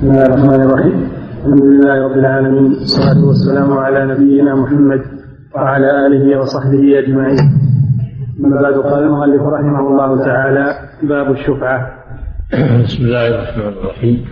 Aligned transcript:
بسم 0.00 0.10
الله 0.10 0.26
الرحمن 0.26 0.60
الرحيم 0.62 1.08
الحمد 1.38 1.62
لله 1.62 2.04
رب 2.04 2.18
العالمين 2.18 2.64
والصلاة 2.72 3.24
والسلام 3.26 3.72
على 3.72 4.06
نبينا 4.06 4.54
محمد 4.54 5.02
وعلى 5.54 6.06
آله 6.06 6.40
وصحبه 6.40 6.98
أجمعين 6.98 7.38
أما 8.44 8.62
بعد 8.62 8.74
قال 8.74 9.02
المؤلف 9.02 9.42
رحمه 9.42 9.80
الله 9.80 10.24
تعالى 10.24 10.74
باب 11.02 11.30
الشفعة 11.30 11.92
بسم 12.82 13.04
الله 13.04 13.28
الرحمن 13.28 13.68
الرحيم 13.68 14.24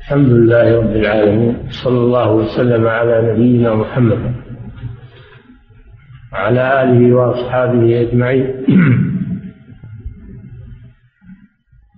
الحمد 0.00 0.28
لله 0.28 0.78
رب 0.78 0.96
العالمين 0.96 1.56
صلى 1.70 1.98
الله 1.98 2.32
وسلم 2.32 2.86
على 2.86 3.32
نبينا 3.32 3.74
محمد 3.74 4.18
وعلى 6.32 6.82
آله 6.82 7.14
وأصحابه 7.16 8.00
أجمعين 8.00 8.46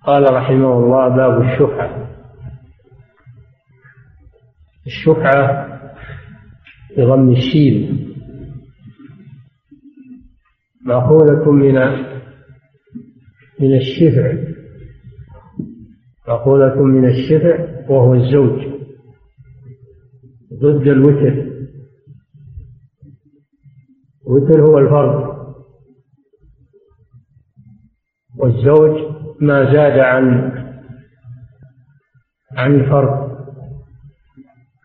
قال 0.06 0.34
رحمه 0.34 0.72
الله 0.78 1.08
باب 1.08 1.42
الشفعة. 1.42 2.08
الشفعة 4.86 5.68
بضم 6.96 7.30
الشين. 7.30 8.08
مأخوذة 10.84 11.50
من 11.50 11.74
من 13.60 13.76
الشفع. 13.76 14.52
مأخوذة 16.28 16.82
من 16.82 17.08
الشفع 17.08 17.88
وهو 17.90 18.14
الزوج. 18.14 18.72
ضد 20.54 20.86
الوتر. 20.86 21.52
الوتر 24.26 24.60
هو 24.60 24.78
الفرد 24.78 25.32
والزوج 28.38 29.11
ما 29.42 29.72
زاد 29.72 29.98
عن 29.98 30.52
عن 32.56 32.74
الفرد 32.74 33.32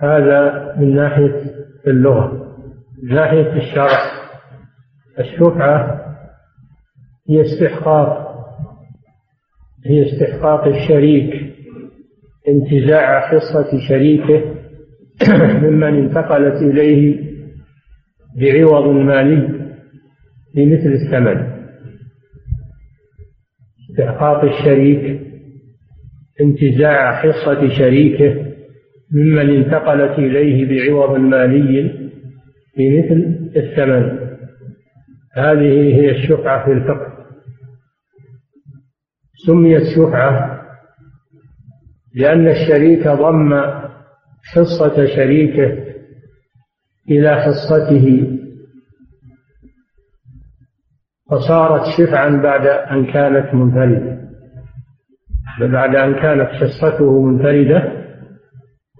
هذا 0.01 0.73
من 0.79 0.95
ناحية 0.95 1.41
اللغة 1.87 2.55
من 3.03 3.15
ناحية 3.15 3.53
الشرع. 3.57 4.17
الشفعة 5.19 6.01
هي 7.29 7.41
استحقاق 7.41 8.27
هي 9.85 10.05
استحقاق 10.05 10.67
الشريك 10.67 11.55
انتزاع 12.47 13.19
حصة 13.19 13.87
شريكه 13.89 14.55
ممن 15.63 15.95
انتقلت 15.95 16.61
إليه 16.61 17.27
بعوض 18.35 18.87
مالي 18.87 19.47
بمثل 20.55 20.89
الثمن. 20.89 21.56
استحقاق 23.97 24.43
الشريك 24.43 25.21
انتزاع 26.41 27.15
حصة 27.15 27.69
شريكه 27.69 28.45
ممن 29.11 29.55
انتقلت 29.55 30.19
إليه 30.19 30.89
بعوض 30.89 31.19
مالي 31.19 31.91
بمثل 32.77 33.51
الثمن. 33.55 34.27
هذه 35.33 35.95
هي 35.95 36.11
الشفعة 36.11 36.65
في 36.65 36.71
الفقه. 36.71 37.17
سميت 39.47 39.83
شفعة 39.95 40.61
لأن 42.15 42.47
الشريك 42.47 43.07
ضم 43.07 43.61
حصة 44.43 45.05
شريكه 45.15 45.77
إلى 47.09 47.35
حصته 47.35 48.36
فصارت 51.31 51.83
شفعا 51.97 52.29
بعد 52.29 52.67
أن 52.67 53.05
كانت 53.05 53.53
منفردة. 53.53 54.17
بعد 55.61 55.95
أن 55.95 56.13
كانت 56.13 56.49
حصته 56.49 57.21
منفردة 57.21 57.91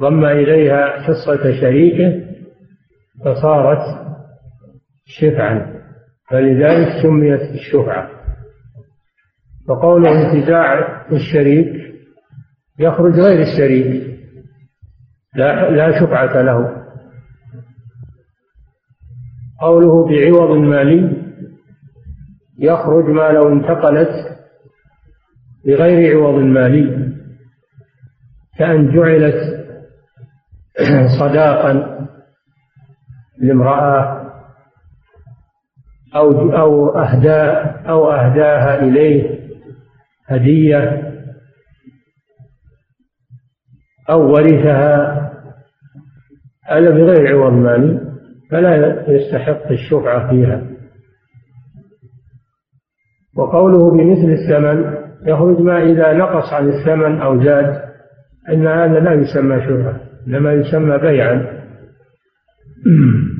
ضم 0.02 0.25
إليها 0.25 1.02
حصة 1.02 1.61
شريكه 1.61 2.28
فصارت 3.25 4.08
شفعا. 5.05 5.78
فلذلك 6.30 6.87
سميت 7.04 7.42
الشفعة 7.42 8.10
وقوله 9.70 10.11
انتزاع 10.11 11.02
الشريك 11.11 11.93
يخرج 12.80 13.20
غير 13.20 13.42
الشريك 13.42 14.20
لا 15.36 15.70
لا 15.70 15.99
شفعة 15.99 16.42
له. 16.42 16.83
قوله 19.61 20.08
بعوض 20.08 20.58
مالي 20.58 21.27
يخرج 22.59 23.05
ما 23.05 23.29
لو 23.29 23.53
انتقلت 23.53 24.37
بغير 25.65 26.17
عوض 26.17 26.43
مالي 26.43 27.13
كأن 28.57 28.95
جعلت 28.95 29.67
صداقا 31.19 31.97
لامرأة 33.37 34.27
أو 36.15 36.51
أو 36.51 36.89
أهدى 36.97 37.41
أو 37.89 38.11
أهداها 38.11 38.83
إليه 38.83 39.39
هدية 40.27 41.13
أو 44.09 44.31
ورثها 44.31 45.17
هذا 46.65 46.89
بغير 46.89 47.37
عوض 47.37 47.53
مالي 47.53 48.07
فلا 48.51 49.05
يستحق 49.11 49.71
الشفعة 49.71 50.29
فيها. 50.29 50.77
وقوله 53.37 53.92
بمثل 53.92 54.31
الثمن 54.31 54.93
يخرج 55.25 55.61
ما 55.61 55.83
إذا 55.83 56.14
نقص 56.14 56.53
عن 56.53 56.70
الثمن 56.70 57.21
أو 57.21 57.43
زاد 57.43 57.81
أن 58.49 58.67
هذا 58.67 58.99
لا 58.99 59.14
يسمى 59.14 59.61
شفعة 59.61 60.02
إنما 60.27 60.53
يسمى 60.53 60.98
بيعا. 60.98 61.58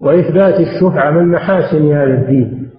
وإثبات 0.00 0.60
الشفعة 0.60 1.10
من 1.10 1.28
محاسن 1.28 1.92
هذا 1.92 2.14
الدين. 2.20 2.70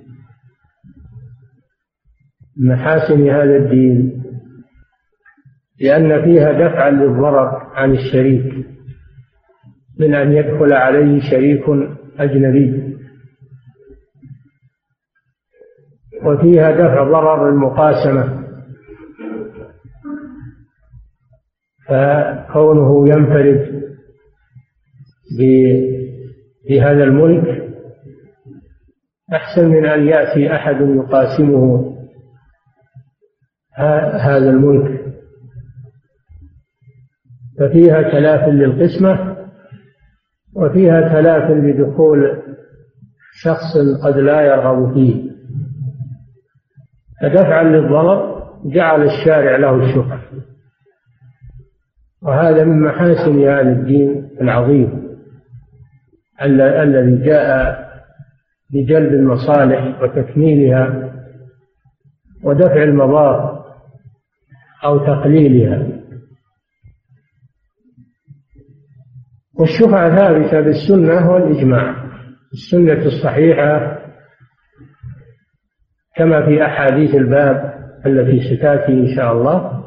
محاسن 2.58 3.30
هذا 3.30 3.56
الدين 3.56 4.24
لأن 5.82 6.24
فيها 6.24 6.52
دفعا 6.52 6.90
للضرر 6.90 7.62
عن 7.74 7.92
الشريك 7.92 8.66
من 10.00 10.14
أن 10.16 10.32
يدخل 10.32 10.74
عليه 10.74 11.32
شريك 11.32 11.64
أجنبي. 12.20 12.89
وفيها 16.26 16.72
دفع 16.72 17.04
ضرر 17.04 17.50
المقاسمة. 17.50 18.40
فكونه 21.88 23.10
ينفرد 23.10 23.84
بهذا 26.70 27.04
الملك 27.04 27.70
أحسن 29.34 29.68
من 29.68 29.86
أن 29.86 30.08
يأتي 30.08 30.56
أحد 30.56 30.82
يقاسمه 30.82 31.96
هذا 34.20 34.50
الملك. 34.50 35.00
ففيها 37.60 38.02
تلاف 38.02 38.50
للقسمة 38.50 39.38
وفيها 40.56 41.02
تلاف 41.02 41.52
لدخول 41.52 42.42
شخص 43.42 43.78
قد 44.04 44.18
لا 44.18 44.42
يرغب 44.42 44.94
فيه. 44.94 45.29
فدفعا 47.22 47.64
للضرر 47.64 48.44
جعل 48.66 49.04
الشارع 49.04 49.58
له 49.58 49.76
الشفعة 49.76 50.22
وهذا 52.22 52.64
من 52.64 52.82
محاسن 52.82 53.40
هذا 53.42 53.72
الدين 53.72 54.30
العظيم 54.42 55.10
الذي 56.42 57.26
جاء 57.26 57.80
بجلب 58.74 59.14
المصالح 59.14 60.02
وتكميلها 60.02 61.14
ودفع 62.44 62.84
المضار 62.84 63.66
أو 64.84 64.98
تقليلها. 64.98 65.88
والشفعة 69.60 70.16
ثابتة 70.16 70.62
بالسنة 70.62 71.32
والإجماع 71.32 71.96
السنة 72.54 73.06
الصحيحة 73.06 73.99
كما 76.20 76.46
في 76.46 76.66
أحاديث 76.66 77.16
الباب 77.16 77.74
التي 78.06 78.56
ستأتي 78.56 78.94
إن 78.94 79.16
شاء 79.16 79.34
الله 79.34 79.84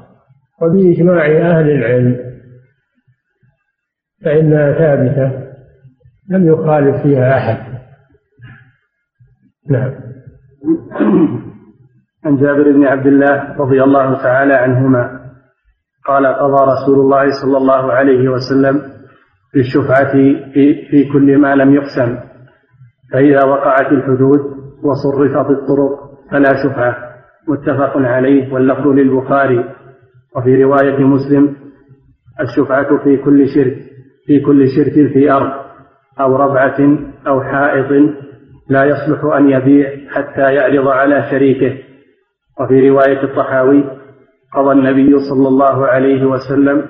وبإجماع 0.63 1.27
أهل 1.27 1.71
العلم. 1.71 2.17
فإنها 4.25 4.73
ثابتة 4.73 5.43
لم 6.31 6.47
يخالف 6.47 7.03
فيها 7.03 7.39
أحد. 7.39 7.73
نعم. 9.71 9.93
عن 12.25 12.37
جابر 12.37 12.73
بن 12.73 12.85
عبد 12.85 13.07
الله 13.07 13.57
رضي 13.57 13.83
الله 13.83 14.23
تعالى 14.23 14.55
عنهما 14.55 15.21
قال 16.07 16.27
قضى 16.27 16.73
رسول 16.73 17.01
الله 17.01 17.31
صلى 17.43 17.57
الله 17.57 17.93
عليه 17.93 18.29
وسلم 18.29 18.83
بالشفعة 19.55 20.13
في, 20.13 20.53
في 20.91 21.13
كل 21.13 21.39
ما 21.39 21.55
لم 21.55 21.75
يقسم 21.75 22.19
فإذا 23.13 23.45
وقعت 23.45 23.93
الحدود 23.93 24.41
وصرفت 24.83 25.51
الطرق 25.51 26.12
فلا 26.33 26.65
شفعة 26.65 26.97
متفق 27.49 27.97
عليه. 27.97 28.53
واللفظ 28.53 28.87
للبخاري. 28.87 29.65
وفي 30.37 30.63
رواية 30.65 30.99
مسلم 31.05 31.57
الشفعة 32.41 33.05
في 33.05 33.17
كل 33.17 33.49
شرك 33.49 33.77
في 34.27 34.41
كل 34.41 34.69
شرك 34.69 35.13
في 35.13 35.31
أرض 35.33 35.53
أو 36.21 36.37
ربعة 36.37 36.99
أو 37.27 37.43
حائط 37.43 38.13
لا 38.69 38.85
يصلح 38.85 39.25
أن 39.25 39.51
يبيع 39.51 39.91
حتى 40.11 40.55
يعرض 40.55 40.89
على 40.89 41.27
شريكه. 41.31 41.79
وفي 42.61 42.89
رواية 42.91 43.23
الطحاوي 43.23 43.85
قضى 44.55 44.73
النبي 44.73 45.19
صلى 45.19 45.49
الله 45.49 45.87
عليه 45.87 46.25
وسلم 46.25 46.87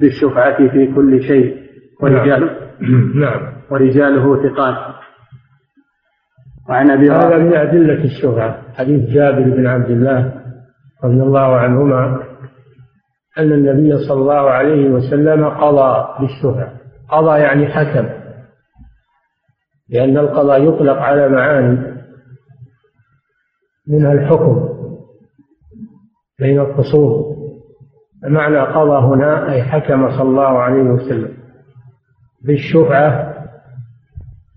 بالشفعة 0.00 0.68
في 0.68 0.92
كل 0.94 1.22
شيء. 1.22 1.56
ورجال 2.02 2.50
نعم. 3.24 3.40
ورجاله 3.70 4.48
ثقات. 4.48 4.94
وعن 6.68 6.90
أبي 6.90 7.10
هذا 7.10 7.38
من 7.38 7.54
أدلة 7.54 8.04
الشفعه 8.04 8.62
حديث 8.74 9.10
جابر 9.10 9.42
بن 9.42 9.66
عبد 9.66 9.90
الله 9.90 10.32
رضي 11.04 11.22
الله 11.22 11.56
عنهما 11.56 12.22
أن 13.38 13.52
النبي 13.52 13.98
صلى 14.08 14.20
الله 14.20 14.50
عليه 14.50 14.90
وسلم 14.90 15.44
قضى 15.48 16.06
بالشفعه 16.20 16.72
قضى 17.08 17.38
يعني 17.40 17.66
حكم 17.66 18.08
لأن 19.88 20.18
القضاء 20.18 20.62
يطلق 20.62 20.96
على 20.96 21.28
معاني 21.28 21.94
منها 23.88 24.12
الحكم 24.12 24.68
بين 26.38 26.60
الخصوم 26.60 27.34
معنى 28.24 28.58
قضى 28.58 29.06
هنا 29.06 29.52
أي 29.52 29.62
حكم 29.62 30.10
صلى 30.10 30.28
الله 30.28 30.58
عليه 30.58 30.82
وسلم 30.82 31.34
بالشفعة 32.44 33.34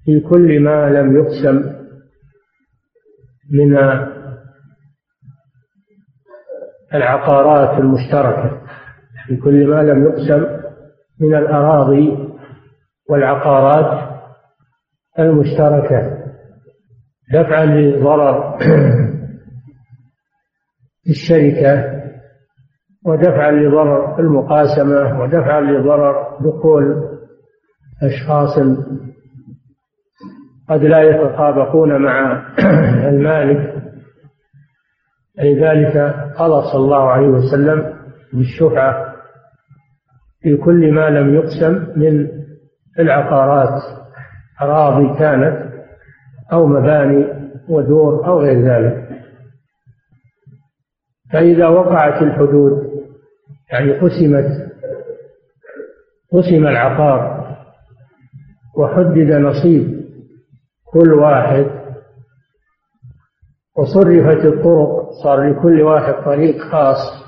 في 0.06 0.20
كل 0.20 0.60
ما 0.60 0.90
لم 0.90 1.18
يقسم 1.18 1.77
من 3.52 3.78
العقارات 6.94 7.80
المشتركة. 7.80 8.62
في 9.28 9.38
كل 9.38 9.68
ما 9.68 9.82
لم 9.82 10.04
يقسم 10.04 10.46
من 11.20 11.36
الأراضي 11.36 12.30
والعقارات 13.10 14.10
المشتركة. 15.20 16.18
دفعا 17.34 17.66
لضرر 17.66 18.58
الشركة 21.10 21.98
ودفعا 23.06 23.52
لضرر 23.52 24.20
المقاسمة 24.20 25.22
ودفعا 25.22 25.62
لضرر 25.62 26.38
دخول 26.40 27.04
أشخاص 28.04 28.60
قد 30.70 30.84
لا 30.84 31.02
يتطابقون 31.02 32.02
مع 32.02 32.44
المالك. 33.10 33.74
لذلك 35.40 35.98
قضى 36.38 36.72
صلى 36.72 36.82
الله 36.82 37.10
عليه 37.10 37.28
وسلم 37.28 37.94
بالشفعة 38.34 39.14
في 40.42 40.58
كل 40.58 40.92
ما 40.94 41.10
لم 41.10 41.36
يقسم 41.36 42.00
من 42.00 42.28
العقارات 43.00 43.82
أراضي 44.62 45.20
كانت 45.20 45.68
أو 46.54 46.68
مباني 46.68 47.26
ودور 47.70 48.26
أو 48.28 48.40
غير 48.40 48.62
ذلك. 48.62 49.08
فإذا 51.34 51.68
وقعت 51.68 52.22
الحدود 52.22 52.88
يعني 53.72 53.92
قسمت 53.92 54.68
قسم 56.32 56.68
العقار 56.68 57.48
وحدد 58.78 59.32
نصيب 59.32 59.97
كل 60.94 61.14
واحد 61.14 61.66
وصرفت 63.78 64.46
الطرق 64.46 65.10
صار 65.24 65.50
لكل 65.50 65.82
واحد 65.82 66.14
طريق 66.26 66.58
خاص 66.62 67.28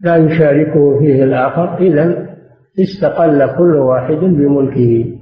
لا 0.00 0.16
يشاركه 0.16 0.98
فيه 0.98 1.24
الآخر 1.24 1.78
إذا 1.78 2.28
استقل 2.78 3.56
كل 3.58 3.76
واحد 3.76 4.14
بملكه. 4.14 5.18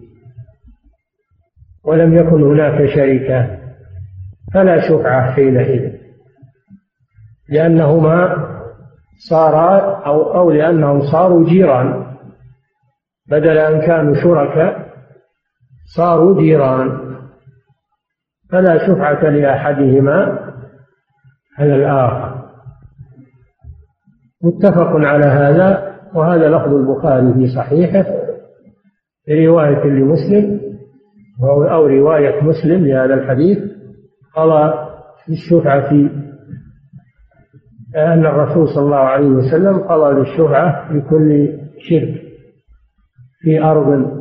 ولم 1.85 2.15
يكن 2.17 2.43
هناك 2.43 2.87
شركة 2.95 3.59
فلا 4.55 4.89
شفعة 4.89 5.33
حينئذ 5.33 5.93
لأنهما 7.49 8.47
صارا 9.29 9.97
أو 10.07 10.35
أو 10.35 10.51
لأنهم 10.51 11.01
صاروا 11.01 11.49
جيران 11.49 12.17
بدل 13.29 13.59
أن 13.59 13.87
كانوا 13.87 14.15
شركاء 14.15 14.96
صاروا 15.97 16.41
جيران. 16.41 17.17
فلا 18.51 18.87
شفعة 18.87 19.31
لأحدهما 19.31 20.39
على 21.59 21.75
الآخر. 21.75 22.45
متفق 24.43 24.91
على 24.97 25.27
هذا 25.27 25.97
وهذا 26.15 26.49
لفظ 26.49 26.75
البخاري 26.75 27.35
في 27.35 27.47
صحيحه 27.57 28.07
رواية 29.29 29.85
لمسلم 29.85 30.61
أو 31.43 31.87
رواية 31.87 32.43
مسلم 32.43 32.87
لهذا 32.87 33.15
الحديث. 33.15 33.59
قضى 34.37 34.75
الشفعة 35.29 35.89
في 35.89 36.11
أن 37.97 38.27
الرسول 38.27 38.69
صلى 38.69 38.85
الله 38.85 38.97
عليه 38.97 39.27
وسلم 39.27 39.79
قضى 39.79 40.15
بالشفعة 40.15 40.89
في 40.89 41.01
كل 41.01 41.59
شرك 41.79 42.23
في 43.41 43.63
أرض 43.63 44.16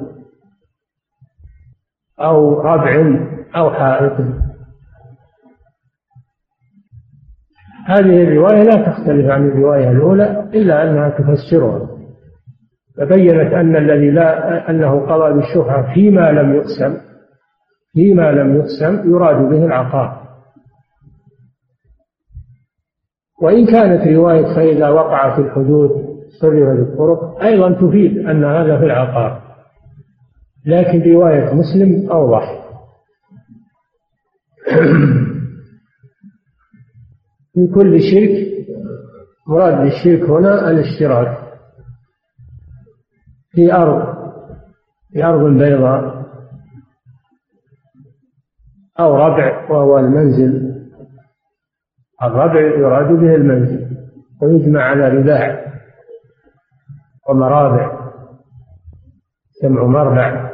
أو 2.19 2.61
ربع 2.61 3.19
أو 3.55 3.71
حائط. 3.71 4.13
هذه 7.87 8.23
الرواية 8.23 8.63
لا 8.63 8.91
تختلف 8.91 9.31
عن 9.31 9.47
الرواية 9.47 9.91
الأولى 9.91 10.49
إلا 10.53 10.83
أنها 10.83 11.09
تفسرها. 11.09 11.95
فبينت 12.97 13.53
أن 13.53 13.75
الذي 13.75 14.11
لا 14.11 14.69
أنه 14.69 15.05
قضى 15.05 15.33
بالشفعة 15.33 15.93
فيما 15.93 16.31
لم 16.31 16.55
يقسم 16.55 16.97
فيما 17.93 18.31
لم 18.31 18.55
يقسم 18.55 19.11
يراد 19.11 19.49
به 19.49 19.65
العقار 19.65 20.25
وإن 23.41 23.65
كانت 23.65 24.07
رواية 24.07 24.55
فإذا 24.55 24.89
وقعت 24.89 25.39
الحدود 25.39 25.91
صرفت 26.41 26.79
الطرق 26.79 27.43
أيضا 27.43 27.71
تفيد 27.71 28.17
أن 28.17 28.43
هذا 28.43 28.77
في 28.77 28.85
العقار 28.85 29.44
لكن 30.65 31.11
رواية 31.11 31.53
مسلم 31.53 32.11
أوضح. 32.11 32.65
في 37.53 37.67
كل 37.75 37.99
شرك 38.01 38.55
مراد 39.47 39.77
بالشرك 39.81 40.29
هنا 40.29 40.71
الاشتراك. 40.71 41.37
في 43.51 43.73
أرض 43.73 44.15
في 45.13 45.23
أرض 45.23 45.57
بيضاء 45.57 46.25
أو 48.99 49.15
ربع 49.15 49.71
وهو 49.71 49.99
المنزل. 49.99 50.75
الربع 52.23 52.61
يراد 52.61 53.07
به 53.19 53.35
المنزل 53.35 53.97
ويجمع 54.41 54.81
على 54.83 55.09
رباع. 55.09 55.65
ومرابع 57.29 58.11
جمع 59.63 59.83
مربع. 59.83 60.44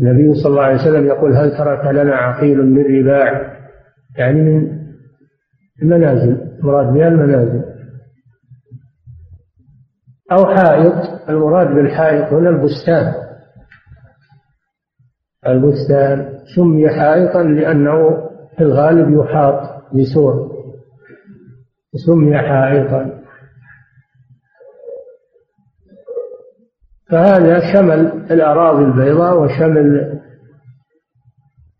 النبي 0.00 0.34
صلى 0.34 0.50
الله 0.50 0.62
عليه 0.62 0.82
وسلم 0.82 1.06
يقول 1.06 1.36
هل 1.36 1.56
ترك 1.58 1.84
لنا 1.94 2.16
عقيل 2.16 2.66
من 2.66 3.00
رباع؟ 3.00 3.56
يعني 4.18 4.42
من 4.42 4.80
المنازل 5.82 6.36
مراد 6.62 6.92
بها 6.94 7.08
المنازل. 7.08 7.64
أو 10.32 10.46
حائط 10.46 11.28
المراد 11.28 11.74
بالحائط 11.74 12.32
هنا 12.32 12.50
البستان. 12.50 13.12
البستان 15.46 16.28
سمي 16.56 16.88
حائطا 16.88 17.42
لأنه 17.42 18.10
في 18.56 18.62
الغالب 18.62 19.20
يحاط 19.20 19.82
بسور. 19.94 20.50
سمي 22.06 22.38
حائطا. 22.38 23.19
فهذا 27.10 27.72
شمل 27.72 28.30
الأراضي 28.30 28.84
البيضاء 28.84 29.42
وشمل 29.42 30.20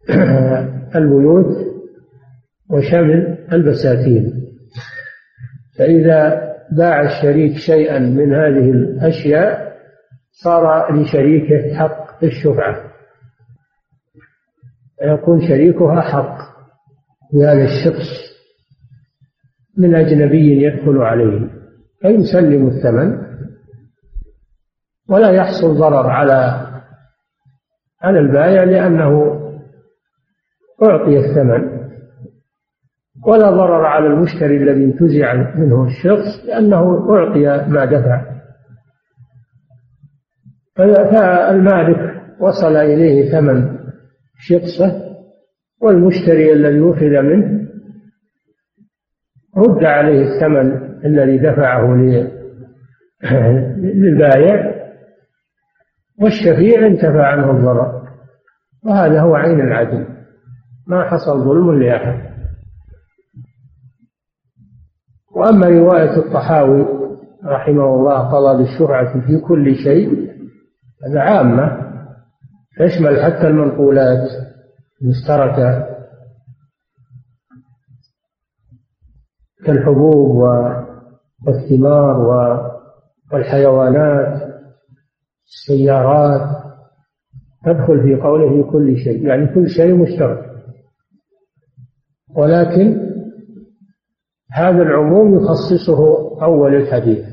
البيوت 0.96 1.56
وشمل 2.70 3.38
البساتين. 3.52 4.32
فإذا 5.78 6.50
باع 6.72 7.00
الشريك 7.02 7.56
شيئا 7.56 7.98
من 7.98 8.34
هذه 8.34 8.70
الأشياء 8.70 9.76
صار 10.30 10.94
لشريكه 11.00 11.74
حق 11.74 12.24
الشفعة. 12.24 12.90
فيكون 14.98 15.48
شريكها 15.48 16.00
حق 16.00 16.38
بهذا 17.32 17.64
الشخص 17.64 18.30
من 19.78 19.94
أجنبي 19.94 20.62
يدخل 20.62 20.98
عليه 20.98 21.50
فيسلم 22.02 22.68
الثمن. 22.68 23.29
ولا 25.10 25.30
يحصل 25.30 25.78
ضرر 25.78 26.10
على 26.10 26.66
على 28.02 28.18
البائع 28.18 28.64
لأنه 28.64 29.40
أعطي 30.82 31.18
الثمن. 31.18 31.80
ولا 33.26 33.50
ضرر 33.50 33.84
على 33.84 34.06
المشتري 34.06 34.56
الذي 34.56 34.84
انتزع 34.84 35.34
منه 35.34 35.86
الشخص 35.86 36.44
لأنه 36.46 37.10
أعطي 37.10 37.68
ما 37.68 37.84
دفع. 37.84 38.40
فالمالك 40.76 42.22
وصل 42.40 42.76
إليه 42.76 43.32
ثمن 43.32 43.78
شقصه 44.38 45.10
والمشتري 45.82 46.52
الذي 46.52 46.90
أخذ 46.90 47.22
منه 47.22 47.68
رد 49.56 49.84
عليه 49.84 50.22
الثمن 50.22 50.96
الذي 51.04 51.38
دفعه 51.38 51.94
للبائع. 53.78 54.79
والشفيع 56.22 56.86
انتفع 56.86 57.26
عنه 57.26 57.50
الضرر. 57.50 58.08
وهذا 58.84 59.20
هو 59.20 59.34
عين 59.34 59.60
العدل. 59.60 60.06
ما 60.86 61.04
حصل 61.04 61.44
ظلم 61.44 61.82
لأحد. 61.82 62.30
وأما 65.36 65.66
رواية 65.68 66.16
الطحاوي 66.16 66.86
رحمه 67.44 67.94
الله 67.94 68.18
قضى 68.18 68.62
بالشرعة 68.62 69.26
في 69.26 69.40
كل 69.40 69.74
شيء 69.74 70.30
هذا 71.08 71.20
عامة. 71.20 71.90
تشمل 72.78 73.22
حتى 73.22 73.46
المنقولات 73.46 74.28
المشتركة 75.02 75.86
كالحبوب 79.64 80.36
والثمار 81.46 82.16
والحيوانات. 83.32 84.49
السيارات 85.50 86.56
تدخل 87.64 88.02
في 88.02 88.14
قوله 88.14 88.72
كل 88.72 88.96
شيء 88.96 89.26
يعني 89.26 89.54
كل 89.54 89.68
شيء 89.68 89.94
مشترك. 89.94 90.50
ولكن 92.36 93.10
هذا 94.52 94.82
العموم 94.82 95.34
يخصصه 95.34 95.98
أول 96.42 96.74
الحديث 96.74 97.24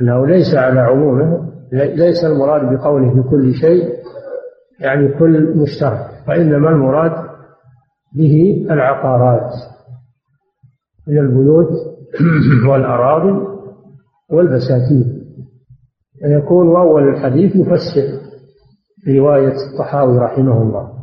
أنه 0.00 0.26
ليس 0.26 0.54
على 0.54 0.80
عمومه 0.80 1.50
ليس 1.72 2.24
المراد 2.24 2.74
بقوله 2.74 3.22
بكل 3.22 3.54
شيء 3.54 4.00
يعني 4.80 5.08
كل 5.18 5.56
مشترك 5.56 6.28
وإنما 6.28 6.70
المراد 6.70 7.30
به 8.16 8.66
العقارات 8.70 9.52
من 11.08 11.18
البيوت 11.18 11.68
والأراضي 12.68 13.46
والبساتين 14.30 15.19
فيكون 16.20 16.76
أول 16.76 17.08
الحديث 17.08 17.56
يفسر 17.56 18.20
رواية 19.08 19.54
الطحاوي 19.72 20.18
رحمه 20.18 20.62
الله. 20.62 21.00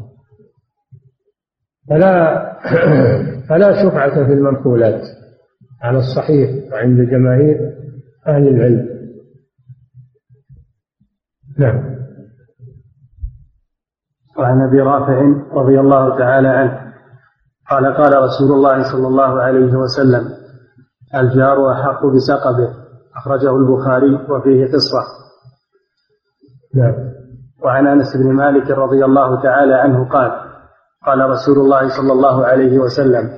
فلا 1.89 2.47
فلا 3.50 3.83
شفعة 3.83 4.25
في 4.25 4.33
المنقولات 4.33 5.01
على 5.81 5.97
الصحيح 5.97 6.74
عند 6.74 7.01
جماهير 7.01 7.57
أهل 8.27 8.47
العلم. 8.47 8.88
نعم. 11.59 11.97
وعن 14.38 14.62
أبي 14.62 14.81
رافع 14.81 15.21
رضي 15.51 15.79
الله 15.79 16.17
تعالى 16.17 16.47
عنه 16.47 16.93
قال 17.69 17.86
قال 17.86 18.24
رسول 18.24 18.51
الله 18.51 18.91
صلى 18.91 19.07
الله 19.07 19.41
عليه 19.41 19.74
وسلم 19.74 20.24
الجار 21.15 21.71
أحق 21.71 22.05
بسقبه. 22.05 22.87
أخرجه 23.17 23.55
البخاري 23.55 24.15
وفيه 24.29 24.65
قصة. 24.65 25.03
نعم. 26.75 26.93
وعن 27.63 27.88
أنس 27.88 28.17
بن 28.17 28.33
مالك 28.33 28.71
رضي 28.71 29.05
الله 29.05 29.41
تعالى 29.41 29.74
عنه 29.74 30.09
قال 30.09 30.31
قال 31.05 31.29
رسول 31.29 31.57
الله 31.57 31.88
صلى 31.97 32.13
الله 32.13 32.45
عليه 32.45 32.79
وسلم 32.79 33.29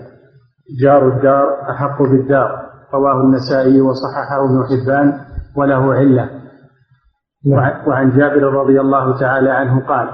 جار 0.82 1.08
الدار 1.08 1.72
أحق 1.72 2.02
بالدار. 2.02 2.70
رواه 2.94 3.22
النسائي 3.22 3.82
وصححه 3.82 4.46
ابن 4.46 4.64
حبان 4.70 5.20
وله 5.58 5.94
علة. 5.94 6.30
نعم. 7.46 7.88
وعن 7.88 8.18
جابر 8.18 8.44
رضي 8.44 8.82
الله 8.82 9.20
تعالى 9.20 9.50
عنه 9.50 9.88
قال 9.88 10.10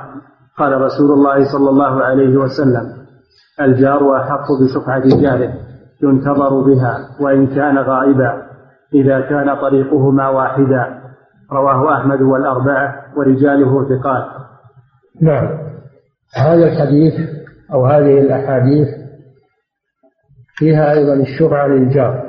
قال 0.58 0.82
رسول 0.82 1.12
الله 1.12 1.52
صلى 1.52 1.70
الله 1.70 2.04
عليه 2.04 2.38
وسلم 2.38 3.06
الجار 3.62 4.18
أحق 4.18 4.48
بشفعة 4.62 5.22
جاره 5.22 5.54
ينتظر 6.04 6.62
بها 6.62 7.10
وإن 7.22 7.48
كان 7.48 7.78
غائبا. 7.78 8.45
إذا 8.96 9.22
كان 9.22 9.56
طريقهما 9.62 10.30
واحدا. 10.30 11.02
رواه 11.52 11.98
أحمد 11.98 12.22
والأربعة 12.22 13.06
ورجاله 13.18 13.90
ثقات. 13.90 14.26
نعم. 15.22 15.66
هذا 16.36 16.66
الحديث 16.66 17.14
أو 17.74 17.86
هذه 17.86 18.20
الأحاديث 18.20 18.88
فيها 20.58 20.92
أيضا 20.92 21.14
الشفعة 21.14 21.68
للجار. 21.68 22.26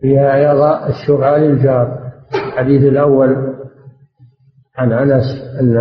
فيها 0.00 0.34
أيضا 0.34 0.88
الشفعة 0.88 1.36
للجار. 1.36 2.12
الحديث 2.34 2.82
الأول 2.82 3.54
عن 4.76 4.92
أنس 4.92 5.24
أن 5.60 5.76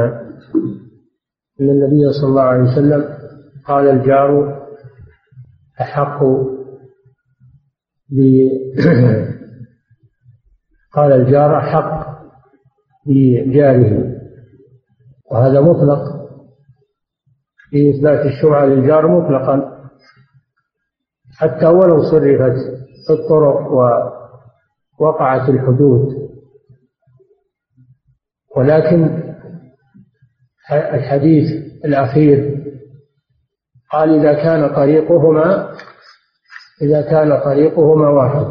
أن 1.61 1.69
النبي 1.69 2.11
صلى 2.21 2.29
الله 2.29 2.41
عليه 2.41 2.63
وسلم 2.63 3.17
قال 3.67 3.89
الجار 3.89 4.57
أحق 5.81 6.23
ب 6.23 6.56
قال 10.93 11.11
الجار 11.11 11.57
احق 11.57 12.07
بجاره 13.05 14.17
وهذا 15.31 15.61
مطلق. 15.61 16.17
في 17.69 17.89
اثبات 17.89 18.25
الشرع 18.25 18.65
للجار 18.65 19.07
مطلقا. 19.07 19.77
حتى 21.37 21.65
ولو 21.65 22.01
صرفت 22.11 22.55
الطرق 23.09 23.71
ووقعت 24.99 25.49
الحدود. 25.49 26.27
ولكن 28.57 29.27
الحديث 30.71 31.67
الأخير 31.85 32.57
قال 33.91 34.09
إذا 34.19 34.33
كان 34.33 34.75
طريقهما 34.75 35.71
إذا 36.81 37.01
كان 37.01 37.39
طريقهما 37.43 38.09
واحد. 38.09 38.45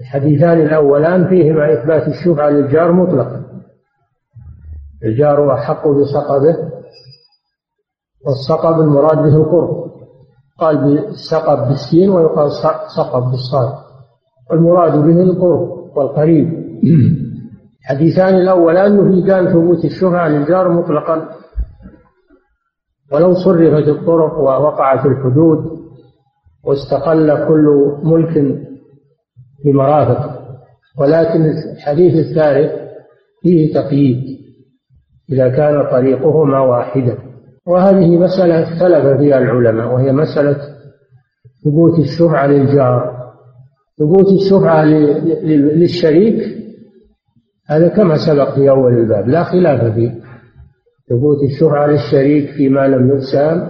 الحديثان 0.00 0.60
الأولان 0.60 1.28
فيهما 1.28 1.72
إثبات 1.72 2.08
الشفعة 2.08 2.50
للجار 2.50 2.92
مطلقا. 2.92 3.44
الجار 5.04 5.54
أحق 5.54 5.88
بسقبه 5.88 6.56
والسقب 8.26 8.80
المراد 8.80 9.18
به 9.18 9.36
القرب. 9.36 9.84
قال 10.58 10.78
بالسقب 10.84 11.68
بالسين 11.68 12.10
ويقال 12.10 12.50
سقب 12.96 13.30
بالصاد. 13.30 13.74
والمراد 14.50 14.92
به 14.92 15.22
القرب 15.22 15.68
والقريب. 15.96 16.64
الحديثان 17.80 18.34
الأولان 18.34 18.98
يفيدان 18.98 19.52
ثبوت 19.52 19.84
الشفعة 19.84 20.28
للجار 20.28 20.68
مطلقا. 20.68 21.28
ولو 23.12 23.34
صرفت 23.34 23.88
الطرق 23.88 24.38
ووقعت 24.38 25.06
الحدود 25.06 25.83
واستقل 26.66 27.48
كل 27.48 27.96
ملك 28.02 28.58
بمرافق. 29.64 30.44
ولكن 30.98 31.44
الحديث 31.74 32.14
الثالث 32.26 32.72
فيه 33.42 33.74
تقييد 33.74 34.38
إذا 35.32 35.48
كان 35.48 35.90
طريقهما 35.90 36.60
واحدا. 36.60 37.18
وهذه 37.66 38.18
مسألة 38.18 38.62
اختلف 38.62 39.18
فيها 39.18 39.38
العلماء 39.38 39.94
وهي 39.94 40.12
مسألة 40.12 40.56
ثبوت 41.64 41.98
الشفعة 41.98 42.46
للجار. 42.46 43.14
ثبوت 43.98 44.26
الشفعة 44.32 44.84
للشريك 45.74 46.54
هذا 47.68 47.88
كما 47.88 48.16
سبق 48.26 48.54
في 48.54 48.70
أول 48.70 48.98
الباب 48.98 49.28
لا 49.28 49.44
خلاف 49.44 49.94
فيه. 49.94 50.14
ثبوت 51.10 51.42
الشفعة 51.42 51.86
للشريك 51.86 52.50
فيما 52.50 52.88
لم 52.88 53.08
يقسم 53.08 53.66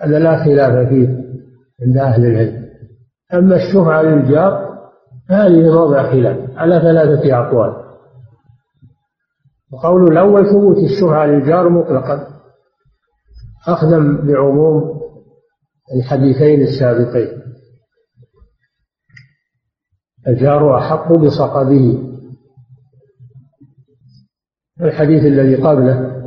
هذا 0.00 0.18
لا 0.18 0.44
خلاف 0.44 0.88
فيه. 0.88 1.27
عند 1.82 1.96
أهل 1.96 2.26
العلم. 2.26 2.68
أما 3.34 3.56
الشفعة 3.56 4.02
للجار 4.02 4.68
هذه 5.30 5.74
موضع 5.74 6.10
خلاف 6.10 6.56
على 6.56 6.80
ثلاثة 6.80 7.38
أقوال. 7.38 7.88
القول 9.72 10.12
الأول 10.12 10.50
ثبوت 10.50 10.76
الشفعة 10.76 11.26
للجار 11.26 11.68
مطلقا. 11.68 12.26
أخذا 13.68 13.98
بعموم 13.98 15.00
الحديثين 15.96 16.60
السابقين. 16.60 17.42
الجار 20.28 20.78
أحق 20.78 21.12
بصقبه 21.12 22.08
الحديث 24.80 25.22
الذي 25.24 25.54
قبله 25.54 26.22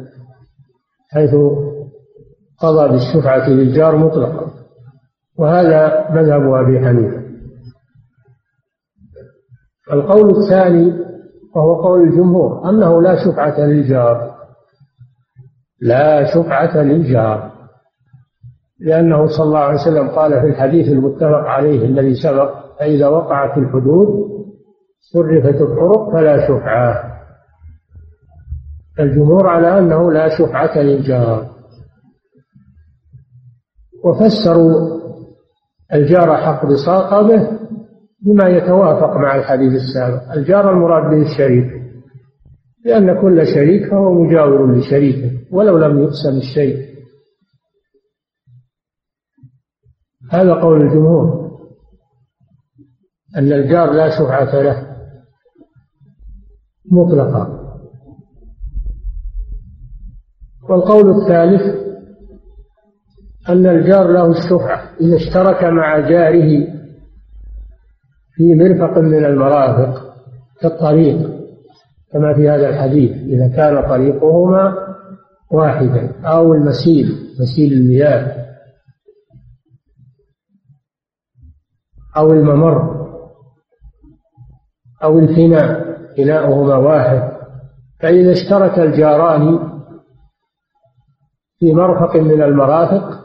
حيث 1.10 1.36
قضى 2.60 2.90
بالشفعة 2.90 3.50
للجار 3.50 3.98
مطلقا. 3.98 4.61
وهذا 5.38 6.10
مذهب 6.12 6.54
أبي 6.54 6.80
حنيفة. 6.80 7.22
القول 9.94 10.30
الثاني 10.30 10.94
وهو 11.56 11.82
قول 11.82 12.02
الجمهور 12.08 12.70
أنه 12.70 13.02
لا 13.02 13.26
شفعة 13.26 13.60
للجار. 13.60 14.36
لا 15.82 16.34
شفعة 16.34 16.78
للجار. 16.78 17.52
لأنه 18.80 19.28
صلى 19.28 19.46
الله 19.46 19.60
عليه 19.60 19.82
وسلم 19.82 20.10
قال 20.10 20.42
في 20.42 20.48
الحديث 20.48 20.88
المتفق 20.88 21.48
عليه 21.48 21.86
الذي 21.86 22.16
سبق 22.16 22.78
فإذا 22.80 23.08
وقعت 23.08 23.58
الحدود 23.58 24.08
صرفت 25.00 25.62
الطرق 25.62 26.12
فلا 26.14 26.48
شفعة. 26.48 27.12
الجمهور 29.00 29.48
على 29.48 29.80
أنه 29.80 30.12
لا 30.12 30.38
شفعة 30.38 30.78
للجار. 30.78 31.48
وفسروا 34.04 35.02
الجار 35.94 36.38
حق 36.38 36.66
بصاقبه 36.66 37.60
بما 38.26 38.50
يتوافق 38.50 39.18
مع 39.18 39.36
الحديث 39.36 39.74
السابق. 39.74 40.32
الجار 40.32 40.72
المراد 40.74 41.12
به 41.12 41.32
الشريك 41.32 41.82
لأن 42.86 43.22
كل 43.22 43.48
شريك 43.48 43.92
فهو 43.92 44.24
مجاور 44.24 44.78
لشريكه 44.78 45.32
ولو 45.52 45.78
لم 45.78 46.00
يقسم 46.00 46.38
الشيء. 46.38 46.92
هذا 50.32 50.54
قول 50.54 50.82
الجمهور 50.82 51.52
أن 53.38 53.54
الجار 53.54 53.92
لا 53.92 54.10
شفعة 54.20 54.62
له 54.62 54.98
مطلقا. 56.92 57.62
والقول 60.70 61.22
الثالث 61.22 61.91
أن 63.50 63.66
الجار 63.66 64.08
له 64.08 64.32
الشفعة 64.32 64.90
إذا 65.02 65.16
اشترك 65.16 65.64
مع 65.64 66.00
جاره 66.00 66.68
في 68.34 68.56
مرفق 68.56 68.98
من 68.98 69.26
المرافق 69.26 70.14
كالطريق 70.62 71.32
كما 72.14 72.34
في 72.34 72.50
هذا 72.50 72.70
الحديث 72.70 73.12
إذا 73.12 73.48
كان 73.56 73.90
طريقهما 73.90 74.74
واحدا 75.52 76.12
أو 76.26 76.54
المسيل 76.54 77.06
مسيل 77.40 77.74
المياه 77.74 78.42
أو 82.18 82.32
الممر 82.32 83.02
أو 85.04 85.20
الفناء 85.20 85.92
فناؤهما 86.18 86.76
واحد. 86.76 87.32
فإذا 88.00 88.32
اشترك 88.32 88.80
الجاران 88.80 89.60
في 91.60 91.74
مرفق 91.74 92.16
من 92.16 92.44
المرافق 92.44 93.21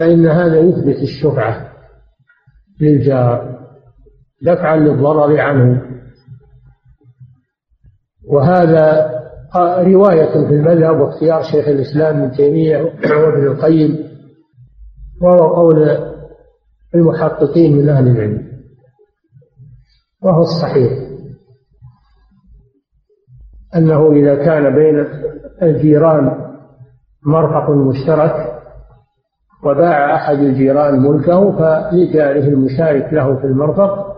فإن 0.00 0.26
هذا 0.26 0.58
يثبت 0.58 0.96
الشفعة 1.02 1.72
للجار 2.80 3.60
دفعا 4.42 4.76
للضرر 4.76 5.40
عنه. 5.40 5.82
وهذا 8.28 9.10
رواية 9.78 10.32
في 10.48 10.54
المذهب 10.54 11.00
واختيار 11.00 11.42
شيخ 11.42 11.68
الإسلام 11.68 12.22
ابن 12.22 12.36
تيمية 12.36 12.82
وابن 12.82 13.46
القيم 13.46 13.98
وهو 15.22 15.54
قول 15.54 15.98
المحققين 16.94 17.76
من 17.76 17.88
أهل 17.88 18.08
العلم 18.08 18.50
وهو 20.22 20.40
الصحيح. 20.40 21.10
أنه 23.76 24.12
إذا 24.12 24.34
كان 24.34 24.74
بين 24.74 25.06
الجيران 25.62 26.50
مرفق 27.26 27.70
مشترك 27.70 28.59
وباع 29.64 30.16
أحد 30.16 30.38
الجيران 30.38 31.00
ملكه 31.00 31.52
فلجاره 31.52 32.48
المشارك 32.48 33.12
له 33.12 33.36
في 33.36 33.44
المرفق 33.44 34.16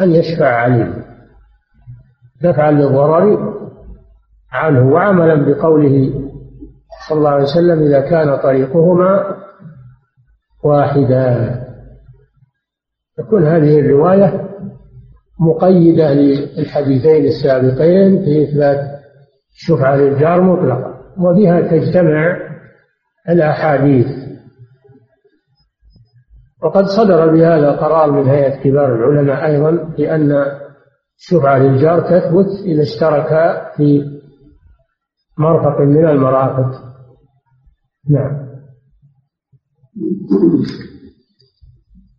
أن 0.00 0.10
يشفع 0.10 0.46
عليه. 0.46 0.92
دفعا 2.42 2.70
للضرر 2.70 3.54
عنه 4.52 4.92
وعملا 4.92 5.34
بقوله 5.34 6.14
صلى 7.08 7.18
الله 7.18 7.30
عليه 7.30 7.42
وسلم 7.42 7.82
إذا 7.82 8.00
كان 8.00 8.36
طريقهما 8.36 9.36
واحدا. 10.64 11.56
تكون 13.18 13.46
هذه 13.46 13.80
الرواية 13.80 14.48
مقيدة 15.40 16.14
للحديثين 16.14 17.24
السابقين 17.24 18.24
في 18.24 18.42
إثبات 18.42 18.80
الشفعة 19.56 19.96
للجار 19.96 20.40
مطلقا 20.40 20.94
وبها 21.18 21.60
تجتمع 21.60 22.36
الأحاديث. 23.28 24.25
وقد 26.66 26.84
صدر 26.84 27.32
بهذا 27.32 27.72
قرار 27.72 28.10
من 28.10 28.28
هيئة 28.28 28.62
كبار 28.62 28.94
العلماء 28.94 29.46
أيضا 29.46 29.70
بأن 29.70 30.32
الشفعة 31.18 31.58
للجار 31.58 32.00
تثبت 32.00 32.46
إذا 32.64 32.82
اشترك 32.82 33.28
في 33.76 34.04
مرفق 35.38 35.80
من 35.80 36.08
المرافق. 36.08 36.70
نعم. 38.10 38.46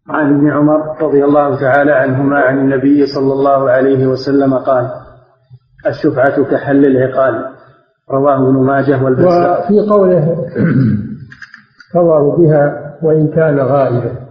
عن 0.09 0.35
ابن 0.35 0.51
عمر 0.51 1.01
رضي 1.01 1.25
الله 1.25 1.59
تعالى 1.59 1.91
عنهما 1.91 2.39
عن 2.39 2.57
النبي 2.59 3.05
صلى 3.05 3.33
الله 3.33 3.71
عليه 3.71 4.07
وسلم 4.07 4.53
قال 4.53 4.89
الشفعة 5.85 6.43
كحل 6.51 6.85
العقال 6.85 7.45
رواه 8.11 8.49
ابن 8.49 8.65
ماجه 8.65 9.03
والبزار. 9.03 9.59
وفي 9.59 9.89
قوله 9.89 10.45
انتظروا 11.95 12.37
بها 12.37 12.97
وإن 13.03 13.27
كان 13.27 13.59
غائبا 13.59 14.26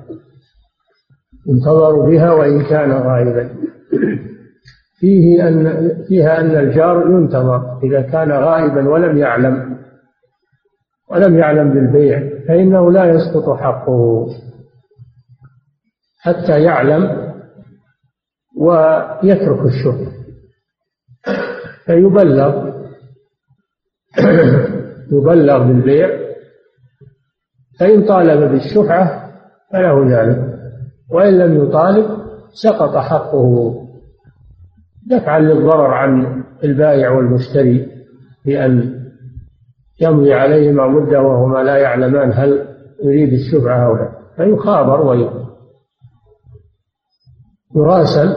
انتظروا 1.49 2.11
بها 2.11 2.33
وإن 2.33 2.63
كان 2.63 2.93
غائبا. 2.93 3.51
فيه 4.99 5.49
أن 5.49 5.89
فيها 6.09 6.41
أن 6.41 6.57
الجار 6.57 7.11
ينتظر. 7.11 7.81
إذا 7.83 8.01
كان 8.01 8.33
غائبا 8.33 8.89
ولم 8.89 9.19
يعلم 9.19 9.77
ولم 11.11 11.39
يعلم 11.39 11.75
بالبيع 11.75 12.23
فإنه 12.49 12.93
لا 12.93 13.05
يسقط 13.05 13.59
حقه. 13.59 14.27
حتى 16.21 16.63
يعلم 16.63 17.33
ويترك 18.57 19.61
الشكر 19.67 20.13
فيبلغ 21.87 22.77
يبلغ 25.13 25.63
بالبيع. 25.63 26.27
فإن 27.81 28.07
طالب 28.07 28.53
بالشفعة 28.53 29.31
فله 29.73 30.05
ذلك. 30.11 30.46
وإن 31.13 31.39
لم 31.39 31.65
يطالب 31.65 32.07
سقط 32.63 32.97
حقه. 32.97 33.75
دفعا 35.07 35.39
للضرر 35.39 35.95
عن 35.95 36.43
البائع 36.65 37.11
والمشتري 37.11 37.87
بأن 38.47 38.97
يمضي 40.01 40.35
عليهما 40.35 40.87
مدة 40.89 41.23
وهما 41.23 41.59
لا 41.59 41.77
يعلمان 41.77 42.33
هل 42.33 42.67
يريد 43.05 43.33
الشفعة 43.33 43.87
أو 43.87 43.97
لا. 43.97 44.09
فيخابر 44.37 45.01
ويراسل 47.75 48.37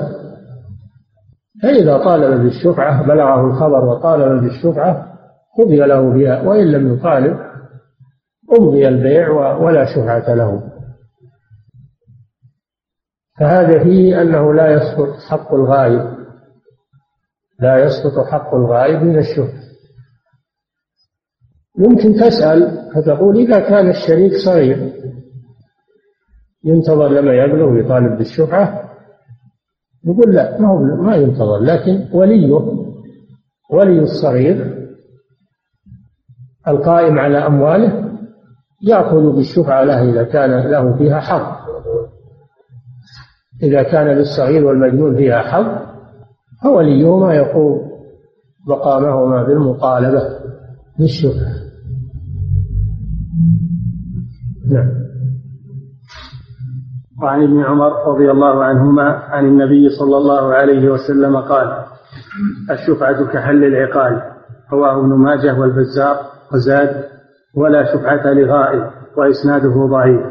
فإذا 1.64 1.98
طالب 1.98 2.42
بالشفعة 2.44 3.08
بلغه 3.08 3.48
الخبر 3.48 3.86
وطالب 3.86 4.44
بالشفعة 4.44 5.06
قضي 5.60 5.78
له 5.78 6.14
بها 6.14 6.42
وإن 6.42 6.72
لم 6.72 6.94
يطالب 6.94 7.38
أمضي 8.60 8.88
البيع 8.88 9.58
ولا 9.58 9.86
شفعة 9.96 10.34
له. 10.34 10.69
فهذا 13.40 13.84
فيه 13.84 14.22
أنه 14.22 14.54
لا 14.54 14.72
يسقط 14.72 15.20
حق 15.30 15.54
الغائب. 15.54 16.20
لا 17.60 17.78
يسقط 17.78 18.26
حق 18.28 18.56
الغائب 18.56 19.04
من 19.04 19.18
الشفعة 19.18 19.60
يمكن 21.80 22.14
تسأل 22.14 22.90
فتقول 22.96 23.38
إذا 23.38 23.60
كان 23.60 23.90
الشريك 23.90 24.34
صغير 24.46 24.94
ينتظر 26.64 27.08
لما 27.08 27.34
يبلغ 27.34 27.70
ويطالب 27.70 28.18
بالشفعة 28.18 28.90
يقول 30.06 30.36
لا 30.36 30.62
ما 30.62 30.68
هو 30.68 30.78
ما 30.78 31.16
ينتظر 31.16 31.58
لكن 31.58 32.08
وليه؟ 32.14 32.54
ولي 33.72 34.00
الصغير 34.00 34.88
القائم 36.68 37.20
على 37.20 37.38
أمواله 37.38 38.10
يأخذ 38.82 39.36
بالشفعة 39.36 39.84
له 39.84 40.10
إذا 40.10 40.24
كان 40.24 40.52
له 40.52 40.98
فيها 40.98 41.20
حظ 41.20 41.70
إذا 43.64 43.84
كان 43.84 44.08
للصغير 44.08 44.66
والمجنون 44.66 45.16
فيها 45.16 45.42
حظ 45.42 45.90
فوليهما 46.64 47.34
يقوم 47.34 47.90
مقامهما 48.68 49.44
بالمطالبة 49.44 50.22
بالشفعة 51.00 51.70
نعم. 54.72 54.90
وعن 57.22 57.44
ابن 57.44 57.64
عمر 57.64 57.92
رضي 58.08 58.32
الله 58.32 58.64
عنهما 58.64 59.04
عن 59.04 59.46
النبي 59.46 59.90
صلى 59.90 60.18
الله 60.18 60.54
عليه 60.54 60.90
وسلم 60.90 61.38
قال 61.38 61.86
الشفعة 62.72 63.26
كحل 63.34 63.64
العقال 63.64 64.22
رواه 64.72 65.00
ابن 65.00 65.14
ماجه 65.14 65.60
والبزار 65.60 66.18
وزاد 66.54 67.04
ولا 67.56 67.94
شفعة 67.94 68.34
لغائب 68.34 68.92
وإسناده 69.18 69.88
ضعيف. 69.92 70.22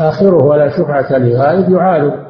آخره 0.00 0.44
ولا 0.44 0.78
شفعة 0.78 1.18
لغائب 1.18 1.70
يعارض 1.70 2.26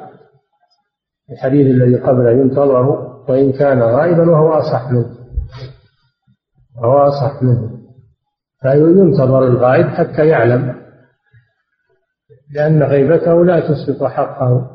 الحديث 1.31 1.67
الذي 1.67 1.97
قبله 1.97 2.31
ينتظر 2.31 2.87
وإن 3.29 3.53
كان 3.53 3.83
غائبا 3.83 4.31
وهو 4.31 4.53
أصح 4.53 4.91
منه. 4.91 5.17
وهو 6.83 6.99
أصح 6.99 7.43
منه. 7.43 7.71
فينتظر 8.61 9.45
الغائب 9.45 9.87
حتى 9.87 10.27
يعلم 10.27 10.87
لأن 12.55 12.83
غيبته 12.83 13.45
لا 13.45 13.61
تسقط 13.61 14.05
حقه 14.05 14.71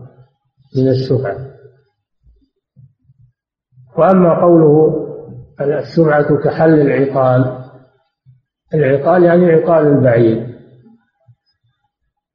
من 0.78 0.88
الشفعة. 0.88 1.52
وأما 3.98 4.42
قوله 4.42 5.02
الشفعة 5.62 6.44
كحل 6.44 6.82
العقال 6.82 7.62
العقال 8.74 9.24
يعني 9.24 9.52
عقال 9.52 9.88
البعير. 9.88 10.51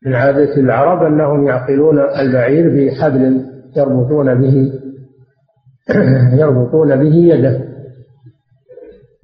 من 0.06 0.14
عادة 0.14 0.56
العرب 0.56 1.02
أنهم 1.02 1.46
يعقلون 1.46 1.98
البعير 1.98 2.68
بحبل 2.68 3.46
يربطون 3.76 4.34
به 4.34 4.72
يربطون 6.40 6.96
به 6.96 7.14
يده. 7.14 7.66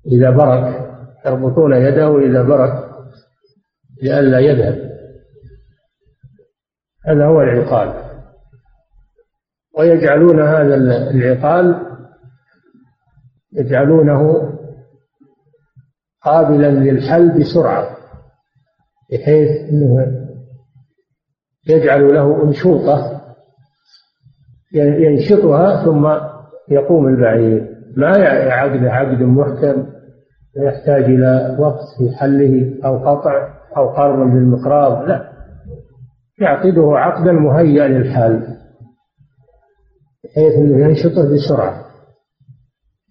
إذا 0.06 0.30
برك 0.30 0.88
يربطون 1.26 1.72
يده 1.72 2.18
إذا 2.18 2.42
برك 2.42 2.88
لئلا 4.02 4.38
يذهب. 4.38 4.92
هذا 7.06 7.26
هو 7.26 7.42
العقال. 7.42 7.94
ويجعلون 9.78 10.40
هذا 10.40 10.74
العقال 11.10 11.86
يجعلونه 13.52 14.52
قابلا 16.22 16.70
للحل 16.70 17.40
بسرعة 17.40 17.96
بحيث 19.12 19.70
أنه 19.70 20.21
يجعل 21.68 22.14
له 22.14 22.42
أنشوطة 22.44 23.20
ينشطها 24.74 25.84
ثم 25.84 26.06
يقوم 26.68 27.08
البعير. 27.08 27.68
ما 27.96 28.18
يعقد 28.18 28.84
عقد 28.84 29.22
محكم 29.22 29.86
ويحتاج 30.56 31.04
إلى 31.04 31.56
وقت 31.60 31.80
في 31.98 32.16
حله 32.16 32.74
أو 32.84 32.98
قطع 32.98 33.48
أو 33.76 33.88
قرض 33.88 34.18
بالمقراض 34.18 35.08
لا. 35.08 35.32
يعقده 36.40 36.92
عقدا 36.98 37.32
مهيئا 37.32 37.88
للحال 37.88 38.56
بحيث 40.24 40.54
أنه 40.54 40.84
ينشطه 40.84 41.34
بسرعة. 41.34 41.84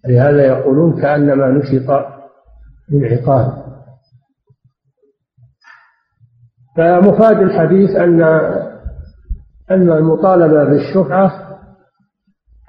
لهذا 0.08 0.46
يقولون 0.46 1.00
كأنما 1.02 1.48
نشط 1.48 2.04
بالعقال 2.90 3.61
فمفاد 6.76 7.36
الحديث 7.38 7.90
أن 7.96 8.22
أن 9.70 9.92
المطالبة 9.92 10.64
بالشفعة 10.64 11.32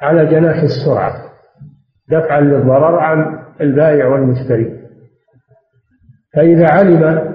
على 0.02 0.26
جناح 0.26 0.62
السرعة 0.64 1.14
دفعا 2.10 2.42
للضرر 2.42 3.00
عن 3.00 3.44
البائع 3.62 4.08
والمشتري. 4.08 4.84
فإذا 6.34 6.68
علم 6.70 7.34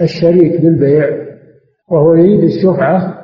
الشريك 0.00 0.60
بالبيع 0.60 1.26
وهو 1.90 2.14
يريد 2.14 2.44
الشفعة 2.44 3.20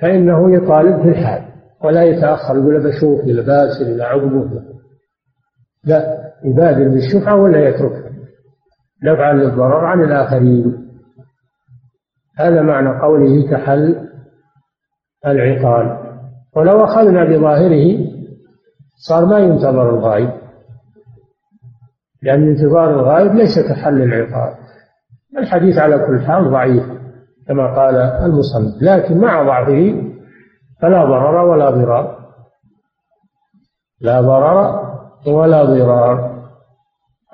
فإنه 0.00 0.54
يطالب 0.54 1.02
في 1.02 1.08
الحال 1.08 1.42
ولا 1.84 2.02
يتأخر 2.02 2.58
يقول 2.58 2.82
بشوف 2.88 3.20
إلى 3.20 3.42
باسل 3.42 3.84
إلى 3.94 4.04
عقبه 4.04 4.62
لا 5.84 6.18
يبادر 6.44 6.88
بالشفعة 6.88 7.36
ولا 7.36 7.68
يتركها 7.68 8.12
دفعا 9.02 9.32
للضرر 9.32 9.84
عن 9.84 10.02
الآخرين. 10.02 10.81
هذا 12.38 12.62
معنى 12.62 13.00
قوله 13.00 13.50
كحل 13.50 14.08
العقال. 15.26 15.98
ولو 16.56 16.84
أخذنا 16.84 17.24
بظاهره 17.24 17.98
صار 19.08 19.26
ما 19.26 19.38
ينتظر 19.38 19.90
الغائب 19.90 20.30
لأن 22.22 22.48
انتظار 22.48 22.90
الغائب 22.90 23.34
ليس 23.34 23.58
كحل 23.58 24.02
العقال. 24.02 24.54
الحديث 25.38 25.78
على 25.78 25.98
كل 26.06 26.20
حال 26.20 26.50
ضعيف 26.50 26.84
كما 27.48 27.76
قال 27.76 27.96
المصنف 27.96 28.82
لكن 28.82 29.18
مع 29.18 29.42
ضعفه 29.42 30.02
فلا 30.80 31.04
ضرر 31.04 31.44
ولا 31.44 31.70
ضرار. 31.70 32.18
لا 34.00 34.20
ضرر 34.20 34.82
ولا 35.26 35.64
ضرار. 35.64 36.32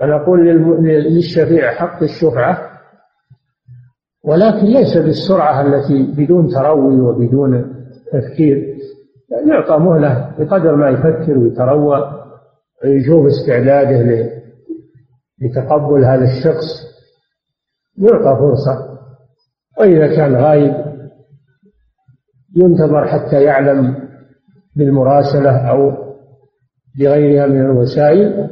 فنقول 0.00 0.46
للشفيع 0.84 1.70
حق 1.70 2.02
الشفعة 2.02 2.67
ولكن 4.28 4.66
ليس 4.66 4.96
بالسرعة 4.96 5.60
التي 5.60 6.14
بدون 6.16 6.48
تروي 6.48 7.00
وبدون 7.00 7.74
تفكير. 8.12 8.78
يعطى 9.46 9.76
مهلة 9.76 10.34
بقدر 10.38 10.76
ما 10.76 10.88
يفكر 10.90 11.38
ويتروى 11.38 12.12
ويشوف 12.84 13.26
استعداده 13.26 14.30
لتقبل 15.40 16.04
هذا 16.04 16.24
الشخص 16.24 16.64
يعطى 17.98 18.40
فرصة. 18.40 18.98
وإذا 19.78 20.16
كان 20.16 20.36
غايب 20.36 20.74
ينتظر 22.56 23.06
حتى 23.06 23.42
يعلم 23.42 24.08
بالمراسلة 24.76 25.70
أو 25.70 25.92
بغيرها 26.98 27.46
من 27.46 27.60
الوسائل. 27.60 28.50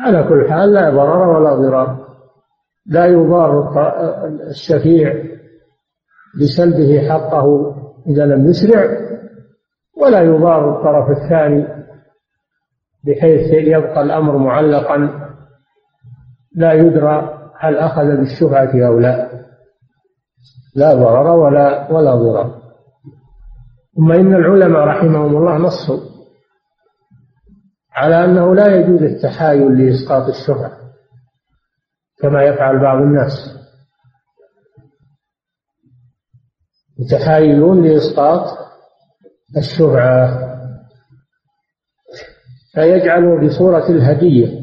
على 0.00 0.28
كل 0.28 0.50
حال 0.50 0.72
لا 0.72 0.90
ضرر 0.90 1.28
ولا 1.28 1.54
ضرار. 1.54 2.01
لا 2.86 3.06
يضار 3.06 3.72
الشفيع 4.50 5.14
بسلبه 6.40 7.08
حقه 7.08 7.74
إذا 8.06 8.26
لم 8.26 8.50
يسرع 8.50 8.98
ولا 9.96 10.20
يضار 10.20 10.78
الطرف 10.78 11.18
الثاني 11.18 11.66
بحيث 13.06 13.52
يبقى 13.52 14.02
الأمر 14.02 14.36
معلقا 14.36 15.28
لا 16.56 16.72
يدرى 16.72 17.38
هل 17.58 17.76
أخذ 17.76 18.16
بالشفعة 18.16 18.86
أو 18.86 18.98
لا. 18.98 19.30
لا 20.76 20.94
ضرر 20.94 21.26
ولا 21.26 21.92
ولا 21.92 22.14
ضرر. 22.14 22.54
ثم 23.96 24.12
إن 24.12 24.34
العلماء 24.34 24.82
رحمهم 24.82 25.36
الله 25.36 25.56
نصوا 25.58 26.00
على 27.94 28.24
أنه 28.24 28.54
لا 28.54 28.76
يجوز 28.76 29.02
التحايل 29.02 29.86
لإسقاط 29.86 30.22
الشفعة 30.28 30.81
كما 32.22 32.42
يفعل 32.42 32.80
بعض 32.80 33.02
الناس. 33.02 33.32
يتحايلون 36.98 37.86
لإسقاط 37.86 38.58
الشفعة 39.56 40.42
فيجعل 42.74 43.46
بصورة 43.46 43.90
الهدية. 43.90 44.62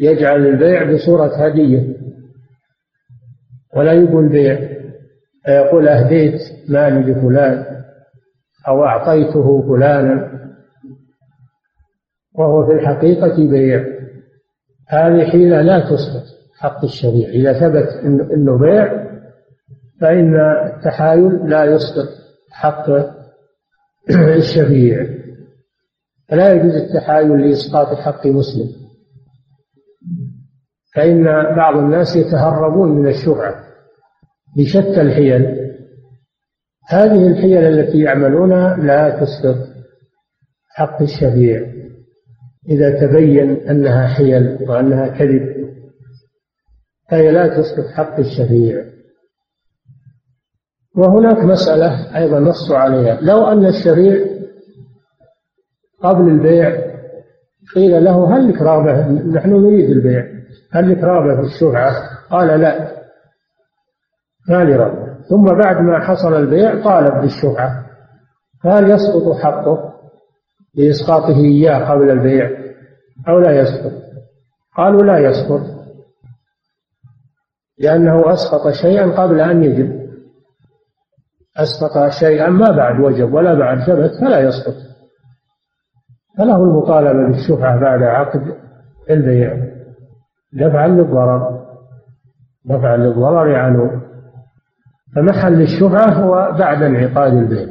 يجعل 0.00 0.46
البيع 0.46 0.94
بصورة 0.94 1.46
هدية. 1.46 1.96
ولا 3.76 3.92
يقول 3.92 4.28
بيع. 4.28 4.78
فيقول 5.44 5.88
أهديت 5.88 6.40
مالي 6.68 7.12
لفلان 7.12 7.84
أو 8.68 8.84
أعطيته 8.84 9.62
فلانا. 9.68 10.38
وهو 12.34 12.66
في 12.66 12.72
الحقيقة 12.72 13.36
بيع. 13.50 13.97
هذه 14.88 15.30
حيلة 15.30 15.62
لا 15.62 15.80
تسقط 15.80 16.24
حق 16.58 16.84
الشريع 16.84 17.28
إذا 17.28 17.52
ثبت 17.52 17.88
أنه 18.34 18.58
بيع 18.58 19.08
فإن 20.00 20.34
التحايل 20.66 21.50
لا 21.50 21.64
يسقط 21.64 22.08
حق 22.50 22.90
الشفيع 24.36 25.06
فلا 26.28 26.52
يجوز 26.52 26.74
التحايل 26.74 27.48
لإسقاط 27.48 27.96
حق 27.96 28.26
مسلم. 28.26 28.88
فإن 30.94 31.24
بعض 31.56 31.76
الناس 31.76 32.16
يتهربون 32.16 32.88
من 32.88 33.08
الشفعة 33.08 33.54
بشتى 34.56 35.00
الحيل. 35.00 35.68
هذه 36.88 37.26
الحيل 37.26 37.58
التي 37.58 37.98
يعملونها 37.98 38.76
لا 38.76 39.20
تسقط 39.20 39.68
حق 40.68 41.02
الشفيع 41.02 41.77
إذا 42.68 43.06
تبين 43.06 43.68
أنها 43.70 44.06
حيل 44.06 44.58
وأنها 44.68 45.08
كذب 45.08 45.68
فهي 47.10 47.32
لا 47.32 47.46
تسقط 47.46 47.86
حق 47.86 48.18
الشفيع 48.18 48.84
وهناك 50.96 51.38
مسألة 51.38 52.16
أيضا 52.16 52.40
نص 52.40 52.72
عليها. 52.72 53.18
لو 53.20 53.44
أن 53.44 53.66
الشفيع 53.66 54.26
قبل 56.02 56.28
البيع 56.28 56.76
قيل 57.74 58.04
له 58.04 58.36
هل 58.36 58.48
لك 58.48 58.62
رغبة؟ 58.62 59.08
نحن 59.08 59.50
نريد 59.50 59.90
البيع. 59.90 60.26
هل 60.72 60.90
لك 60.92 60.98
رغبة 60.98 61.40
في 61.40 61.54
الشفعة 61.54 61.92
قال 62.30 62.60
لا. 62.60 62.98
ثاني 64.48 64.78
ثم 65.28 65.44
بعد 65.44 65.76
ما 65.76 65.98
حصل 65.98 66.34
البيع 66.34 66.82
طالب 66.84 67.20
بالشفعة 67.20 67.86
فهل 68.64 68.90
يسقط 68.90 69.36
حقه؟ 69.36 69.94
لإسقاطه 70.74 71.40
إياه 71.40 71.90
قبل 71.90 72.10
البيع. 72.10 72.57
أو 73.28 73.38
لا 73.38 73.60
يسقط. 73.60 73.92
قالوا 74.76 75.02
لا 75.02 75.18
يسقط. 75.18 75.60
لأنه 77.78 78.32
أسقط 78.32 78.72
شيئا 78.72 79.22
قبل 79.22 79.40
أن 79.40 79.64
يجب. 79.64 80.08
أسقط 81.56 82.10
شيئا 82.20 82.48
ما 82.48 82.70
بعد 82.70 83.00
وجب 83.00 83.32
ولا 83.32 83.54
بعد 83.54 83.78
ثبت 83.78 84.10
فلا 84.20 84.40
يسقط. 84.40 84.74
فله 86.38 86.56
المطالبة 86.56 87.26
بالشفعة 87.26 87.80
بعد 87.80 88.02
عقد 88.02 88.56
البيع. 89.10 89.56
دفعا 90.52 90.88
للضرر. 90.88 91.64
دفعا 92.64 92.96
للضرر 92.96 93.54
عنه 93.54 94.02
فمحل 95.16 95.62
الشفعة 95.62 96.10
هو 96.10 96.56
بعد 96.58 96.82
انعقاد 96.82 97.32
البيع. 97.32 97.66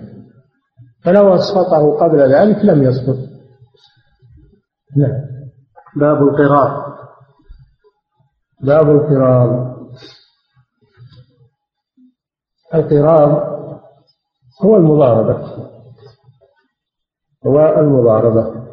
فلو 1.04 1.36
أسقطه 1.36 1.98
قبل 1.98 2.34
ذلك 2.34 2.66
لم 2.66 2.84
يسقط. 2.84 3.18
نعم. 4.98 5.37
باب 6.00 6.24
القرار. 6.24 6.98
باب 8.64 8.90
القرار. 8.90 9.78
القرار 12.76 13.58
هو 14.64 14.76
المضاربة. 14.76 15.68
هو 17.48 17.80
المضاربة. 17.80 18.68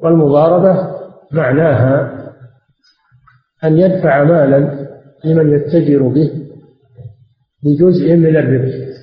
والمضاربة 0.00 0.94
معناها 1.32 2.24
أن 3.64 3.78
يدفع 3.78 4.24
مالا 4.24 4.88
لمن 5.24 5.54
يتجر 5.54 6.08
به 6.08 6.48
بجزء 7.62 8.16
من 8.16 8.36
الربح. 8.36 8.94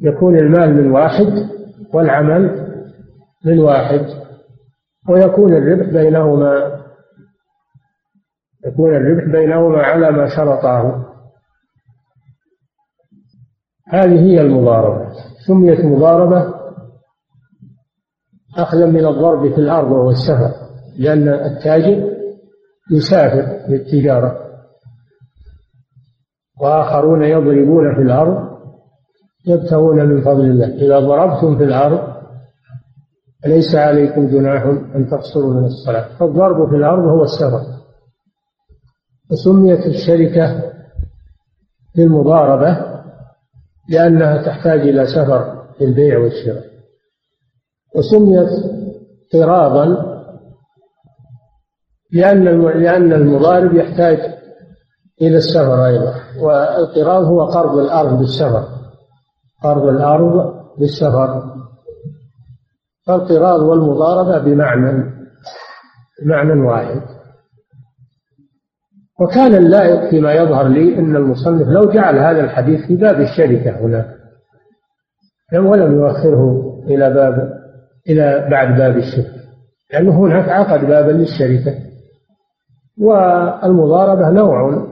يكون 0.00 0.38
المال 0.38 0.74
من 0.74 0.90
واحد 0.90 1.48
والعمل 1.94 2.72
من 3.44 3.58
واحد. 3.58 4.21
ويكون 5.08 5.52
الربح 5.56 5.92
بينهما 5.92 6.82
يكون 8.66 8.96
الربح 8.96 9.32
بينهما 9.32 9.82
على 9.82 10.10
ما 10.10 10.36
شرطاه. 10.36 11.06
هذه 13.88 14.20
هي 14.20 14.40
المضاربة. 14.40 15.12
سميت 15.46 15.84
مضاربة 15.84 16.54
أخذا 18.58 18.86
من 18.86 19.06
الضرب 19.06 19.54
في 19.54 19.60
الأرض 19.60 19.90
وهو 19.90 20.10
السفر 20.10 20.50
لأن 20.98 21.28
التاجر 21.28 22.12
يسافر 22.90 23.68
للتجارة. 23.68 24.38
وآخرون 26.60 27.24
يضربون 27.24 27.94
في 27.94 28.02
الأرض 28.02 28.52
يبتغون 29.46 30.04
من 30.04 30.22
فضل 30.24 30.44
الله. 30.44 30.66
إذا 30.66 30.98
ضربتم 30.98 31.58
في 31.58 31.64
الأرض 31.64 32.11
ليس 33.46 33.74
عليكم 33.74 34.26
جناح 34.26 34.62
أن 34.96 35.08
تقصروا 35.10 35.54
من 35.54 35.64
الصلاة؟ 35.64 36.18
فالضرب 36.18 36.70
في 36.70 36.76
الأرض 36.76 37.04
هو 37.04 37.22
السفر 37.22 37.62
وسميت 39.30 39.86
الشركة 39.86 40.72
بالمضاربة 41.96 43.02
لأنها 43.88 44.42
تحتاج 44.42 44.80
إلى 44.80 45.06
سفر 45.06 45.64
في 45.78 45.84
البيع 45.84 46.18
والشراء. 46.18 46.64
وسميت 47.96 48.48
قراضا 49.32 50.12
لأن 52.12 52.44
لأن 52.82 53.12
المضارب 53.12 53.74
يحتاج 53.74 54.18
إلى 55.22 55.36
السفر 55.36 55.86
أيضا. 55.86 56.14
والقراض 56.40 57.24
هو 57.24 57.44
قرض 57.44 57.78
الأرض 57.78 58.18
بالسفر. 58.18 58.68
قرض 59.62 59.82
الأرض 59.82 60.54
بالسفر. 60.78 61.52
فالقراض 63.06 63.60
والمضاربة 63.60 64.38
بمعنى 64.38 65.12
بمعنى 66.24 66.60
واحد. 66.60 67.02
وكان 69.20 69.54
اللائق 69.54 70.10
فيما 70.10 70.32
يظهر 70.32 70.68
لي 70.68 70.98
أن 70.98 71.16
المصنف 71.16 71.68
لو 71.68 71.90
جعل 71.90 72.18
هذا 72.18 72.40
الحديث 72.40 72.86
في 72.86 72.96
باب 72.96 73.20
الشركة 73.20 73.70
هناك 73.80 74.16
ولم 75.54 75.92
يؤخره 75.92 76.72
إلى 76.86 77.10
باب 77.10 77.52
إلى 78.08 78.48
بعد 78.50 78.78
باب 78.78 78.96
الشركة 78.96 79.42
لأنه 79.92 80.20
هناك 80.20 80.48
عقد 80.48 80.84
بابا 80.84 81.10
للشركة. 81.10 81.78
والمضاربة 82.98 84.30
نوع 84.30 84.86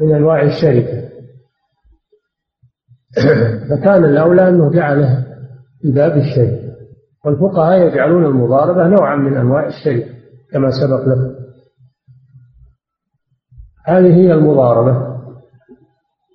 من 0.00 0.14
أنواع 0.14 0.42
الشركة. 0.42 1.08
فكان 3.70 4.04
الأولى 4.04 4.48
أنه 4.48 4.70
جعله 4.70 5.24
في 5.82 5.92
باب 5.92 6.16
الشركة. 6.16 6.67
والفقهاء 7.28 7.86
يجعلون 7.86 8.24
المضاربة 8.24 8.88
نوعا 8.88 9.16
من 9.16 9.36
أنواع 9.36 9.66
الشركة 9.66 10.14
كما 10.52 10.70
سبق 10.70 11.00
لكم. 11.08 11.34
هذه 13.86 14.14
هي 14.16 14.32
المضاربة 14.32 15.18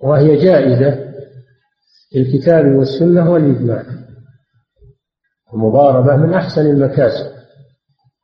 وهي 0.02 0.36
جائزة 0.36 1.14
في 2.10 2.18
الكتاب 2.18 2.66
والسنة 2.66 3.30
والإجماع. 3.30 3.82
المضاربة 5.54 6.16
من 6.16 6.34
أحسن 6.34 6.60
المكاسب 6.66 7.34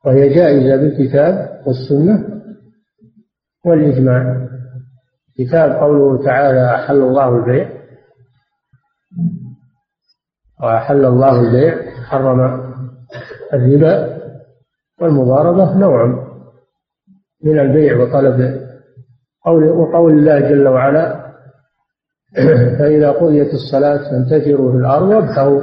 وهي 0.05 0.29
جائزة 0.29 0.75
بالكتاب 0.75 1.61
والسنة 1.67 2.41
والإجماع. 3.65 4.47
كتاب 5.37 5.71
قوله 5.71 6.23
تعالى 6.25 6.75
أحل 6.75 7.01
الله 7.01 7.35
البيع 7.35 7.81
وأحل 10.63 11.05
الله 11.05 11.41
البيع 11.41 11.80
حرم 12.11 12.61
الربا 13.53 14.17
والمضاربة 15.01 15.77
نوع 15.77 16.05
من 17.43 17.59
البيع 17.59 17.97
وطلب 17.97 18.61
قول 19.45 19.69
وقول 19.69 20.13
الله 20.13 20.39
جل 20.39 20.67
وعلا 20.67 21.21
فإذا 22.79 23.11
قضيت 23.11 23.53
الصلاة 23.53 23.97
فانتشروا 23.97 24.71
في 24.71 24.77
الأرض 24.77 25.09
وابتغوا 25.09 25.61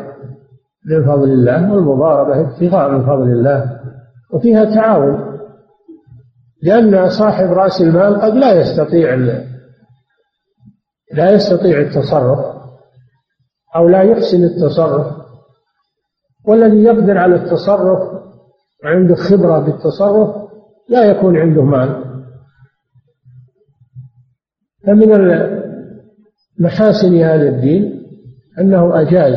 من 0.86 1.04
فضل 1.04 1.30
الله 1.30 1.72
والمضاربة 1.72 2.40
ابتغاء 2.40 2.90
من 2.90 3.06
فضل 3.06 3.30
الله 3.30 3.80
وفيها 4.32 4.64
تعاون 4.64 5.38
لأن 6.62 7.08
صاحب 7.08 7.52
رأس 7.52 7.80
المال 7.80 8.20
قد 8.20 8.34
لا 8.34 8.52
يستطيع 8.52 9.14
لا 11.12 11.30
يستطيع 11.30 11.80
التصرف 11.80 12.38
أو 13.76 13.88
لا 13.88 14.02
يحسن 14.02 14.44
التصرف 14.44 15.17
والذي 16.48 16.82
يقدر 16.82 17.18
على 17.18 17.34
التصرف 17.34 17.98
وعنده 18.84 19.14
خبرة 19.14 19.58
بالتصرف 19.58 20.48
لا 20.88 21.04
يكون 21.04 21.36
عنده 21.36 21.62
مال. 21.62 22.04
فمن 24.86 25.10
محاسن 26.58 27.16
هذا 27.16 27.48
الدين 27.48 28.02
أنه 28.60 29.00
أجاز 29.00 29.36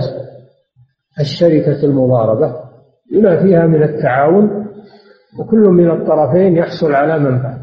الشركة 1.19 1.85
المضاربة 1.85 2.55
لما 3.11 3.43
فيها 3.43 3.67
من 3.67 3.83
التعاون 3.83 4.67
وكل 5.39 5.59
من 5.59 5.91
الطرفين 5.91 6.57
يحصل 6.57 6.93
على 6.93 7.19
منفعة. 7.19 7.57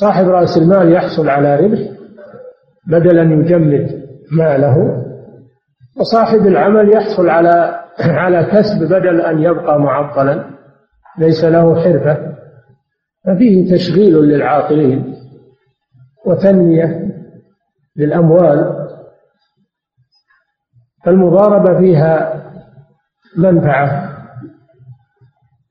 صاحب 0.00 0.28
رأس 0.28 0.58
المال 0.58 0.92
يحصل 0.92 1.28
على 1.28 1.56
ربح 1.56 1.78
بدل 2.88 3.18
أن 3.18 3.40
يجمد 3.40 4.02
ماله 4.32 5.04
وصاحب 6.00 6.46
العمل 6.46 6.92
يحصل 6.92 7.28
على 7.28 7.87
على 8.00 8.44
كسب 8.44 8.84
بدل 8.88 9.20
أن 9.20 9.38
يبقى 9.38 9.80
معطلا 9.80 10.44
ليس 11.18 11.44
له 11.44 11.74
حرفة. 11.84 12.34
ففيه 13.26 13.74
تشغيل 13.74 14.14
للعاقلين 14.14 15.14
وتنمية 16.26 17.08
للأموال. 17.96 18.88
فالمضاربة 21.04 21.78
فيها 21.78 22.42
منفعة 23.36 24.18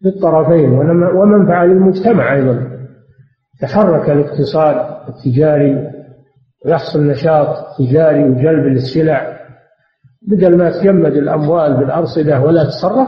للطرفين 0.02 0.70
ومنفعة 1.16 1.66
للمجتمع 1.66 2.34
أيضا. 2.34 2.78
تحرك 3.62 4.10
الاقتصاد 4.10 4.98
التجاري 5.10 5.92
ويحصل 6.66 7.08
نشاط 7.08 7.78
تجاري 7.78 8.24
وجلب 8.24 8.66
للسلع 8.66 9.37
بدل 10.28 10.58
ما 10.58 10.82
تجمد 10.82 11.12
الأموال 11.12 11.78
بالأرصدة 11.78 12.42
ولا 12.42 12.64
تصرف 12.64 13.08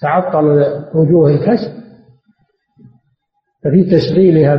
تعطل 0.00 0.64
وجوه 0.94 1.30
الكسب. 1.30 1.84
ففي 3.64 3.84
تشغيلها 3.84 4.56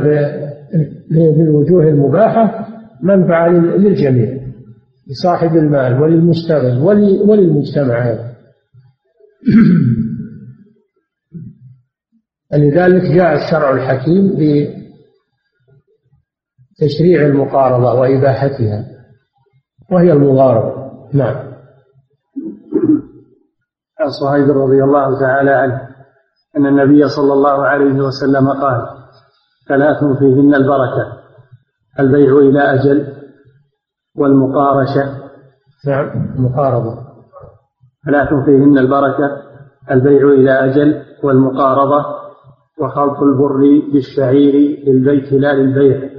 بالوجوه 1.10 1.82
المباحة 1.82 2.68
منفعة 3.02 3.48
للجميع 3.48 4.46
لصاحب 5.10 5.56
المال 5.56 6.02
وللمشتغل 6.02 6.78
وللمجتمع. 7.28 8.08
أيضا 8.08 8.26
لذلك 12.66 13.02
جاء 13.02 13.34
الشرع 13.34 13.70
الحكيم 13.70 14.32
بتشريع 16.78 17.26
المقارضة 17.26 18.00
وإباحتها 18.00 18.84
وهي 19.90 20.12
المضاربة. 20.12 20.86
نعم. 21.12 21.45
عن 24.00 24.10
صهيب 24.10 24.50
رضي 24.50 24.84
الله 24.84 25.20
تعالى 25.20 25.50
عنه 25.50 25.88
أن 26.56 26.66
النبي 26.66 27.08
صلى 27.08 27.32
الله 27.32 27.66
عليه 27.66 27.94
وسلم 27.94 28.48
قال 28.48 28.86
ثلاث 29.68 30.04
فيهن 30.18 30.54
البركة 30.54 31.12
البيع 32.00 32.38
إلى 32.38 32.60
أجل 32.60 33.16
والمقارشة. 34.16 35.16
نعم 35.86 36.34
المقاربة 36.36 36.98
ثلاث 38.06 38.28
فيهن 38.44 38.78
البركة 38.78 39.42
البيع 39.90 40.28
إلى 40.28 40.50
أجل 40.50 41.02
والمقارضة 41.22 42.04
وخلط 42.80 43.22
البر 43.22 43.60
بالشعير 43.92 44.84
للبيت 44.86 45.32
لا 45.32 45.52
للبيع. 45.52 46.10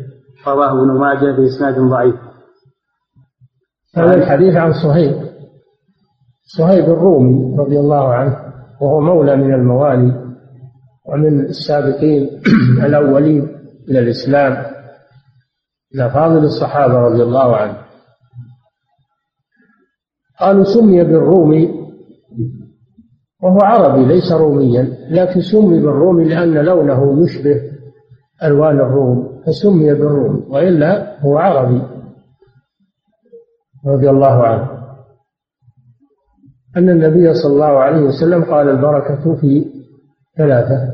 رواه 0.48 0.72
ابن 0.72 1.00
ماجه 1.00 1.32
بإسناد 1.32 1.80
ضعيف. 1.80 2.16
هذا 3.96 4.14
الحديث 4.14 4.56
عن 4.56 4.74
صهيب. 4.84 5.28
صهيب 6.48 6.84
الرومي 6.84 7.58
رضي 7.58 7.80
الله 7.80 8.14
عنه 8.14 8.54
وهو 8.82 9.02
مولى 9.02 9.36
من 9.36 9.54
الموالي 9.54 10.28
ومن 11.06 11.40
السابقين 11.40 12.42
الأولين 12.86 13.48
إلى 13.90 14.00
الإسلام 14.00 14.66
إلى 15.96 16.10
فاضل 16.10 16.44
الصحابة 16.44 16.94
رضي 16.94 17.24
الله 17.24 17.56
عنهم 17.56 17.78
قالوا 20.40 20.64
سمي 20.64 21.04
بالرومي 21.04 21.88
وهو 23.44 23.60
عربي 23.62 24.06
ليس 24.06 24.32
روميا 24.32 24.98
لكن 25.10 25.42
سمي 25.42 25.80
بالرومي 25.80 26.24
لأن 26.24 26.54
لونه 26.54 27.24
يشبه 27.24 27.62
ألوان 28.44 28.76
الروم 28.80 29.42
فسمي 29.46 29.94
بالرومي 29.94 30.44
وإلا 30.50 31.20
هو 31.22 31.38
عربي 31.38 31.82
رضي 33.88 34.10
الله 34.10 34.44
عنه. 34.44 34.77
أن 36.78 36.90
النبي 36.90 37.34
صلى 37.34 37.54
الله 37.54 37.80
عليه 37.80 38.02
وسلم 38.02 38.44
قال 38.44 38.70
البركة 38.70 39.36
في 39.36 39.66
ثلاثة. 40.38 40.94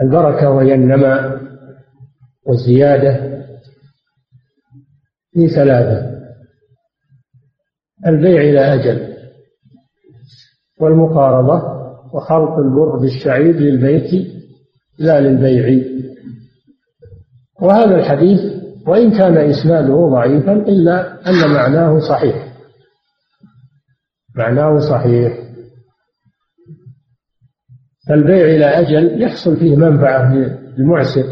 البركة 0.00 0.50
وهي 0.50 0.74
النماء 0.74 1.40
والزيادة 2.46 3.42
في 5.32 5.48
ثلاثة. 5.48 6.12
البيع 8.06 8.40
إلى 8.42 8.74
أجل. 8.74 9.12
والمقارضة 10.80 11.82
وخلط 12.14 12.58
البر 12.58 12.98
بالشعير 12.98 13.56
للبيت 13.56 14.26
لا 14.98 15.20
للبيع. 15.20 15.84
وهذا 17.62 17.94
الحديث 17.94 18.40
وإن 18.86 19.10
كان 19.10 19.36
إسناده 19.36 20.08
ضعيفا 20.08 20.52
إلا 20.52 21.28
أن 21.30 21.54
معناه 21.54 21.98
صحيح. 22.08 22.41
معناه 24.36 24.78
صحيح. 24.78 25.38
فالبيع 28.08 28.44
إلى 28.44 28.64
أجل 28.64 29.22
يحصل 29.22 29.56
فيه 29.56 29.76
منفعة 29.76 30.34
للمعسر 30.78 31.24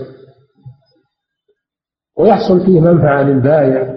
ويحصل 2.18 2.66
فيه 2.66 2.80
منفعة 2.80 3.22
للبائع 3.22 3.96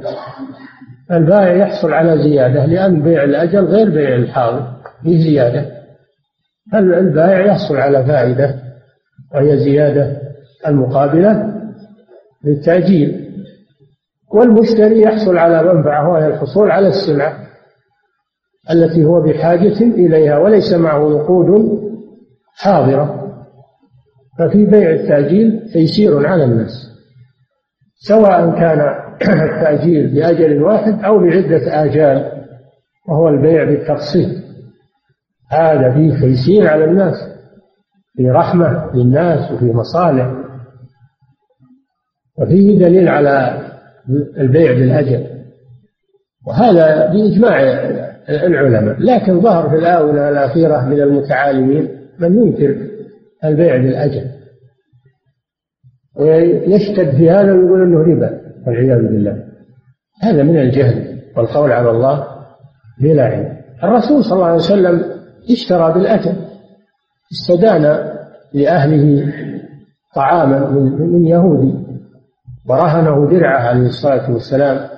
البائع 1.11 1.53
يحصل 1.53 1.93
على 1.93 2.23
زيادة 2.23 2.65
لأن 2.65 3.01
بيع 3.01 3.23
الأجل 3.23 3.65
غير 3.65 3.89
بيع 3.89 4.15
الحاضر 4.15 4.67
فيه 5.03 5.23
زيادة. 5.23 5.71
البائع 6.73 7.45
يحصل 7.45 7.77
على 7.77 8.05
فائدة 8.05 8.55
وهي 9.33 9.57
زيادة 9.57 10.21
المقابلة 10.67 11.53
للتأجيل. 12.43 13.33
والمشتري 14.33 15.01
يحصل 15.01 15.37
على 15.37 15.63
منفعة 15.73 16.09
وهي 16.09 16.27
الحصول 16.27 16.71
على 16.71 16.87
السلعة. 16.87 17.42
التي 18.71 19.05
هو 19.05 19.21
بحاجة 19.21 19.81
إليها 19.81 20.37
وليس 20.37 20.73
معه 20.73 21.09
نقود 21.09 21.79
حاضرة. 22.55 23.19
ففي 24.39 24.65
بيع 24.65 24.89
التأجيل 24.89 25.69
تيسير 25.73 26.27
على 26.27 26.43
الناس 26.43 26.89
سواء 27.95 28.59
كان 28.59 28.79
التأجيل 29.43 30.13
بأجل 30.13 30.63
واحد 30.63 31.03
أو 31.03 31.19
بعدة 31.19 31.83
آجال 31.83 32.43
وهو 33.07 33.29
البيع 33.29 33.63
بالتقسيط. 33.63 34.43
هذا 35.51 35.93
فيه 35.93 36.19
تيسير 36.19 36.67
على 36.67 36.85
الناس 36.85 37.15
في 38.17 38.29
رحمة 38.29 38.95
للناس 38.95 39.51
وفي 39.51 39.65
مصالح. 39.65 40.31
وفيه 42.37 42.79
دليل 42.79 43.07
على 43.07 43.61
البيع 44.37 44.71
بالأجل. 44.71 45.27
وهذا 46.47 47.07
بإجماع 47.07 47.59
العلماء. 48.29 48.95
لكن 48.99 49.41
ظهر 49.41 49.69
في 49.69 49.75
الآونة 49.75 50.29
الأخيرة 50.29 50.85
من 50.85 51.01
المتعالمين 51.01 51.89
من 52.19 52.35
ينكر 52.35 52.77
البيع 53.45 53.77
بالأجل. 53.77 54.25
ويشتد 56.19 57.09
في 57.17 57.29
هذا 57.29 57.53
ويقول 57.53 57.83
إنه 57.83 57.99
ربا 57.99 58.41
والعياذ 58.67 59.01
بالله. 59.01 59.43
هذا 60.21 60.43
من 60.43 60.59
الجهل 60.59 61.19
والقول 61.37 61.71
على 61.71 61.89
الله 61.89 62.27
بلا 63.01 63.25
علم. 63.25 63.57
الرسول 63.83 64.23
صلى 64.23 64.33
الله 64.33 64.45
عليه 64.45 64.55
وسلم 64.55 65.03
اشترى 65.51 65.93
بالأجل. 65.93 66.33
استدان 67.31 68.13
لأهله 68.53 69.33
طعاما 70.15 70.69
من 70.99 71.25
يهودي. 71.25 71.73
ورهنه 72.69 73.29
درعه 73.29 73.59
عليه 73.59 73.87
الصلاة 73.87 74.31
والسلام. 74.31 74.92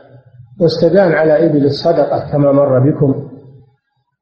واستدان 0.59 1.11
على 1.11 1.45
إبل 1.45 1.65
الصدقة 1.65 2.31
كما 2.31 2.51
مر 2.51 2.79
بكم. 2.79 3.31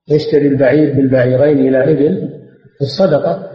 يشتري 0.10 0.48
البعير 0.48 0.96
بالبعيرين 0.96 1.58
إلى 1.58 1.92
إبل 1.92 2.30
الصدقة. 2.82 3.50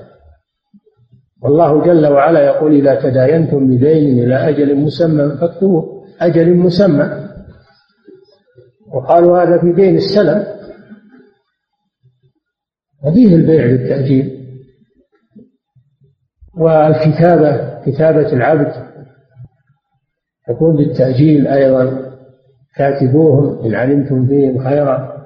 والله 1.42 1.84
جل 1.84 2.06
وعلا 2.06 2.40
يقول 2.40 2.74
إذا 2.74 3.00
تداينتم 3.02 3.66
بدين 3.66 4.24
إلى 4.24 4.48
أجل 4.48 4.76
مسمى 4.76 5.36
فاكتبوه. 5.40 6.04
أجل 6.20 6.54
مسمى. 6.54 7.28
وقالوا 8.94 9.42
هذا 9.42 9.60
في 9.60 9.72
دين 9.72 9.96
السلم. 9.96 10.46
وفيه 13.04 13.36
البيع 13.36 13.66
بالتأجيل 13.66 14.38
والكتابة 16.58 17.80
كتابة 17.84 18.32
العبد 18.32 18.72
تكون 20.48 20.76
بالتأجيل 20.76 21.46
أيضا. 21.46 22.07
كاتبوهم 22.76 23.64
إن 23.64 23.74
علمتم 23.74 24.26
فيهم 24.26 24.64
خيرا. 24.64 25.18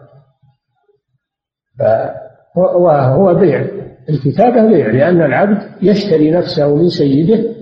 فهو 2.54 3.34
بيع. 3.34 3.66
الكتابة 4.08 4.66
بيع 4.66 4.90
لأن 4.90 5.22
العبد 5.22 5.62
يشتري 5.82 6.30
نفسه 6.30 6.76
من 6.76 6.88
سيده 6.88 7.54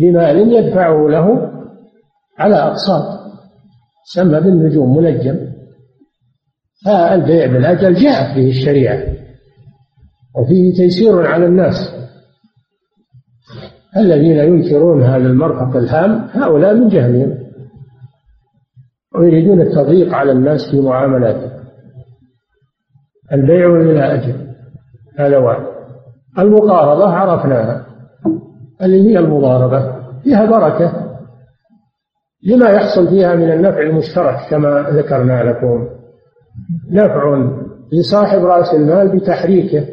بمال 0.00 0.52
يدفعه 0.52 1.08
له 1.08 1.50
على 2.38 2.56
أقساط. 2.56 3.02
سمى 4.14 4.40
بالنجوم 4.40 4.96
منجم. 4.96 5.38
فالبيع 6.86 7.46
بالأجل 7.46 7.94
جاءت 7.94 8.36
به 8.36 8.48
الشريعة. 8.48 9.02
وفيه 10.36 10.74
تيسير 10.74 11.26
على 11.26 11.46
الناس. 11.46 11.74
الذين 13.96 14.36
ينكرون 14.36 15.02
هذا 15.02 15.16
المرفق 15.16 15.76
الهام 15.76 16.28
هؤلاء 16.32 16.74
من 16.74 16.88
جهلهم. 16.88 17.43
ويريدون 19.18 19.60
التضييق 19.60 20.14
على 20.14 20.32
الناس 20.32 20.60
في 20.70 20.80
معاملاتهم. 20.80 21.50
البيع 23.32 23.76
إلى 23.76 24.14
أجل. 24.14 24.34
هذا 25.18 25.38
واحد. 25.38 25.64
المقارضة 26.38 27.08
عرفناها. 27.08 27.86
اللي 28.82 29.10
هي 29.10 29.18
المضاربة 29.18 29.94
فيها 30.22 30.46
بركة 30.46 30.92
لما 32.46 32.70
يحصل 32.70 33.08
فيها 33.08 33.34
من 33.34 33.52
النفع 33.52 33.80
المشترك 33.80 34.36
كما 34.50 34.86
ذكرنا 34.90 35.42
لكم. 35.42 35.88
نفع 36.90 37.48
لصاحب 37.92 38.44
رأس 38.44 38.74
المال 38.74 39.16
بتحريكه 39.16 39.86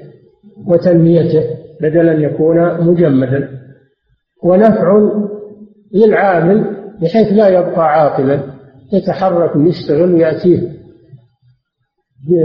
وتنميته 0.68 1.44
بدل 1.82 2.10
أن 2.10 2.22
يكون 2.22 2.88
مجمدا. 2.88 3.50
ونفع 4.44 5.10
للعامل 5.94 6.78
بحيث 7.02 7.28
لا 7.34 7.48
يبقى 7.48 7.88
عاطلا 7.92 8.40
يتحرك 8.94 9.56
ويشتغل 9.56 10.14
ويأتيه 10.14 10.82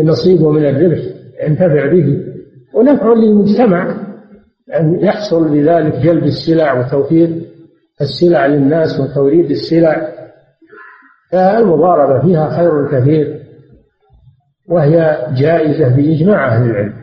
نصيبه 0.05 0.51
من 0.51 0.66
الربح 0.66 0.99
ينتفع 1.47 1.92
به. 1.92 2.24
ونفع 2.74 3.12
للمجتمع 3.12 3.97
أن 4.80 5.05
يحصل 5.05 5.49
بذلك 5.49 5.94
جلب 5.94 6.24
السلع 6.24 6.72
وتوفير 6.72 7.42
السلع 8.01 8.47
للناس 8.47 9.01
وتوريد 9.01 9.51
السلع. 9.51 10.09
فالمضاربة 11.32 12.26
فيها 12.26 12.57
خير 12.57 12.90
كثير 12.90 13.40
وهي 14.68 15.26
جائزة 15.36 15.97
بإجماع 15.97 16.49
أهل 16.49 16.70
العلم. 16.70 16.94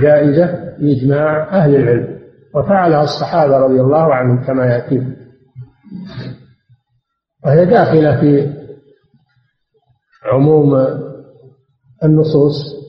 جائزة 0.00 0.74
بإجماع 0.78 1.48
أهل 1.58 1.76
العلم. 1.76 2.18
وفعلها 2.54 3.02
الصحابة 3.02 3.58
رضي 3.58 3.80
الله 3.80 4.14
عنهم 4.14 4.44
كما 4.44 4.66
يأتي 4.66 5.02
وهي 7.44 7.64
داخلة 7.64 8.20
في 8.20 8.52
عموم 10.32 10.74
النصوص 12.04 12.82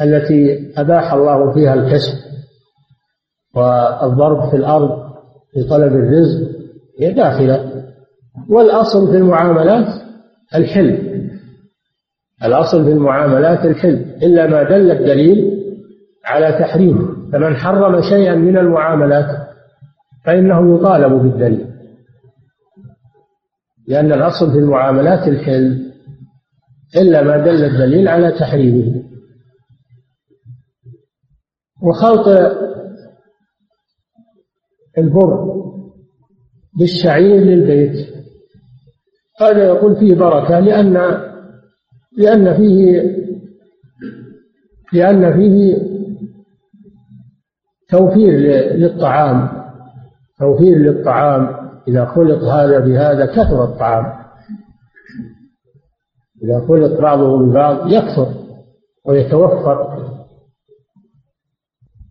التي 0.00 0.72
أباح 0.76 1.12
الله 1.12 1.52
فيها 1.54 1.74
الكسب 1.74 2.18
والضرب 3.54 4.50
في 4.50 4.56
الأرض 4.56 5.10
في 5.52 5.62
طلب 5.62 5.92
الرزق 5.92 6.48
هي 7.00 7.12
داخلة. 7.12 7.84
والأصل 8.48 9.10
في 9.10 9.16
المعاملات 9.16 10.02
الحل 10.54 11.10
الأصل 12.44 12.84
في 12.84 12.92
المعاملات 12.92 13.64
الحل 13.64 14.04
إلا 14.22 14.46
ما 14.46 14.62
دل 14.62 14.90
الدليل 14.90 15.60
على 16.24 16.52
تحريمه. 16.52 17.30
فمن 17.32 17.56
حرم 17.56 18.02
شيئا 18.02 18.34
من 18.34 18.58
المعاملات 18.58 19.48
فإنه 20.24 20.74
يطالب 20.74 21.12
بالدليل. 21.12 21.69
لأن 23.90 24.12
الأصل 24.12 24.52
في 24.52 24.58
المعاملات 24.58 25.28
الحل 25.28 25.92
إلا 26.96 27.22
ما 27.22 27.36
دل 27.36 27.64
الدليل 27.64 28.08
على 28.08 28.32
تحريمه. 28.32 29.02
وخلط 31.82 32.28
البر 34.98 35.60
بالشعير 36.78 37.44
للبيت. 37.44 38.14
هذا 39.40 39.64
يقول 39.64 39.96
فيه 39.96 40.14
بركة 40.14 40.60
لأن 40.60 40.92
لأن 42.18 42.56
فيه 42.56 43.02
لأن 44.92 45.32
فيه 45.32 45.76
توفير 47.88 48.32
للطعام. 48.76 49.48
توفير 50.38 50.78
للطعام. 50.78 51.59
إذا 51.90 52.04
خلط 52.04 52.42
هذا 52.42 52.78
بهذا 52.78 53.26
كثر 53.26 53.64
الطعام. 53.64 54.04
إذا 56.44 56.66
خلط 56.68 57.00
بعضه 57.00 57.38
ببعض 57.38 57.92
يكثر 57.92 58.34
ويتوفر 59.04 60.06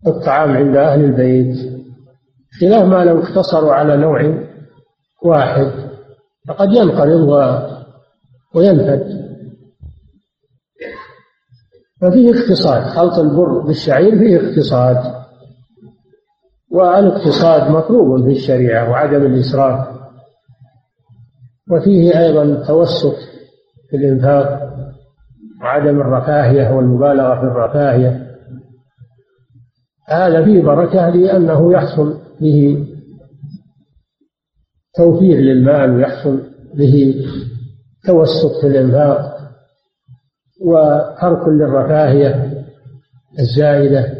الطعام 0.06 0.50
عند 0.50 0.76
أهل 0.76 1.04
البيت. 1.04 1.56
خلاف 2.60 2.84
ما 2.84 3.04
لو 3.04 3.22
اقتصروا 3.22 3.72
على 3.72 3.96
نوع 3.96 4.46
واحد 5.22 5.72
فقد 6.48 6.68
ينقرض 6.72 7.28
وينفد. 8.54 9.30
ففيه 12.00 12.30
اقتصاد 12.30 12.82
خلط 12.82 13.18
البر 13.18 13.58
بالشعير 13.58 14.18
فيه 14.18 14.36
اقتصاد. 14.36 15.19
والاقتصاد 16.70 17.70
مطلوب 17.70 18.24
في 18.24 18.32
الشريعة 18.32 18.90
وعدم 18.90 19.26
الإسراف. 19.26 19.88
وفيه 21.70 22.18
أيضا 22.20 22.66
توسط 22.66 23.16
في 23.90 23.96
الإنفاق 23.96 24.70
وعدم 25.62 26.00
الرفاهية 26.00 26.76
والمبالغة 26.76 27.34
في 27.40 27.46
الرفاهية. 27.46 28.26
هذا 30.08 30.44
فيه 30.44 30.62
بركة 30.62 31.08
لأنه 31.08 31.72
يحصل 31.72 32.18
به 32.40 32.86
توفير 34.96 35.36
للمال 35.38 35.90
ويحصل 35.90 36.40
به 36.74 37.14
توسط 38.06 38.60
في 38.60 38.66
الإنفاق 38.66 39.36
وترك 40.60 41.48
للرفاهية 41.48 42.64
الزائدة. 43.38 44.19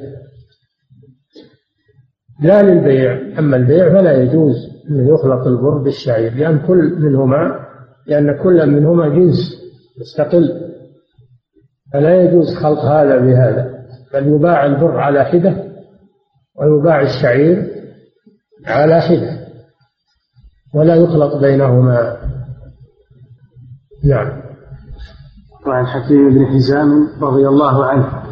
لا 2.41 2.63
للبيع 2.63 3.39
أما 3.39 3.57
البيع 3.57 3.89
فلا 3.89 4.13
يجوز 4.23 4.55
أن 4.91 5.09
يخلط 5.09 5.47
البر 5.47 5.79
بالشعير 5.79 6.35
لأن 6.35 6.59
كل 6.67 6.95
منهما 6.99 7.67
لأن 8.07 8.43
كل 8.43 8.67
منهما 8.67 9.09
جنس 9.09 9.37
مستقل. 10.01 10.71
فلا 11.93 12.23
يجوز 12.23 12.55
خلط 12.55 12.79
هذا 12.79 13.17
بهذا 13.17 13.85
بل 14.15 14.27
يباع 14.27 14.67
البر 14.67 15.01
على 15.01 15.25
حدة 15.25 15.65
ويباع 16.61 17.01
الشعير 17.03 17.67
على 18.67 19.01
حدة 19.01 19.41
ولا 20.75 20.95
يخلط 20.95 21.37
بينهما. 21.41 22.17
نعم. 24.05 24.43
وعن 25.67 25.87
حكيم 25.87 26.31
بن 26.31 26.47
حزام 26.47 27.09
رضي 27.23 27.49
الله 27.49 27.85
عنه 27.85 28.23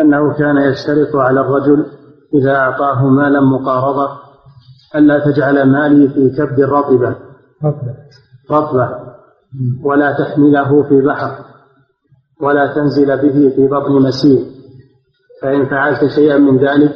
أنه 0.00 0.38
كان 0.38 0.56
يشترط 0.56 1.16
على 1.16 1.40
الرجل 1.40 1.86
إذا 2.34 2.56
أعطاه 2.56 3.06
مالا 3.06 3.40
مقارضة 3.40 4.08
ألا 4.94 5.18
تجعل 5.24 5.62
مالي 5.72 6.08
في 6.08 6.30
كبد 6.36 6.60
رطبة. 6.60 7.16
رطبة. 8.50 8.88
ولا 9.84 10.12
تحمله 10.12 10.82
في 10.82 11.00
بحر. 11.00 11.44
ولا 12.40 12.74
تنزل 12.74 13.06
به 13.06 13.54
في 13.56 13.68
بطن 13.68 13.92
مسير. 13.92 14.38
فإن 15.42 15.66
فعلت 15.66 16.00
شيئا 16.14 16.38
من 16.38 16.58
ذلك 16.58 16.94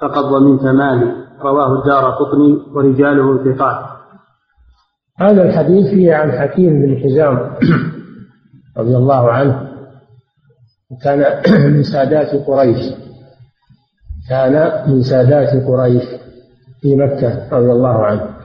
فقد 0.00 0.24
ضمنت 0.24 0.62
مالي. 0.62 1.12
رواه 1.42 1.78
الدار 1.78 2.10
قطني 2.10 2.58
ورجاله 2.74 3.54
ثقات. 3.54 3.84
هذا 5.18 5.42
الحديث 5.42 5.90
فيه 5.90 6.14
عن 6.14 6.32
حكيم 6.32 6.82
بن 6.82 6.96
حزام 6.96 7.56
رضي 8.78 8.96
الله 8.96 9.30
عنه 9.30 9.68
وكان 10.90 11.42
من 11.72 11.82
سادات 11.82 12.46
قريش. 12.46 13.01
كان 14.28 14.84
من 14.90 15.02
سادات 15.02 15.66
قريش 15.66 16.04
في 16.80 16.96
مكة 16.96 17.48
رضي 17.52 17.72
الله 17.72 18.06
عنه. 18.06 18.36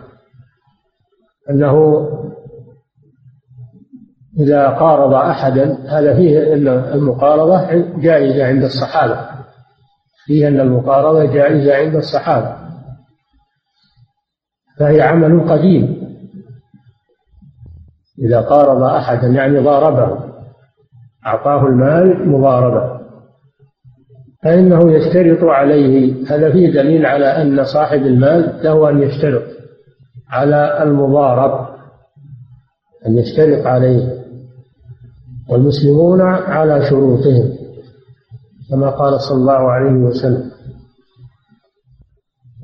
أنه 1.50 2.08
إذا 4.40 4.70
قارض 4.70 5.14
أحدا 5.14 5.78
هذا 5.90 6.16
فيه 6.16 6.54
أن 6.54 6.68
المقارضة 6.68 7.72
جائزة 8.00 8.46
عند 8.46 8.64
الصحابة. 8.64 9.30
فيه 10.26 10.48
أن 10.48 10.60
المقارضة 10.60 11.26
جائزة 11.26 11.76
عند 11.76 11.96
الصحابة. 11.96 12.56
فهي 14.80 15.02
عمل 15.02 15.50
قديم. 15.50 16.08
إذا 18.20 18.42
قارض 18.42 18.84
أحدا 18.84 19.28
يعني 19.28 19.60
ضاربه 19.60 20.28
أعطاه 21.26 21.68
المال 21.68 22.30
مضاربة. 22.30 22.97
فإنه 24.44 24.92
يشترط 24.92 25.44
عليه 25.44 26.14
هذا 26.28 26.52
فيه 26.52 26.74
دليل 26.74 27.06
على 27.06 27.26
أن 27.26 27.64
صاحب 27.64 28.02
المال 28.02 28.60
له 28.64 28.90
أن 28.90 29.02
يشترط 29.02 29.44
على 30.30 30.84
المضارب 30.84 31.68
أن 33.08 33.18
يشترط 33.18 33.66
عليه 33.66 34.18
والمسلمون 35.50 36.22
على 36.22 36.86
شروطهم 36.90 37.58
كما 38.70 38.90
قال 38.90 39.22
صلى 39.22 39.38
الله 39.38 39.72
عليه 39.72 39.92
وسلم. 39.92 40.52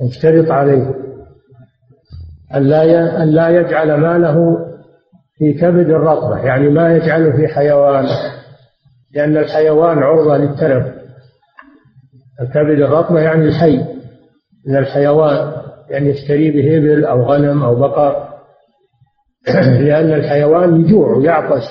يشترط 0.01 0.51
عليه 0.51 0.95
أن 2.55 2.63
لا 2.63 3.23
أن 3.23 3.29
لا 3.29 3.49
يجعل 3.49 3.93
ماله 3.93 4.57
في 5.37 5.53
كبد 5.53 5.89
الرطبة 5.89 6.37
يعني 6.37 6.69
ما 6.69 6.95
يجعله 6.95 7.31
في 7.31 7.47
حيوان 7.47 8.05
لأن 9.15 9.37
الحيوان 9.37 9.97
عرضة 9.97 10.37
للتلف 10.37 10.92
الكبد 12.41 12.81
الرطبة 12.81 13.19
يعني 13.19 13.45
الحي 13.45 13.85
من 14.67 14.77
الحيوان 14.77 15.51
يعني 15.89 16.09
يشتري 16.09 16.51
به 16.51 16.77
إبل 16.77 17.05
أو 17.05 17.23
غنم 17.23 17.63
أو 17.63 17.75
بقر. 17.75 18.33
لأن 19.85 20.13
الحيوان 20.13 20.81
يجوع 20.81 21.17
ويعطش 21.17 21.63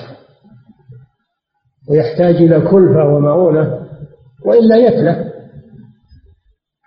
ويحتاج 1.89 2.35
إلى 2.35 2.61
كلفة 2.61 3.05
ومعونة 3.05 3.79
وإلا 4.45 4.75
يتلف 4.75 5.33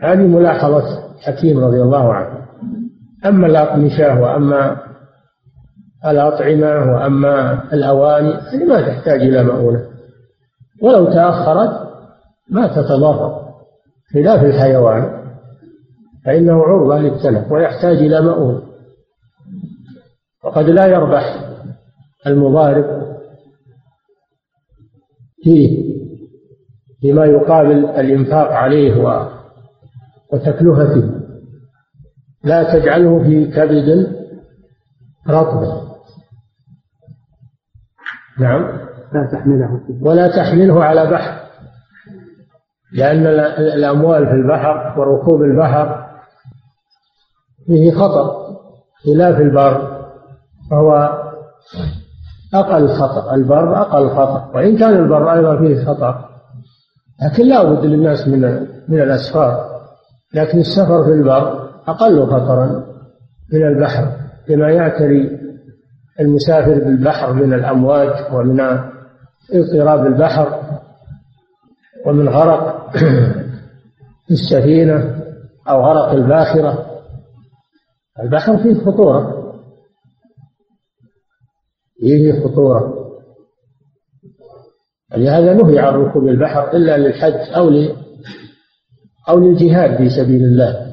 هذه 0.00 0.26
ملاحظة 0.26 0.82
حكيم 1.20 1.58
رضي 1.58 1.82
الله 1.82 2.14
عنه. 2.14 2.46
أما 3.26 3.46
الأقمشة 3.46 4.20
وأما 4.20 4.76
الأطعمة 6.06 6.92
وأما 6.92 7.62
الأواني 7.72 8.34
هذه 8.34 8.64
ما 8.64 8.80
تحتاج 8.80 9.20
إلى 9.20 9.44
مؤونة 9.44 9.84
ولو 10.82 11.04
تأخرت 11.04 11.86
ما 12.50 12.66
تتضرر. 12.66 13.45
خلاف 14.14 14.44
الحيوان 14.44 15.26
فإنه 16.24 16.62
عرضة 16.62 16.98
للتلف 16.98 17.52
ويحتاج 17.52 17.96
إلى 17.96 18.20
مؤونة 18.22 18.62
وقد 20.44 20.64
لا 20.64 20.86
يربح 20.86 21.46
المضارب 22.26 23.06
فيه 25.42 25.96
بما 27.02 27.24
يقابل 27.24 27.86
الإنفاق 27.86 28.52
عليه 28.52 29.02
وتكلفته 30.32 31.26
لا 32.44 32.78
تجعله 32.78 33.22
في 33.24 33.46
كبد 33.46 34.16
رطب. 35.28 35.86
نعم. 38.38 38.62
لا 39.12 39.28
تحمله. 39.32 39.80
ولا 40.02 40.36
تحمله 40.36 40.84
على 40.84 41.10
بحر. 41.10 41.45
لأن 42.92 43.26
الأموال 43.58 44.26
في 44.26 44.32
البحر 44.32 45.00
وركوب 45.00 45.42
البحر 45.42 46.06
فيه 47.66 47.92
خطر 47.92 48.46
خلاف 49.04 49.40
البر 49.40 49.96
فهو 50.70 51.22
أقل 52.54 52.88
خطر 52.88 53.34
البر 53.34 53.80
أقل 53.80 54.10
خطر 54.10 54.56
وإن 54.56 54.78
كان 54.78 54.94
البر 54.94 55.32
أيضا 55.32 55.56
فيه 55.58 55.84
خطر 55.84 56.28
لكن 57.22 57.46
لا 57.48 57.62
بد 57.62 57.84
للناس 57.84 58.28
من 58.28 58.40
من 58.88 59.00
الأسفار 59.00 59.80
لكن 60.34 60.58
السفر 60.58 61.04
في 61.04 61.10
البر 61.10 61.70
أقل 61.88 62.26
خطرا 62.26 62.84
من 63.52 63.66
البحر 63.66 64.08
لما 64.48 64.70
يعتري 64.70 65.38
المسافر 66.20 66.74
بالبحر 66.74 67.32
من 67.32 67.54
الأمواج 67.54 68.10
ومن 68.32 68.60
اضطراب 69.54 70.06
البحر. 70.06 70.60
ومن 72.06 72.28
غرق 72.28 72.90
في 74.26 74.30
السفينة 74.30 75.22
أو 75.68 75.84
غرق 75.84 76.10
الباخرة. 76.10 76.86
البحر 78.22 78.62
فيه 78.62 78.74
خطورة. 78.74 79.52
فيه 82.00 82.44
خطورة. 82.44 83.06
لهذا 85.16 85.54
نهي 85.54 85.78
عن 85.78 85.94
ركوب 85.94 86.28
البحر 86.28 86.70
إلا 86.70 86.98
للحج 86.98 87.54
أو 87.56 87.70
أو 89.28 89.38
للجهاد 89.38 89.96
في 89.96 90.10
سبيل 90.10 90.42
الله. 90.42 90.86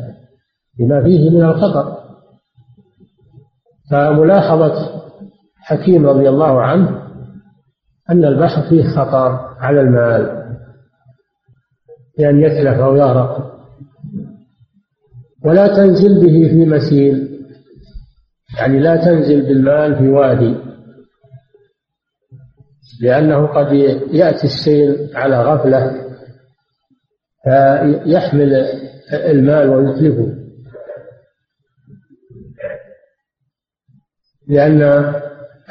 بما 0.80 1.04
فيه 1.04 1.30
من 1.30 1.44
الخطر. 1.44 1.98
فملاحظة 3.92 5.04
حكيم 5.58 6.06
رضي 6.06 6.30
الله 6.30 6.62
عنه 6.62 7.04
أن 8.10 8.26
البحر 8.26 8.70
فيه 8.70 8.84
خطر 8.84 9.56
على 9.60 9.82
المال. 9.82 10.43
بأن 12.18 12.42
يتلف 12.42 12.80
أو 12.80 12.96
يغرق. 12.96 13.54
ولا 15.46 15.68
تنزل 15.68 16.22
به 16.22 16.50
في 16.50 16.66
مسيل 16.66 17.40
يعني 18.60 18.80
لا 18.80 18.96
تنزل 18.96 19.42
بالمال 19.42 19.96
في 19.96 20.08
وادي. 20.10 20.56
لأنه 23.02 23.48
قد 23.48 23.74
يأتي 24.12 24.44
السيل 24.44 25.10
على 25.16 25.42
غفلة 25.42 26.04
فيحمل 27.44 28.54
المال 29.14 29.70
ويتلفه. 29.70 30.34
لأن 34.48 35.14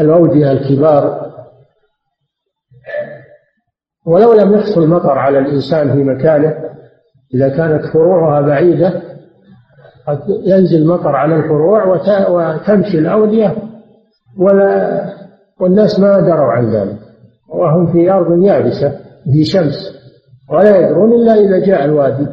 الأودية 0.01 0.53
الكبار 0.53 1.32
ولو 4.07 4.33
لم 4.33 4.55
يحصل 4.55 4.89
مطر 4.89 5.19
على 5.19 5.39
الإنسان 5.39 5.93
في 5.93 6.05
مكانه 6.05 6.55
إذا 7.35 7.49
كانت 7.49 7.87
فروعها 7.93 8.41
بعيدة 8.41 9.03
قد 10.07 10.19
ينزل 10.47 10.87
مطر 10.87 11.17
على 11.17 11.37
الفروع 11.37 11.85
وتمشي 12.29 12.99
الأودية 12.99 13.57
ولا 14.39 15.03
والناس 15.61 16.01
ما 16.01 16.21
دروا 16.21 16.53
عن 16.53 16.71
ذلك. 16.71 16.99
وهم 17.49 17.93
في 17.93 18.11
أرض 18.11 18.43
يابسة 18.43 19.01
في 19.33 19.45
شمس 19.45 20.03
ولا 20.51 20.77
يدرون 20.77 21.13
إلا 21.13 21.35
إذا 21.35 21.67
جاء 21.67 21.85
الوادي. 21.85 22.27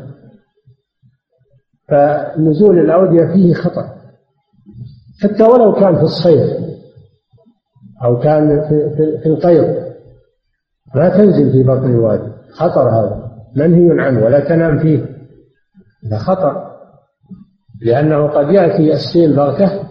فنزول 1.87 2.79
الأودية 2.79 3.33
فيه 3.33 3.53
خطر. 3.53 3.85
حتى 5.23 5.43
ولو 5.43 5.73
كان 5.73 5.95
في 5.95 6.03
الصيف 6.03 6.69
أو 8.03 8.19
كان 8.19 8.61
في, 8.69 8.95
في, 8.97 9.17
في 9.17 9.29
القيض 9.29 9.88
ما 10.95 11.09
تنزل 11.09 11.51
في 11.51 11.63
بطن 11.63 11.89
الوادي. 11.89 12.31
خطر 12.51 12.89
هذا. 12.89 13.29
منهي 13.55 14.01
عنه 14.01 14.25
ولا 14.25 14.39
تنام 14.39 14.79
فيه. 14.79 15.05
هذا 16.05 16.17
خطر. 16.17 16.69
لأنه 17.81 18.27
قد 18.27 18.53
يأتي 18.53 18.93
السيل 18.93 19.35
بغتة 19.35 19.83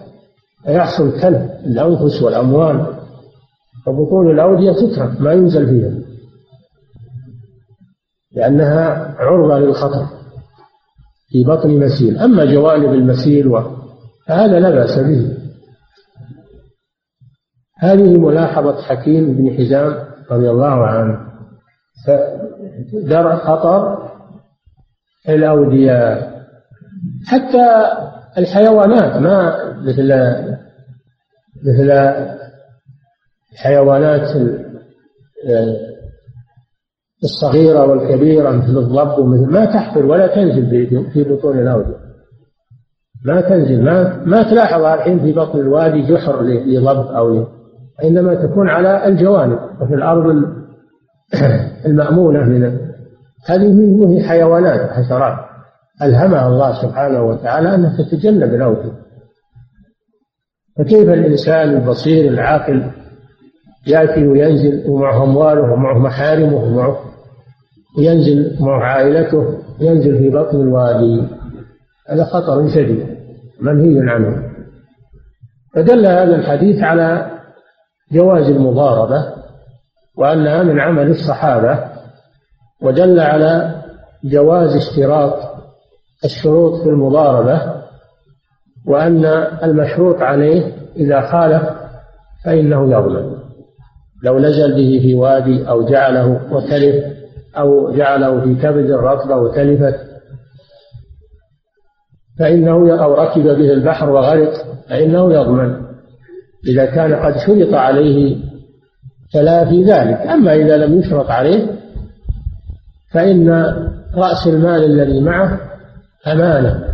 فيحصل 0.65 1.21
تلف 1.21 1.51
الأنفس 1.67 2.23
والأموال. 2.23 2.87
فبطون 3.87 4.31
الأودية 4.31 4.73
تترك 4.73 5.21
ما 5.21 5.33
ينزل 5.33 5.67
فيها. 5.67 6.09
لأنها 8.33 9.15
عرضة 9.19 9.59
للخطر 9.59 10.07
في 11.29 11.45
بطن 11.45 11.71
مسيل 11.71 12.19
أما 12.19 12.45
جوانب 12.45 12.95
المسيل 12.95 13.63
فهذا 14.27 14.61
لا 14.61 14.71
بأس 14.71 14.99
به. 14.99 15.39
هذه 17.79 18.19
ملاحظة 18.19 18.83
حكيم 18.83 19.33
بن 19.33 19.59
حزام 19.59 20.08
رضي 20.31 20.51
الله 20.51 20.87
عنه. 20.87 21.29
درء 22.93 23.35
خطر 23.35 24.09
الأودية. 25.29 26.31
حتى 27.27 27.67
الحيوانات 28.39 29.17
ما 29.17 29.57
مثل 29.83 30.13
مثل 31.67 31.91
الحيوانات 33.53 34.37
الصغيرة 37.25 37.87
والكبيرة 37.87 38.51
مثل 38.51 38.79
الضب 38.79 39.19
ومثل 39.19 39.53
ما 39.53 39.65
تحفر 39.65 40.07
ولا 40.07 40.35
تنزل 40.35 40.87
في 41.13 41.25
بطون 41.25 41.59
الأودية. 41.59 42.09
ما 43.25 43.41
تنزل. 43.41 43.85
ما 43.85 44.25
ما 44.25 44.43
تلاحظها 44.43 44.95
الحين 44.95 45.19
في 45.19 45.33
بطن 45.33 45.59
الوادي 45.59 46.03
جحر 46.03 46.43
لضب 46.43 47.07
أو 47.07 47.58
إنما 48.05 48.35
تكون 48.35 48.69
على 48.69 49.07
الجوانب 49.07 49.59
وفي 49.81 49.95
الأرض 49.95 50.45
المأمونة 51.87 52.45
من 52.45 52.79
هذه 53.47 54.09
هي 54.09 54.29
حيوانات 54.29 54.91
حشرات. 54.91 55.39
ألهمها 56.03 56.49
الله 56.49 56.83
سبحانه 56.83 57.23
وتعالى 57.23 57.75
أنها 57.75 57.97
تتجنب 57.97 58.55
الأودية 58.55 58.93
فكيف 60.79 61.09
الإنسان 61.09 61.69
البصير 61.69 62.29
العاقل 62.29 62.91
يأتي 63.87 64.27
وينزل 64.27 64.91
ومعه 64.91 65.25
أمواله 65.25 65.73
ومعه 65.73 65.99
محارمه 65.99 66.57
ومعه 66.57 66.99
ينزل 67.99 68.57
معه 68.61 68.81
عائلته 68.81 69.59
ينزل 69.81 70.19
في 70.19 70.29
بطن 70.29 70.61
الوادي. 70.61 71.23
هذا 72.09 72.25
خطر 72.25 72.69
شديد 72.69 73.07
منهي 73.61 74.11
عنه. 74.11 74.43
فدل 75.75 76.07
هذا 76.07 76.37
الحديث 76.37 76.83
على 76.83 77.38
جواز 78.13 78.51
المضاربة 78.51 79.33
وأنها 80.17 80.63
من 80.63 80.81
عمل 80.81 81.11
الصحابة 81.11 81.85
ودل 82.83 83.21
على 83.21 83.83
جواز 84.25 84.77
اشتراط 84.77 85.35
الشروط 86.25 86.83
في 86.83 86.89
المضاربة 86.89 87.79
وأن 88.87 89.25
المشروط 89.63 90.17
عليه 90.23 90.73
إذا 90.97 91.21
خالف 91.21 91.63
فإنه 92.45 92.93
يضمن. 92.93 93.39
لو 94.23 94.39
نزل 94.39 94.75
به 94.75 95.01
في 95.03 95.15
وادي 95.15 95.69
أو 95.69 95.83
جعله 95.83 96.41
وتلف 96.53 97.05
أو 97.57 97.93
جعله 97.97 98.41
في 98.41 98.55
كبد 98.55 98.91
رطبة 98.91 99.37
وتلفت 99.37 100.01
فإنه 102.39 103.03
أو 103.05 103.15
ركب 103.15 103.43
به 103.43 103.73
البحر 103.73 104.11
وغرق 104.11 104.53
فإنه 104.89 105.33
يضمن. 105.33 105.88
إذا 106.67 106.85
كان 106.85 107.15
قد 107.15 107.35
شرط 107.47 107.75
عليه 107.75 108.37
تلافي 109.33 109.83
ذلك. 109.83 110.19
أما 110.19 110.55
إذا 110.55 110.77
لم 110.77 110.99
يشرط 110.99 111.31
عليه 111.31 111.67
فإن 113.13 113.49
رأس 114.15 114.47
المال 114.47 114.85
الذي 114.85 115.21
معه 115.21 115.61
أمانة. 116.27 116.85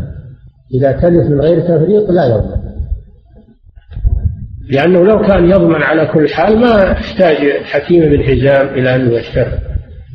إذا 0.74 0.92
تلف 0.92 1.26
من 1.30 1.40
غير 1.40 1.60
تفريط 1.60 2.10
لا 2.10 2.26
يضمن. 2.26 2.64
لأنه 4.70 5.04
لو 5.04 5.26
كان 5.26 5.50
يضمن 5.50 5.82
على 5.82 6.06
كل 6.06 6.28
حال 6.28 6.58
ما 6.58 6.92
احتاج 6.92 7.36
حكيم 7.62 8.00
بن 8.00 8.22
حزام 8.22 8.66
إلى 8.68 8.94
أن 8.94 9.12
يشترط. 9.12 9.58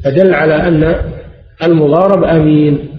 فدل 0.04 0.34
على 0.34 0.56
أن 0.56 0.96
المضارب 1.64 2.24
أمين. 2.24 2.90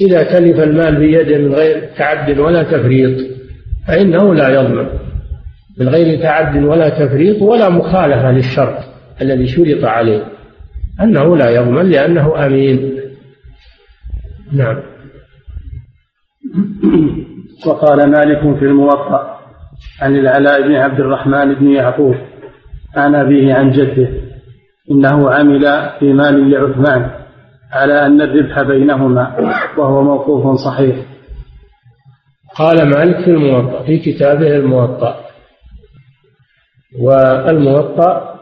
إذا 0.00 0.22
تلف 0.22 0.60
المال 0.60 0.96
بيده 0.96 1.38
من 1.38 1.54
غير 1.54 1.88
تعد 1.98 2.38
ولا 2.38 2.62
تفريط 2.62 3.20
فإنه 3.88 4.34
لا 4.34 4.48
يضمن. 4.48 5.01
من 5.78 5.88
غير 5.88 6.22
تعد 6.22 6.64
ولا 6.64 6.88
تفريط 6.88 7.42
ولا 7.42 7.68
مخالفة 7.68 8.30
للشرط 8.30 8.78
الذي 9.22 9.46
شرط 9.46 9.84
عليه. 9.84 10.24
أنه 11.00 11.36
لا 11.36 11.50
يضمن 11.50 11.90
لأنه 11.90 12.46
أمين. 12.46 13.00
نعم. 14.52 14.76
وقال 17.66 18.10
مالك 18.10 18.58
في 18.58 18.64
الموطأ 18.64 19.38
عن 20.02 20.16
العلاء 20.16 20.68
بن 20.68 20.74
عبد 20.74 21.00
الرحمن 21.00 21.54
بن 21.54 21.72
يعقوب 21.72 22.14
عن 22.96 23.14
أبيه 23.14 23.54
عن 23.54 23.70
جده. 23.70 24.08
إنه 24.90 25.30
عمل 25.30 25.90
في 25.98 26.12
مال 26.12 26.50
لعثمان 26.50 27.10
على 27.72 28.06
أن 28.06 28.20
الربح 28.20 28.62
بينهما 28.62 29.36
وهو 29.78 30.02
موقوف 30.02 30.60
صحيح. 30.60 30.96
قال 32.56 32.88
مالك 32.88 33.24
في 33.24 33.30
الموطأ 33.30 33.82
في 33.82 33.98
كتابه 33.98 34.56
الموطأ. 34.56 35.31
والموطأ 36.98 38.32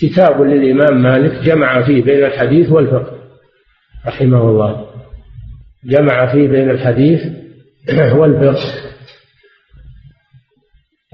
كتاب 0.00 0.42
للإمام 0.42 1.02
مالك 1.02 1.44
جمع 1.44 1.82
فيه 1.86 2.02
بين 2.02 2.24
الحديث 2.24 2.72
والفقه 2.72 3.18
رحمه 4.06 4.48
الله. 4.48 4.86
جمع 5.84 6.32
فيه 6.32 6.48
بين 6.48 6.70
الحديث 6.70 7.20
والفقه. 8.18 8.64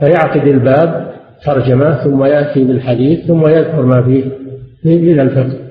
فيعقد 0.00 0.46
الباب 0.46 1.14
ترجمة 1.44 2.04
ثم 2.04 2.24
يأتي 2.24 2.64
بالحديث 2.64 3.26
ثم 3.26 3.46
يذكر 3.46 3.82
ما 3.82 4.02
فيه 4.02 4.24
من 4.84 5.20
الفقه. 5.20 5.70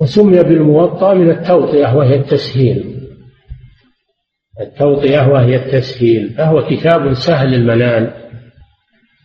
وسمي 0.00 0.42
بالموطأ 0.42 1.14
من 1.14 1.30
التوطئة 1.30 1.96
وهي 1.96 2.16
التسهيل. 2.16 2.96
التوطئة 4.60 5.28
وهي 5.28 5.56
التسهيل 5.56 6.30
فهو 6.30 6.66
كتاب 6.66 7.12
سهل 7.14 7.54
المنال. 7.54 8.25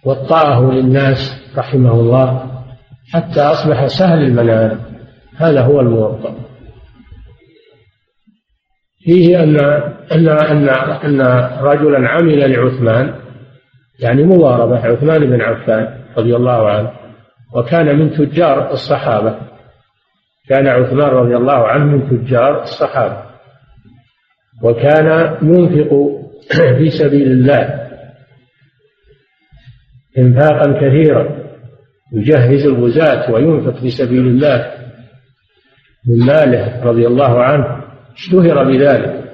وطأه 0.06 0.72
للناس 0.72 1.52
رحمه 1.58 1.92
الله 1.92 2.52
حتى 3.14 3.42
أصبح 3.42 3.88
سهل 3.88 4.24
المنال 4.24 4.80
هذا 5.38 5.62
هو 5.62 5.80
الموطأ. 5.80 6.36
فيه 9.04 9.44
أن 9.44 9.60
أن 10.12 10.30
أن 10.30 10.70
أن 11.04 11.22
رجلا 11.62 12.10
عمل 12.10 12.52
لعثمان 12.52 13.14
يعني 14.00 14.24
مضاربة 14.24 14.78
عثمان 14.78 15.20
بن 15.20 15.42
عفان 15.42 16.02
رضي 16.18 16.36
الله 16.36 16.70
عنه 16.70 16.92
وكان 17.56 18.00
من 18.00 18.12
تجار 18.12 18.72
الصحابة. 18.72 19.36
كان 20.50 20.68
عثمان 20.68 21.10
رضي 21.10 21.36
الله 21.36 21.68
عنه 21.68 21.86
من 21.86 22.10
تجار 22.10 22.62
الصحابة. 22.62 23.24
وكان 24.64 25.38
ينفق 25.42 26.22
في 26.78 26.90
سبيل 26.90 27.32
الله 27.32 27.81
إنفاقا 30.18 30.80
كثيرا 30.82 31.42
يجهز 32.14 32.66
الغزاة 32.66 33.32
وينفق 33.32 33.80
في 33.80 33.90
سبيل 33.90 34.28
الله. 34.28 34.72
من 36.08 36.26
ماله 36.26 36.84
رضي 36.84 37.08
الله 37.08 37.44
عنه 37.44 37.84
اشتهر 38.14 38.64
بذلك. 38.64 39.32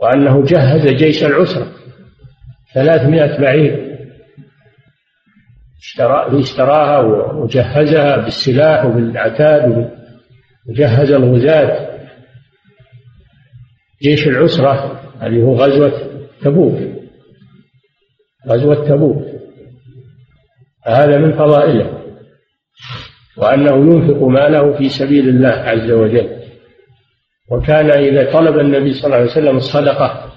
وأنه 0.00 0.44
جهز 0.44 0.86
جيش 0.86 1.24
العسرة 1.24 1.72
ثلاثمائة 2.74 3.40
بعير. 3.40 3.94
اشترى 5.78 6.40
اشتراها 6.40 6.98
وجهزها 7.32 8.16
بالسلاح 8.16 8.84
وبالعتاد 8.84 9.90
وجهز 10.68 11.10
الغزاة 11.10 11.98
جيش 14.02 14.28
العسرة 14.28 15.00
اللي 15.22 15.42
هو 15.42 15.54
غزوة 15.54 15.92
تبوك. 16.42 16.93
غزوة 18.48 18.88
تبوك. 18.88 19.22
هذا 20.86 21.18
من 21.18 21.32
فضائله 21.32 21.98
وأنه 23.36 23.76
ينفق 23.76 24.22
ماله 24.22 24.72
في 24.72 24.88
سبيل 24.88 25.28
الله 25.28 25.48
عز 25.48 25.90
وجل. 25.90 26.28
وكان 27.50 27.90
إذا 27.90 28.32
طلب 28.32 28.58
النبي 28.58 28.92
صلى 28.92 29.06
الله 29.06 29.16
عليه 29.16 29.30
وسلم 29.30 29.56
الصدقة 29.56 30.32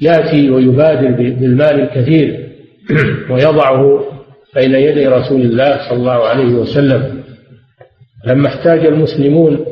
يأتي 0.00 0.50
ويبادر 0.50 1.10
بالمال 1.10 1.80
الكثير 1.80 2.48
ويضعه 3.30 4.04
بين 4.54 4.74
يدي 4.74 5.06
رسول 5.06 5.40
الله 5.40 5.88
صلى 5.88 5.98
الله 5.98 6.28
عليه 6.28 6.54
وسلم. 6.54 7.22
لما 8.26 8.48
احتاج 8.48 8.86
المسلمون 8.86 9.66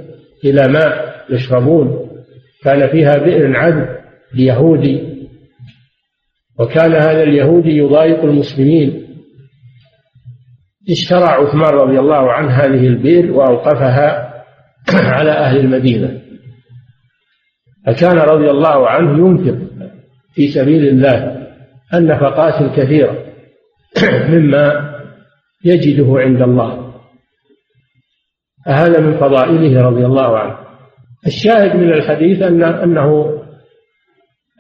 إلى 0.45 0.69
ماء 0.69 1.25
يشربون 1.31 2.11
كان 2.65 2.89
فيها 2.89 3.17
بئر 3.17 3.57
عذب 3.57 3.89
ليهودي 4.35 5.10
وكان 6.61 6.93
هذا 6.93 7.23
اليهودي 7.23 7.77
يضايق 7.77 8.25
المسلمين. 8.25 9.07
اشترى 10.91 11.25
عثمان 11.25 11.75
رضي 11.75 11.99
الله 11.99 12.33
عنه 12.33 12.51
هذه 12.51 12.87
البئر 12.87 13.33
وأوقفها 13.33 14.35
على 15.17 15.31
أهل 15.31 15.61
المدينة. 15.61 16.21
فكان 17.87 18.19
رضي 18.19 18.51
الله 18.51 18.89
عنه 18.89 19.29
ينفق 19.29 19.59
في 20.35 20.49
سبيل 20.49 20.89
الله 20.89 21.47
النفقات 21.95 22.63
الكثيرة 22.63 23.25
مما 24.33 24.95
يجده 25.65 26.15
عند 26.19 26.43
الله. 26.43 26.95
هذا 28.67 29.01
من 29.01 29.17
فضائله 29.17 29.83
رضي 29.83 30.07
الله 30.07 30.39
عنه. 30.39 30.57
الشاهد 31.27 31.77
من 31.77 31.93
الحديث 31.93 32.43
أن 32.43 32.63
أنه 32.63 33.39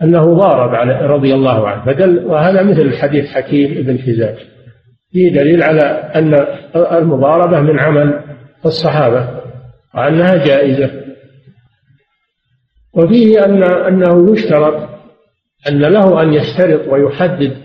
أنه 0.02 0.34
ضارب 0.34 0.74
على 0.74 1.06
رضي 1.06 1.34
الله 1.34 1.68
عنه 1.68 1.84
فدل 1.84 2.24
وهذا 2.26 2.62
مثل 2.62 2.96
حديث 2.96 3.30
حكيم 3.30 3.82
بن 3.82 3.98
حزام. 3.98 4.34
فيه 5.12 5.32
دليل 5.32 5.62
على 5.62 5.82
أن 6.14 6.34
المضاربة 6.74 7.60
من 7.60 7.80
عمل 7.80 8.24
الصحابة 8.66 9.40
وأنها 9.94 10.44
جائزة. 10.44 10.90
وفيه 12.94 13.44
أن 13.44 13.62
أنه 13.62 14.32
يشترط 14.32 14.88
أن 15.68 15.78
له 15.78 16.22
أن 16.22 16.32
يشترط 16.32 16.88
ويحدد 16.88 17.56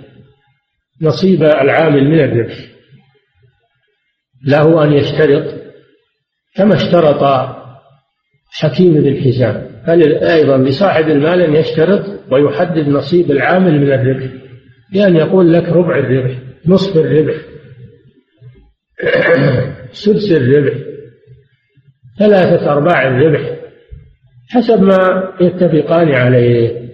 نصيب 1.01 1.43
العامل 1.43 2.09
من 2.09 2.19
الربح. 2.19 2.55
له 4.47 4.83
أن 4.83 4.93
يشترط 4.93 5.53
كما 6.55 6.75
اشترط 6.75 7.49
حكيم 8.51 8.93
بن 8.93 9.23
حزام. 9.23 9.75
بل 9.87 10.23
أيضا 10.23 10.57
لصاحب 10.57 11.09
المال 11.09 11.41
أن 11.41 11.55
يشترط 11.55 12.14
ويحدد 12.31 12.87
نصيب 12.89 13.31
العامل 13.31 13.81
من 13.81 13.91
الربح. 13.91 14.31
بأن 14.93 15.15
يقول 15.15 15.53
لك 15.53 15.69
ربع 15.69 15.97
الربح 15.97 16.37
نصف 16.67 16.97
الربح 16.97 17.35
سدس 19.91 20.31
الربح 20.31 20.73
ثلاثة 22.19 22.71
أرباع 22.71 23.07
الربح 23.07 23.55
حسب 24.49 24.81
ما 24.81 25.33
يتفقان 25.41 26.11
عليه. 26.11 26.85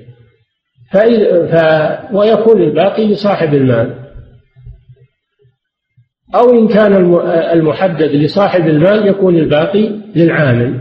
فإذا 0.91 1.47
ف... 1.47 2.13
ويكون 2.13 2.61
الباقي 2.61 3.07
لصاحب 3.07 3.53
المال. 3.53 4.01
أو 6.35 6.49
إن 6.49 6.67
كان 6.67 6.93
المحدد 7.53 8.11
لصاحب 8.15 8.67
المال 8.67 9.07
يكون 9.07 9.37
الباقي 9.37 9.89
للعامل. 10.15 10.79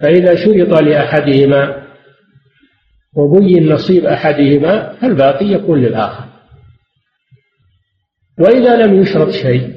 فإذا 0.00 0.34
شرط 0.34 0.82
لأحدهما 0.82 1.83
وبين 3.16 3.72
نصيب 3.72 4.04
أحدهما 4.04 4.92
فالباقي 4.92 5.46
يكون 5.46 5.80
للآخر. 5.80 6.24
وإذا 8.38 8.86
لم 8.86 9.02
يشرط 9.02 9.30
شيء 9.30 9.74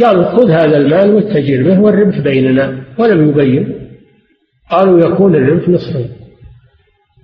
قالوا 0.00 0.24
خذ 0.24 0.50
هذا 0.50 0.76
المال 0.76 1.14
واتجر 1.14 1.62
به 1.62 1.80
والربح 1.80 2.18
بيننا 2.18 2.84
ولم 2.98 3.28
يبين. 3.28 3.88
قالوا 4.70 5.00
يكون 5.00 5.34
الربح 5.34 5.68
نصفين. 5.68 6.10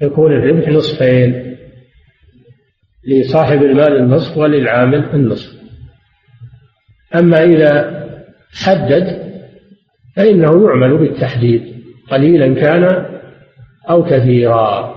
يكون 0.03 0.33
الربح 0.33 0.69
نصفين 0.69 1.57
لصاحب 3.07 3.63
المال 3.63 3.97
النصف 3.97 4.37
وللعامل 4.37 5.05
النصف. 5.15 5.55
أما 7.15 7.45
إذا 7.45 8.05
حدد 8.53 9.25
فإنه 10.17 10.67
يعمل 10.67 10.99
بالتحديد. 10.99 11.75
قليلا 12.11 12.55
كان 12.55 13.14
أو 13.91 14.05
كثيرا. 14.05 14.95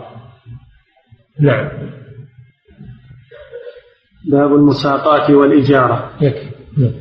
نعم. 1.39 1.69
باب 4.31 4.55
المساقات 4.55 5.29
والإجارة. 5.29 6.11
يكفي. 6.21 6.49
نعم. 6.77 6.91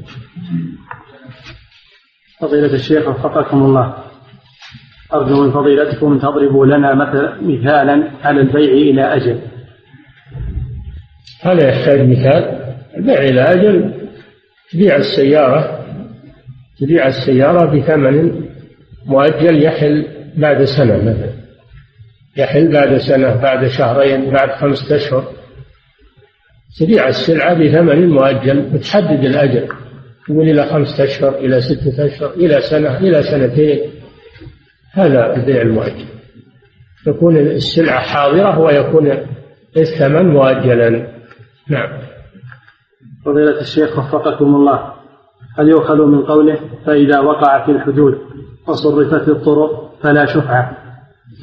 فضيلة 2.41 2.75
الشيخ 2.75 3.09
وفقكم 3.09 3.63
الله. 3.63 3.95
أرجو 5.15 5.45
من 5.45 5.53
فضيلتكم 5.53 6.19
تضربوا 6.19 6.67
لنا 6.67 6.95
مثل 6.95 7.45
مثالا 7.45 8.11
على 8.25 8.41
البيع 8.41 8.73
إلى 8.73 9.03
أجل. 9.15 9.41
هذا 11.43 11.69
يحتاج 11.69 12.09
مثال. 12.09 12.67
البيع 12.97 13.19
إلى 13.19 13.41
أجل 13.41 13.95
تبيع 14.73 14.97
السيارة 14.97 15.87
تبيع 16.81 17.07
السيارة 17.07 17.65
بثمن 17.65 18.47
مؤجل 19.07 19.63
يحل 19.63 20.07
بعد 20.37 20.65
سنة 20.65 20.97
مثلا. 20.97 21.46
يحل 22.37 22.73
بعد 22.73 22.97
سنة 22.97 23.43
بعد 23.43 23.67
شهرين 23.67 24.31
بعد 24.31 24.51
خمسة 24.51 24.97
أشهر. 24.97 25.25
تبيع 26.81 27.09
السلعة 27.09 27.55
بثمن 27.55 28.11
مؤجل 28.11 28.75
وتحدد 28.75 29.25
الأجل. 29.25 29.69
تقول 30.27 30.49
إلى 30.49 30.67
خمسة 30.67 31.05
أشهر 31.05 31.35
إلى 31.35 31.61
ستة 31.61 32.07
أشهر 32.07 32.31
إلى 32.31 32.61
سنة 32.61 32.99
إلى 32.99 33.23
سنتين. 33.23 33.81
هذا 34.93 35.37
البيع 35.37 35.63
المؤجل. 35.63 36.07
تكون 37.07 37.37
السلعة 37.37 38.01
حاضرة 38.01 38.59
ويكون 38.59 39.27
الثمن 39.77 40.27
مؤجلا. 40.27 40.91
نعم. 41.71 41.99
فضيلة 43.25 43.61
الشيخ 43.61 43.99
وفقكم 43.99 44.45
الله. 44.45 44.93
هل 45.59 45.69
يؤخذ 45.69 46.07
من 46.07 46.23
قوله 46.23 46.59
فإذا 46.87 47.21
وقع 47.21 47.67
في 47.67 47.73
الحدود 47.73 48.19
وصرفت 48.69 49.29
الطرق 49.29 49.93
فلا 50.03 50.27
شفعة 50.27 50.86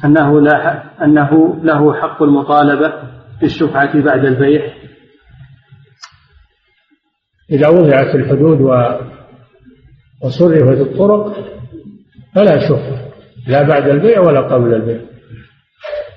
أنه 0.04 0.40
لا 0.40 0.84
أنه 1.04 1.60
له 1.62 1.94
حق 1.94 2.22
المطالبة 2.22 2.92
بالشفعة 3.40 4.02
بعد 4.02 4.24
البيع. 4.24 4.72
إذا 7.50 7.68
وضعت 7.68 8.14
الحدود 8.14 8.60
وصرفت 10.22 10.80
الطرق 10.80 11.36
فلا 12.34 12.68
شفعة 12.68 13.04
لا 13.46 13.62
بعد 13.62 13.88
البيع 13.88 14.20
ولا 14.20 14.40
قبل 14.40 14.74
البيع. 14.74 15.00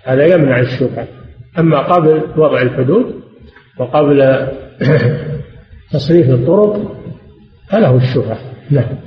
هذا 0.03 0.25
يمنع 0.25 0.59
الشفعة. 0.59 1.07
أما 1.59 1.79
قبل 1.79 2.21
وضع 2.37 2.61
الحدود 2.61 3.21
وقبل 3.79 4.21
تصريف 5.93 6.29
الطرق 6.29 6.95
فله 7.69 7.95
الشفعة. 7.95 8.37
نعم. 8.71 8.97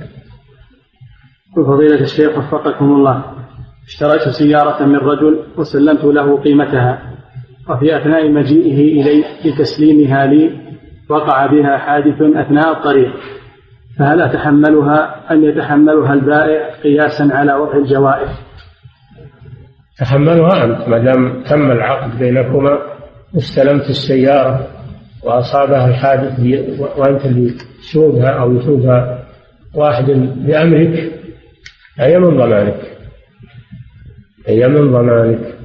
فضيلة 1.55 2.01
الشيخ 2.01 2.37
وفقكم 2.37 2.85
الله. 2.85 3.40
اشتريت 3.87 4.29
سيارة 4.29 4.85
من 4.85 4.95
رجل 4.95 5.39
وسلمت 5.57 6.03
له 6.03 6.37
قيمتها 6.41 7.01
وفي 7.69 7.97
أثناء 7.97 8.31
مجيئه 8.31 9.01
إلي 9.01 9.23
لتسليمها 9.45 10.25
لي 10.25 10.51
وقع 11.09 11.45
بها 11.45 11.77
حادث 11.77 12.21
أثناء 12.21 12.71
الطريق 12.71 13.11
فهل 13.99 14.21
أتحملها؟ 14.21 15.33
أم 15.33 15.43
يتحملها 15.43 16.13
البائع 16.13 16.75
قياسا 16.83 17.29
على 17.31 17.53
وضع 17.53 17.77
الجوائز؟ 17.77 18.29
تحملها 19.97 20.63
أنت 20.63 20.87
ما 20.87 20.97
دام 20.97 21.43
تم 21.43 21.71
العقد 21.71 22.19
بينكما 22.19 22.79
واستلمت 23.33 23.89
السيارة 23.89 24.67
وأصابها 25.23 25.87
الحادث 25.87 26.39
وأنت 26.97 27.25
اللي 27.25 27.53
تسوقها 27.81 28.29
أو 28.29 28.55
يسوقها 28.55 29.23
واحد 29.75 30.05
بأمرك 30.35 31.11
هي 31.99 32.19
من 32.19 32.37
ضمانك. 32.37 33.00
هي 34.47 34.67
من 34.67 34.91
ضمانك؟ 34.91 35.55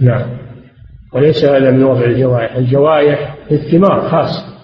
نعم. 0.00 0.26
وليس 1.12 1.44
هذا 1.44 1.70
من 1.70 1.84
وضع 1.84 2.04
الجوائح 2.04 2.56
الجوائح 2.56 3.36
الثمار 3.50 4.08
خاص 4.08 4.54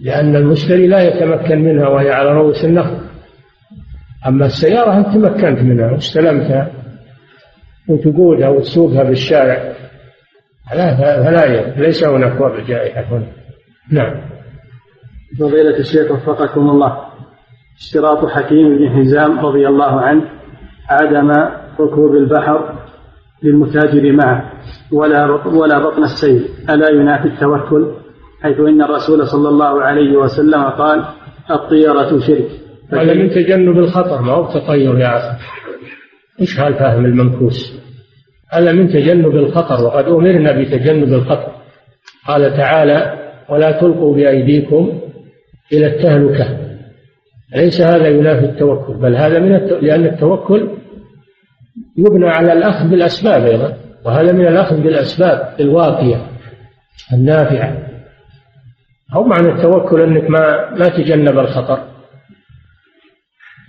لأن 0.00 0.36
المشتري 0.36 0.86
لا 0.86 1.02
يتمكن 1.02 1.58
منها 1.58 1.88
وهي 1.88 2.10
على 2.10 2.32
رؤوس 2.32 2.64
النخل. 2.64 2.96
أما 4.26 4.46
السيارة 4.46 4.96
أنت 4.96 5.06
تمكنت 5.06 5.58
منها 5.62 5.92
واستلمتها 5.92 6.70
وتقودها 7.88 8.48
وتسوقها 8.48 9.02
بالشارع. 9.02 9.72
لا 10.74 10.96
فلا 10.96 11.76
ليس 11.76 12.04
هناك 12.04 12.40
وضع 12.40 12.60
جائحة 12.60 13.16
هنا. 13.16 13.26
نعم. 13.90 14.20
فضيلة 15.38 15.78
الشيخ 15.78 16.10
وفقكم 16.10 16.60
الله. 16.60 16.98
اشتراط 17.78 18.26
حكيم 18.26 18.78
بن 18.78 18.90
حزام 18.90 19.38
رضي 19.38 19.68
الله 19.68 20.00
عنه 20.00 20.41
عدم 20.92 21.30
ركوب 21.80 22.14
البحر 22.14 22.74
للمتاجر 23.42 24.12
معه 24.12 24.52
ولا 24.92 25.26
ولا 25.46 25.78
بطن 25.78 26.02
السيل. 26.02 26.44
ألا 26.70 26.90
ينافي 26.90 27.28
التوكل؟ 27.28 27.92
حيث 28.42 28.60
إن 28.60 28.82
الرسول 28.82 29.26
صلى 29.26 29.48
الله 29.48 29.82
عليه 29.82 30.16
وسلم 30.16 30.62
قال 30.64 31.04
الطيرة 31.50 32.18
شرك. 32.18 32.48
هذا 32.92 33.14
من 33.14 33.30
تجنب 33.30 33.78
الخطر. 33.78 34.22
ما 34.22 34.32
هو 34.32 34.44
تطير 34.44 34.98
يا 34.98 35.16
أخي 35.16 35.38
إيش 36.40 36.60
هالفهم 36.60 37.04
المنكوس؟ 37.04 37.82
هذا 38.52 38.72
من 38.72 38.88
تجنب 38.88 39.36
الخطر. 39.36 39.84
وقد 39.84 40.04
أمرنا 40.04 40.52
بتجنب 40.52 41.12
الخطر. 41.12 41.52
قال 42.28 42.56
تعالى 42.56 43.18
ولا 43.48 43.80
تلقوا 43.80 44.14
بأيديكم 44.14 45.00
إلى 45.72 45.86
التهلكة. 45.86 46.58
ليس 47.56 47.80
هذا 47.80 48.08
ينافي 48.08 48.44
التوكل 48.44 48.94
بل 48.94 49.16
هذا 49.16 49.38
من 49.38 49.54
التو... 49.54 49.76
لأن 49.76 50.04
التوكل 50.04 50.68
يبنى 51.96 52.28
على 52.28 52.52
الأخذ 52.52 52.88
بالأسباب 52.88 53.44
أيضا 53.46 53.76
وهذا 54.04 54.32
من 54.32 54.46
الأخذ 54.46 54.76
بالأسباب 54.76 55.54
الواقية 55.60 56.26
النافعة. 57.12 57.88
أو 59.14 59.24
معنى 59.24 59.48
التوكل 59.48 60.00
أنك 60.00 60.30
ما 60.30 60.70
ما 60.70 60.88
تجنب 60.88 61.38
الخطر. 61.38 61.84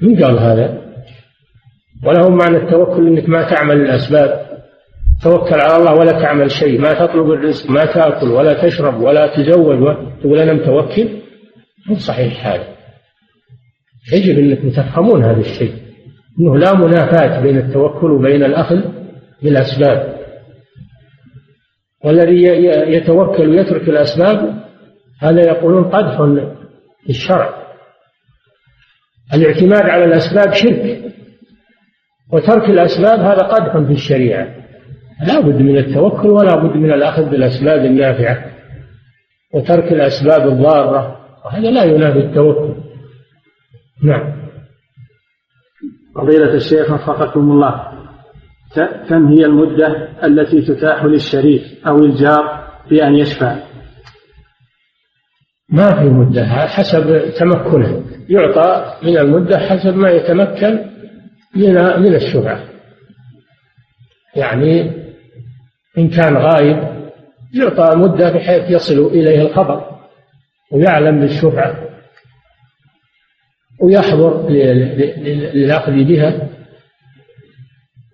من 0.01 0.24
قال 0.24 0.39
هذا؟ 0.39 0.82
ولا 2.04 2.22
هو 2.22 2.30
معنى 2.30 2.58
التوكل 2.58 3.08
أنك 3.08 3.30
ما 3.30 3.49
تعمل 3.49 3.82
الأسباب. 3.82 4.43
توكل 5.24 5.60
على 5.60 5.78
الله 5.78 5.93
ولا 5.93 6.12
تعمل 6.12 6.51
شيء 6.51 6.82
ما 6.82 6.93
تطلب 6.93 7.32
الرزق 7.32 7.70
ما 7.70 7.86
تأكل 7.86 8.28
ولا 8.28 8.68
تشرب 8.68 9.01
ولا 9.01 9.36
تزوج 9.36 9.97
تقول 10.22 10.39
أنا 10.39 10.54
متوكل 10.54 11.22
مو 11.89 11.95
صحيح 11.95 12.47
هذا. 12.47 12.68
يجب 14.14 14.39
أنكم 14.39 14.70
تفهمون 14.70 15.24
هذا 15.24 15.39
الشيء. 15.39 15.83
أنه 16.40 16.58
لا 16.58 16.74
منافاة 16.74 17.42
بين 17.42 17.58
التوكل 17.58 18.12
وبين 18.12 18.44
الأخذ 18.44 18.82
بالأسباب. 19.44 20.14
والذي 22.06 22.44
يتوكل 22.94 23.50
ويترك 23.50 23.90
الأسباب 23.90 24.64
هذا 25.20 25.42
يقولون 25.42 25.84
قدح 25.84 26.18
في 27.04 27.10
الشرع 27.10 27.64
الاعتماد 29.34 29.82
على 29.82 30.06
الأسباب 30.06 30.54
شرك 30.54 31.14
وترك 32.34 32.70
الأسباب 32.70 33.20
هذا 33.20 33.42
قدح 33.42 33.78
في 33.78 33.94
الشريعة. 33.94 34.48
لا 35.28 35.40
بد 35.40 35.62
من 35.62 35.78
التوكل 35.78 36.28
ولا 36.28 36.56
بد 36.56 36.76
من 36.76 36.94
الأخذ 36.94 37.30
بالأسباب 37.30 37.86
النافعة. 37.86 38.46
وترك 39.54 39.92
الأسباب 39.92 40.48
الضارة 40.48 41.20
وهذا 41.46 41.72
لا 41.72 41.84
ينافي 41.84 42.20
التوكل. 42.20 42.76
نعم. 44.04 44.43
فضيلة 46.16 46.53
الشيخ 46.53 46.91
وفقكم 46.91 47.51
الله. 47.51 48.03
كم 49.09 49.28
هي 49.28 49.45
المدة 49.45 50.09
التي 50.24 50.61
تتاح 50.61 51.03
للشريك 51.03 51.61
أو 51.88 51.97
الجار 51.97 52.68
في 52.89 53.03
أن 53.03 53.16
يشفع 53.16 53.55
ما 55.70 55.95
في 55.95 56.09
مدة 56.09 56.45
حسب 56.45 57.34
تمكنه. 57.39 58.03
يعطى 58.30 58.93
من 59.03 59.18
المدة 59.18 59.57
حسب 59.57 59.95
ما 59.95 60.09
يتمكن 60.09 60.80
من 61.55 61.74
من 62.01 62.16
الشفعة. 62.16 62.64
يعني 64.36 64.91
إن 65.97 66.09
كان 66.09 66.38
غايب 66.38 66.78
يعطى 67.53 67.97
مدة 67.97 68.32
بحيث 68.32 68.70
يصل 68.70 69.05
إليه 69.05 69.41
الخبر 69.41 69.86
ويعلم 70.72 71.20
بالشفعة. 71.20 71.93
ويحضر 73.82 74.49
للأخذ 74.49 75.91
بها. 75.91 76.49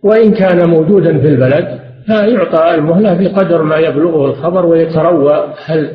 وإن 0.03 0.33
كان 0.33 0.69
موجودا 0.69 1.19
في 1.19 1.27
البلد 1.27 1.79
فيعطى 2.05 2.75
المهلة 2.75 3.13
بقدر 3.13 3.63
ما 3.63 3.77
يبلغه 3.77 4.25
الخبر 4.25 4.65
ويتروى 4.65 5.53
هل 5.65 5.93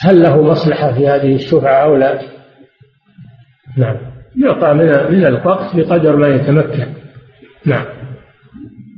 هل 0.00 0.22
له 0.22 0.42
مصلحة 0.42 0.92
في 0.92 1.08
هذه 1.08 1.34
الشفعة 1.34 1.84
أو 1.84 1.96
لا. 1.96 2.20
نعم. 3.78 3.96
يعطى 4.36 4.74
من 4.74 4.86
من 4.86 5.26
الوقت 5.26 5.76
بقدر 5.76 6.16
ما 6.16 6.28
يتمكن. 6.28 6.86
نعم. 7.66 7.84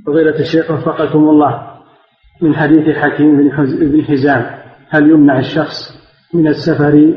فضيلة 0.06 0.40
الشيخ 0.40 0.70
وفقكم 0.70 1.18
الله. 1.18 1.76
من 2.42 2.54
حديث 2.54 2.96
حكيم 2.96 3.36
بن 3.80 4.04
حزام 4.04 4.46
هل 4.90 5.10
يمنع 5.10 5.38
الشخص 5.38 5.95
من 6.34 6.48
السفر 6.48 7.14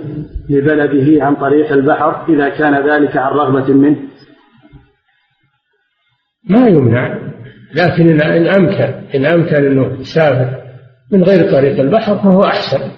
لبلده 0.49 1.26
عن 1.26 1.36
طريق 1.36 1.72
البحر 1.72 2.26
إذا 2.30 2.49
كان 2.49 2.89
ذلك 2.89 3.18
عن 3.18 3.32
رغبة 3.32 3.74
منه. 3.74 3.97
ما 6.49 6.68
يمنع 6.68 7.20
لكن 7.76 8.22
إن 8.22 8.47
أمكن 8.47 8.93
إن 9.16 9.26
أمكن 9.26 9.55
أنه 9.55 9.99
يسافر 9.99 10.64
من 11.12 11.24
غير 11.24 11.51
طريق 11.51 11.80
البحر 11.80 12.18
فهو 12.18 12.43
أحسن. 12.43 12.91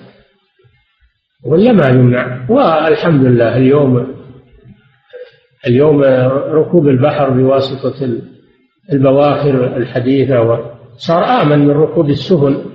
ولا 1.46 1.72
ما 1.72 1.88
يمنع؟ 1.88 2.46
والحمد 2.50 3.26
لله 3.26 3.58
اليوم 3.58 4.08
اليوم 5.68 6.04
ركوب 6.54 6.88
البحر 6.88 7.30
بواسطة 7.30 8.22
البواخر 8.94 9.78
الحديثة 9.78 10.72
صار 10.98 11.24
آمن 11.24 11.60
من 11.60 11.72
ركوب 11.72 12.10
السفن 12.10 12.66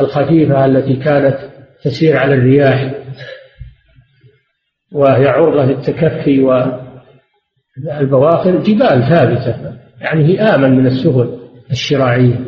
الخفيفة 0.00 0.64
التي 0.64 0.96
كانت 0.96 1.55
تسير 1.84 2.16
على 2.16 2.34
الرياح 2.34 2.94
وهي 4.92 5.26
عرضة 5.26 5.64
للتكفي 5.64 6.40
والبواخر 7.78 8.56
جبال 8.56 9.02
ثابتة 9.08 9.76
يعني 10.00 10.24
هي 10.24 10.40
آمن 10.40 10.76
من 10.76 10.86
السفن 10.86 11.38
الشراعية. 11.70 12.40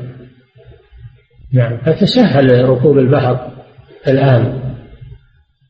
نعم 1.54 1.76
فتسهل 1.76 2.68
ركوب 2.68 2.98
البحر 2.98 3.50
الآن. 4.08 4.60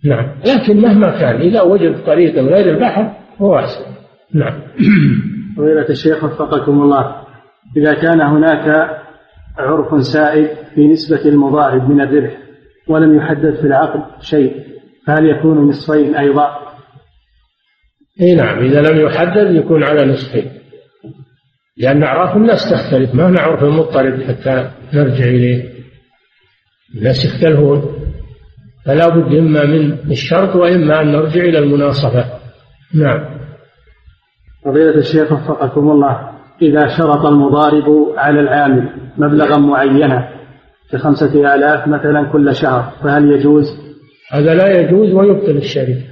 نعم 0.05 0.41
لكن 0.47 0.81
مهما 0.81 1.19
كان 1.19 1.41
إذا 1.41 1.63
وجد 1.63 2.05
طريق 2.05 2.35
غير 2.35 2.75
البحر 2.75 3.17
هو 3.39 3.59
أحسن. 3.59 3.85
نعم. 4.35 4.61
فضيلة 5.57 5.89
الشيخ 5.91 6.25
وفقكم 6.25 6.83
الله 6.83 7.23
إذا 7.77 7.95
كان 7.95 8.21
هناك 8.21 8.99
عرف 9.59 10.03
سائد 10.03 10.49
في 10.75 10.89
نسبة 10.89 11.29
المضارب 11.29 11.91
من 11.91 12.01
الربح 12.01 12.48
ولم 12.89 13.17
يحدد 13.17 13.55
في 13.55 13.67
العقد 13.67 14.23
شيء 14.23 14.57
فهل 15.07 15.27
يكون 15.27 15.69
نصفين 15.69 16.17
أيضا؟ 16.17 16.59
إي 18.21 18.35
نعم 18.35 18.59
إذا 18.59 18.81
لم 18.81 19.01
يحدد 19.07 19.55
يكون 19.55 19.85
على 19.85 20.05
نصفين. 20.05 20.51
لأن 21.77 22.03
أعراف 22.03 22.37
الناس 22.37 22.71
تختلف 22.71 23.15
ما 23.15 23.31
نعرف 23.31 23.65
المضطرب 23.65 24.23
حتى 24.23 24.71
نرجع 24.95 25.25
إليه. 25.25 25.73
الناس 26.95 27.25
يختلفون 27.25 27.83
فلا 28.87 29.09
بد 29.09 29.35
إما 29.35 29.65
من 29.65 29.93
الشرط 30.11 30.57
وإما 30.57 31.01
أن 31.01 31.13
نرجع 31.13 31.41
إلى 31.41 31.59
المناصفة. 31.59 32.25
نعم. 32.95 33.39
فضيلة 34.65 34.95
الشيخ 34.95 35.33
وفقكم 35.33 35.91
الله 35.91 36.31
إذا 36.63 36.87
شرط 36.99 37.27
المضارب 37.27 38.15
على 38.17 38.41
العامل 38.41 38.91
مبلغا 39.19 39.59
معينا 39.59 40.38
كخمسة 40.93 41.55
آلاف 41.55 41.89
مثلا 41.89 42.33
كل 42.33 42.55
شهر 42.55 42.93
فهل 43.03 43.33
يجوز؟ 43.33 43.89
هذا 44.31 44.55
لا 44.55 44.81
يجوز 44.81 45.13
ويبطل 45.13 45.57
الشركة. 45.57 46.05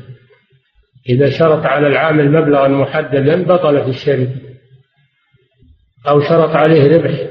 إذا 1.09 1.31
شرط 1.31 1.67
على 1.67 1.87
العامل 1.87 2.33
مبلغا 2.33 2.69
محددا 2.69 3.43
بطلت 3.43 3.89
الشركة. 3.89 4.35
أو 6.09 6.21
شرط 6.21 6.51
عليه 6.51 6.97
ربح 6.97 7.27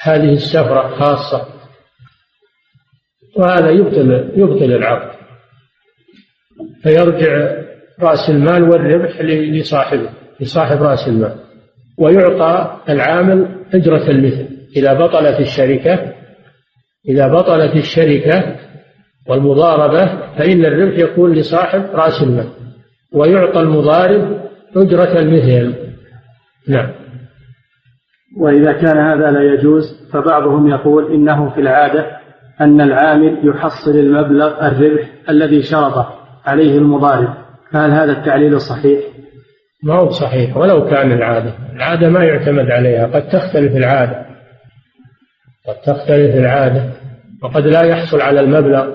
هذه 0.00 0.32
السفرة 0.32 0.88
خاصة. 0.88 1.48
وهذا 3.36 3.70
يبطل 3.70 4.30
يبطل 4.36 4.72
العقد. 4.72 5.18
فيرجع 6.82 7.62
رأس 8.00 8.30
المال 8.30 8.62
والربح 8.62 9.20
لصاحبه 9.20 10.10
لصاحب 10.40 10.82
رأس 10.82 11.08
المال. 11.08 11.38
ويعطى 11.98 12.80
العامل 12.88 13.64
أجرة 13.74 14.10
المثل. 14.10 14.48
إذا 14.76 14.94
بطلت 14.94 15.40
الشركة 15.40 16.17
إذا 17.08 17.28
بطلت 17.28 17.76
الشركة 17.76 18.56
والمضاربة 19.28 20.06
فإن 20.38 20.64
الربح 20.64 20.98
يكون 20.98 21.32
لصاحب 21.32 21.82
رأس 21.92 22.22
المال 22.22 22.48
ويعطى 23.12 23.60
المضارب 23.60 24.40
أجرة 24.76 25.18
المثل 25.18 25.74
نعم. 26.68 26.90
وإذا 28.38 28.72
كان 28.72 28.98
هذا 28.98 29.30
لا 29.30 29.54
يجوز 29.54 30.08
فبعضهم 30.12 30.68
يقول 30.68 31.12
إنه 31.12 31.50
في 31.54 31.60
العادة 31.60 32.18
أن 32.60 32.80
العامل 32.80 33.38
يحصل 33.42 33.90
المبلغ 33.90 34.66
الربح 34.66 35.08
الذي 35.28 35.62
شرطه 35.62 36.14
عليه 36.46 36.78
المضارب. 36.78 37.34
فهل 37.72 37.90
هذا 37.90 38.12
التعليل 38.12 38.60
صحيح؟ 38.60 39.00
ما 39.82 39.94
هو 39.94 40.10
صحيح 40.10 40.56
ولو 40.56 40.84
كان 40.84 41.12
العادة. 41.12 41.52
العادة 41.76 42.08
ما 42.08 42.24
يعتمد 42.24 42.70
عليها 42.70 43.06
قد 43.06 43.28
تختلف 43.28 43.76
العادة. 43.76 44.27
قد 45.68 45.74
تختلف 45.74 46.34
العادة 46.34 46.90
وقد 47.42 47.66
لا 47.66 47.82
يحصل 47.82 48.20
على 48.20 48.40
المبلغ 48.40 48.88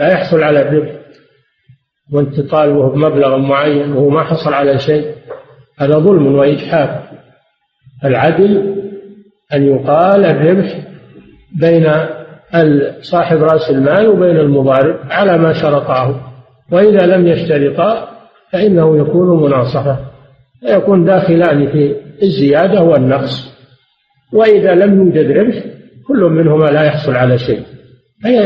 لا 0.00 0.12
يحصل 0.12 0.42
على 0.42 0.60
الربح 0.60 0.90
وانت 2.12 2.40
تطالبه 2.40 2.88
بمبلغ 2.90 3.36
معين 3.36 3.92
وهو 3.92 4.08
ما 4.08 4.24
حصل 4.24 4.54
على 4.54 4.78
شيء 4.78 5.14
هذا 5.78 5.98
ظلم 5.98 6.34
وإجحاف. 6.34 6.90
العدل 8.04 8.74
أن 9.54 9.66
يقال 9.66 10.24
الربح 10.24 10.80
بين 11.60 11.92
صاحب 13.00 13.42
رأس 13.42 13.70
المال 13.70 14.08
وبين 14.08 14.36
المضارب 14.36 14.96
على 15.10 15.38
ما 15.38 15.52
شرطاه 15.52 16.20
وإذا 16.72 17.06
لم 17.06 17.26
يشترطا 17.26 18.08
فإنه 18.52 18.98
يكون 18.98 19.42
مناصفة 19.42 19.98
فيكون 20.60 21.04
داخلان 21.04 21.72
في 21.72 21.96
الزيادة 22.22 22.82
والنقص. 22.82 23.50
وإذا 24.32 24.74
لم 24.74 24.98
يوجد 24.98 25.30
ربح 25.30 25.79
كل 26.10 26.24
منهما 26.24 26.64
لا 26.64 26.82
يحصل 26.82 27.14
على 27.14 27.38
شيء. 27.38 27.62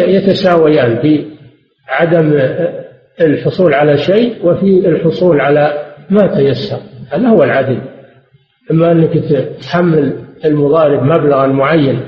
يتساويان 0.07 0.97
في 1.03 1.25
عدم 1.89 2.39
الحصول 3.21 3.75
على 3.75 3.97
شيء 3.97 4.47
وفي 4.47 4.89
الحصول 4.89 5.41
على 5.41 5.95
ما 6.11 6.27
تيسر. 6.27 6.79
هذا 7.13 7.29
هو 7.29 7.43
العدل. 7.43 7.81
إما 8.71 8.93
أنك 8.93 9.13
تحمل 9.63 10.13
المضارب 10.45 11.03
مبلغا 11.03 11.47
معين 11.47 12.01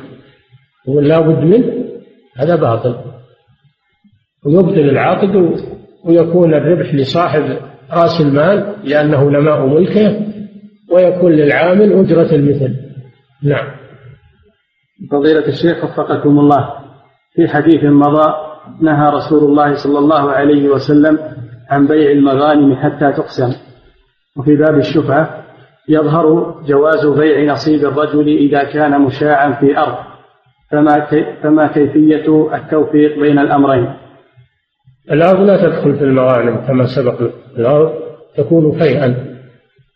ولا 0.87 1.21
بد 1.21 1.45
منه 1.45 1.73
هذا 2.37 2.57
باطل. 2.57 2.97
ويبطل 4.47 4.81
العقد 4.81 5.61
ويكون 6.05 6.55
الربح 6.55 6.95
لصاحب 6.95 7.57
رأس 7.93 8.21
المال 8.21 8.75
لأنه 8.85 9.31
نماء 9.31 9.67
ملكه 9.67 10.27
ويكون 10.93 11.33
للعامل 11.33 11.93
أجرة 11.93 12.35
المثل. 12.35 12.77
نعم. 13.43 13.86
فضيلة 15.11 15.49
الشيخ 15.49 15.85
وفقكم 15.85 16.39
الله. 16.39 16.69
في 17.35 17.49
حديث 17.49 17.85
مضى 17.85 18.35
نهى 18.81 19.11
رسول 19.11 19.45
الله 19.45 19.75
صلى 19.75 19.99
الله 19.99 20.31
عليه 20.31 20.69
وسلم 20.69 21.19
عن 21.71 21.87
بيع 21.87 22.11
المغانم 22.11 22.75
حتى 22.75 23.13
تقسم. 23.13 23.53
وفي 24.37 24.57
باب 24.57 24.79
الشفعة 24.79 25.45
يظهر 25.89 26.55
جواز 26.67 27.07
بيع 27.07 27.53
نصيب 27.53 27.85
الرجل 27.85 28.29
إذا 28.29 28.65
كان 28.65 29.01
مشاعا 29.01 29.53
في 29.53 29.79
أرض. 29.79 29.97
فما, 30.71 31.07
فما 31.43 31.67
كيفية 31.67 32.55
التوفيق 32.55 33.19
بين 33.19 33.39
الأمرين؟ 33.39 33.95
الأرض 35.13 35.41
لا 35.41 35.57
تدخل 35.57 35.95
في 35.95 36.05
المغانم 36.05 36.67
كما 36.67 36.87
سبق. 36.87 37.31
الأرض 37.59 37.93
تكون 38.37 38.79
فيئا 38.79 39.37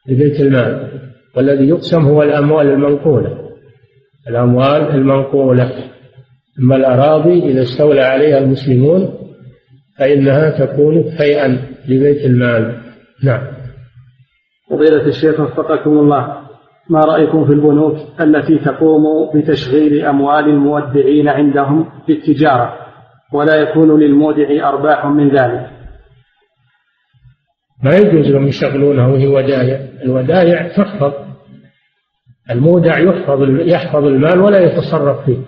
لبيت 0.09 0.41
المال. 0.41 1.01
والذي 1.37 1.69
يقسم 1.69 2.03
هو 2.03 2.23
الأموال 2.23 2.67
المنقولة. 2.67 3.40
الأموال 4.31 4.91
المنقولة. 4.95 5.71
أما 6.59 6.77
الأراضي 6.77 7.51
إذا 7.51 7.63
استولى 7.63 8.03
عليها 8.03 8.39
المسلمون 8.39 9.15
فإنها 9.99 10.67
تكون 10.67 11.03
فيئا 11.19 11.49
لبيت 11.89 12.27
المال. 12.27 12.75
نعم. 13.25 13.43
فضيلة 14.71 15.07
الشيخ 15.07 15.41
وفقكم 15.41 15.91
الله 15.91 16.37
ما 16.91 17.01
رأيكم 17.01 17.47
في 17.47 17.53
البنوك 17.53 17.97
التي 18.21 18.59
تقوم 18.59 19.31
بتشغيل 19.35 20.05
أموال 20.05 20.45
المودعين 20.45 21.29
عندهم 21.29 21.89
للتجارة 22.09 22.75
ولا 23.33 23.57
يكون 23.57 24.01
للمودع 24.01 24.69
أرباح 24.69 25.07
من 25.07 25.29
ذلك؟ 25.29 25.71
ما 27.85 27.97
يجوز 27.97 28.27
لهم 28.27 28.47
يشغلونها 28.47 29.07
وهي 29.07 29.27
ودائع. 29.27 29.81
الودائع 30.05 30.69
تحفظ 30.69 31.13
المودع 32.51 32.99
يحفظ 32.99 33.43
يحفظ 33.61 34.05
المال 34.05 34.41
ولا 34.41 34.61
يتصرف 34.61 35.25
فيه. 35.25 35.39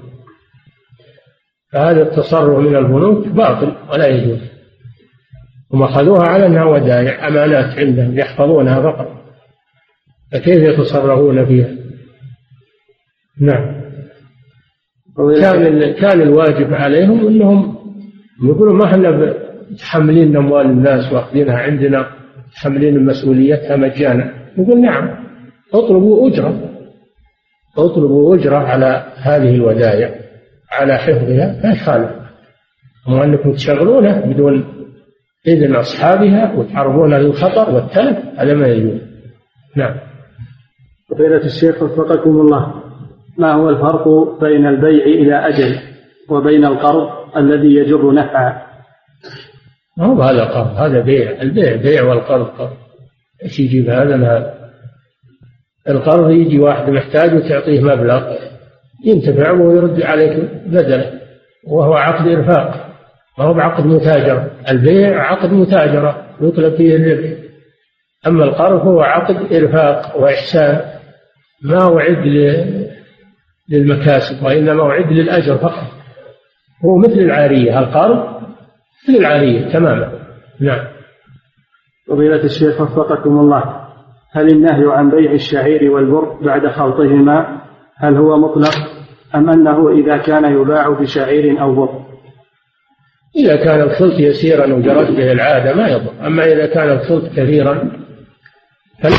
فهذا 1.72 2.03
التصرف 2.03 2.59
من 2.59 2.76
البنوك 2.76 3.28
باطل 3.28 3.72
ولا 3.93 4.07
يجوز. 4.07 4.40
هم 5.72 5.82
أخذوها 5.82 6.28
على 6.28 6.47
أنها 6.47 6.64
ودائع 6.64 7.28
أمانات 7.28 7.78
عندهم 7.78 8.18
يحفظونها 8.18 8.82
فقط. 8.82 9.09
فكيف 10.32 10.62
يتصرفون 10.62 11.45
فيها؟ 11.45 11.68
نعم. 13.40 13.82
كان 15.40 15.93
كان 15.93 16.20
الواجب 16.20 16.74
عليهم 16.74 17.26
إنهم 17.26 17.76
يقولوا 18.45 18.74
ما 18.74 18.84
إحنا 18.84 19.34
متحملين 19.70 20.36
أموال 20.36 20.66
الناس 20.66 21.12
وأخذينها 21.12 21.57
عندنا 21.57 22.07
متحملين 22.49 23.05
مسؤوليتها 23.07 23.76
مجانا. 23.76 24.32
نقول 24.59 24.80
نعم 24.80 25.24
اطلبوا 25.74 26.28
أجرة. 26.28 26.71
اطلبوا 27.78 28.36
اجرة 28.36 28.56
على 28.56 29.12
هذه 29.16 29.54
الودائع 29.54 30.14
على 30.72 30.94
حفظها 30.96 31.60
ما 31.64 31.72
يخالف 31.72 32.10
اما 33.08 33.24
انكم 33.24 33.52
تشغلونها 33.52 34.26
بدون 34.26 34.64
إذن 35.46 35.74
أصحابها 35.74 36.54
وتعرضونها 36.56 37.18
للخطر 37.18 37.74
والتلف 37.74 38.18
هذا 38.36 38.54
ما 38.54 38.66
يجوز. 38.66 39.00
نعم. 39.76 39.94
فضيلة 41.10 41.44
الشيخ 41.44 41.82
وفقكم 41.82 42.30
الله 42.30 42.74
ما 43.38 43.52
هو 43.52 43.70
الفرق 43.70 44.08
بين 44.40 44.66
البيع 44.66 45.04
إلى 45.04 45.48
أجل 45.48 45.78
وبين 46.28 46.64
القرض 46.64 47.08
الذي 47.36 47.74
يجر 47.74 48.14
نفعا؟ 48.14 48.62
ما 49.96 50.06
هو 50.06 50.22
هذا 50.22 50.44
قرض 50.44 50.76
هذا 50.76 51.00
بيع 51.00 51.42
البيع 51.42 51.76
بيع 51.76 52.02
والقرض 52.02 52.46
قرض. 52.46 52.76
إيش 53.44 53.60
يجيب 53.60 53.90
هذا؟ 53.90 54.16
من 54.16 54.24
هذا 54.24 54.61
القرض 55.89 56.30
يجي 56.30 56.59
واحد 56.59 56.91
محتاج 56.91 57.35
وتعطيه 57.35 57.80
مبلغ 57.80 58.35
ينتفع 59.05 59.51
ويرد 59.51 60.03
عليك 60.03 60.37
بدله 60.66 61.20
وهو 61.68 61.95
عقد 61.95 62.28
إرفاق 62.28 62.93
ما 63.39 63.45
هو 63.45 63.55
بعقد 63.55 63.87
متاجرة 63.87 64.51
البيع 64.68 65.22
عقد 65.22 65.53
متاجرة 65.53 66.26
يطلب 66.41 66.74
فيه 66.74 66.97
الربح. 66.97 67.39
أما 68.26 68.45
القرض 68.45 68.80
هو 68.80 69.01
عقد 69.01 69.53
إرفاق 69.53 70.16
وإحسان 70.16 70.80
ما 71.64 71.99
أعد 71.99 72.26
للمكاسب 73.68 74.43
وإنما 74.45 74.83
أعد 74.83 75.12
للأجر 75.12 75.59
فقط. 75.59 75.87
هو 76.85 76.99
مثل 76.99 77.18
العارية 77.18 77.78
القرض 77.78 78.43
مثل 79.05 79.18
العارية 79.18 79.72
تماما. 79.72 80.12
نعم. 80.61 80.87
فضيلة 82.09 82.45
الشيخ 82.45 82.80
وفقكم 82.80 83.39
الله. 83.39 83.82
هل 84.33 84.49
النهي 84.49 84.85
عن 84.87 85.11
بيع 85.11 85.33
الشعير 85.33 85.91
والبر 85.91 86.39
بعد 86.43 86.66
خلطهما 86.66 87.62
هل 87.97 88.16
هو 88.16 88.39
مطلق 88.39 88.74
أم 89.35 89.51
أنه 89.51 89.91
إذا 89.91 90.16
كان 90.16 90.61
يباع 90.61 90.89
بشعير 90.89 91.61
أو 91.62 91.74
بر؟ 91.74 92.03
إذا 93.37 93.57
كان 93.57 93.80
الخلط 93.80 94.18
يسيرا 94.18 94.74
وجرت 94.74 95.11
به 95.11 95.33
العادة 95.33 95.74
ما 95.74 95.89
يضر. 95.89 96.26
أما 96.26 96.45
إذا 96.45 96.66
كان 96.66 96.91
الخلط 96.91 97.24
كثيرا 97.37 97.93
فلا 99.03 99.16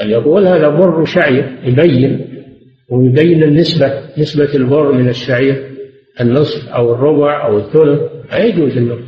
يعني 0.00 0.12
يقول 0.12 0.46
هذا 0.46 0.68
بر 0.68 1.04
شعير 1.04 1.58
يبين 1.64 2.26
ويبين 2.90 3.42
النسبة 3.42 4.02
نسبة 4.18 4.54
البر 4.54 4.92
من 4.92 5.08
الشعير 5.08 5.70
النصف 6.20 6.68
أو 6.68 6.94
الربع 6.94 7.46
أو 7.46 7.58
الثلث 7.58 8.00
ما 8.32 8.38
يجوز 8.38 8.76
أنه 8.76 8.98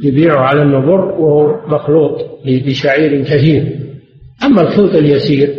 يبيعه 0.00 0.40
على 0.40 0.62
أنه 0.62 0.80
بر 0.80 1.04
وهو 1.04 1.68
مخلوط 1.68 2.40
بشعير 2.46 3.24
كثير. 3.24 3.78
أما 4.44 4.62
الخلط 4.62 4.94
اليسير 4.94 5.54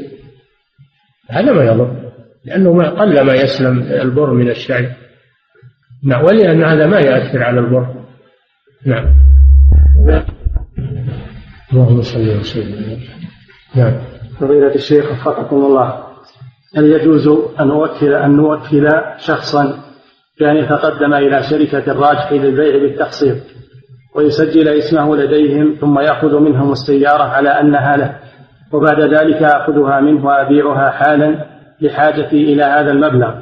هذا 1.30 1.52
ما 1.52 1.64
يضر 1.64 2.12
لأنه 2.46 2.74
ما 2.74 2.90
قل 2.90 3.22
ما 3.22 3.34
يسلم 3.34 3.82
البر 3.82 4.34
من 4.34 4.50
الشعير. 4.50 4.92
نعم 6.04 6.24
ولأن 6.24 6.64
هذا 6.64 6.86
ما 6.86 7.00
يأثر 7.00 7.44
على 7.44 7.60
البر. 7.60 7.88
نعم. 8.86 9.06
اللهم 11.74 12.02
صل 12.02 12.40
وسلم. 12.40 13.00
نعم. 13.76 14.02
فضيلة 14.40 14.76
الشيخ 14.76 15.12
وفقكم 15.12 15.56
الله 15.56 16.04
هل 16.78 16.86
يجوز 16.86 17.28
أن 17.60 17.68
نوكل 17.68 18.14
أن 18.14 18.36
نوكل 18.36 18.90
شخصا؟ 19.18 19.84
كان 20.40 20.58
يتقدم 20.58 21.14
إلى 21.14 21.44
شركة 21.44 21.92
الراجح 21.92 22.32
للبيع 22.32 22.78
بالتقسيط. 22.78 23.38
ويسجل 24.16 24.68
اسمه 24.68 25.16
لديهم 25.16 25.76
ثم 25.82 26.00
يأخذ 26.00 26.40
منهم 26.40 26.72
السيارة 26.72 27.24
على 27.24 27.50
أنها 27.50 27.98
له 27.98 28.16
وبعد 28.74 29.02
ذلك 29.02 29.44
آخذها 29.44 30.00
منه 30.00 30.26
وأبيعها 30.26 30.90
حالا 30.90 31.46
لحاجتي 31.82 32.54
إلى 32.54 32.64
هذا 32.64 32.92
المبلغ. 32.92 33.34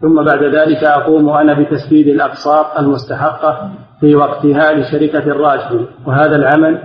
ثم 0.00 0.24
بعد 0.24 0.42
ذلك 0.42 0.84
أقوم 0.84 1.28
أنا 1.28 1.54
بتسديد 1.60 2.08
الأقساط 2.08 2.78
المستحقة 2.78 3.70
في 4.00 4.14
وقتها 4.14 4.72
لشركة 4.72 5.18
الراجحي 5.18 5.86
وهذا 6.06 6.36
العمل 6.36 6.78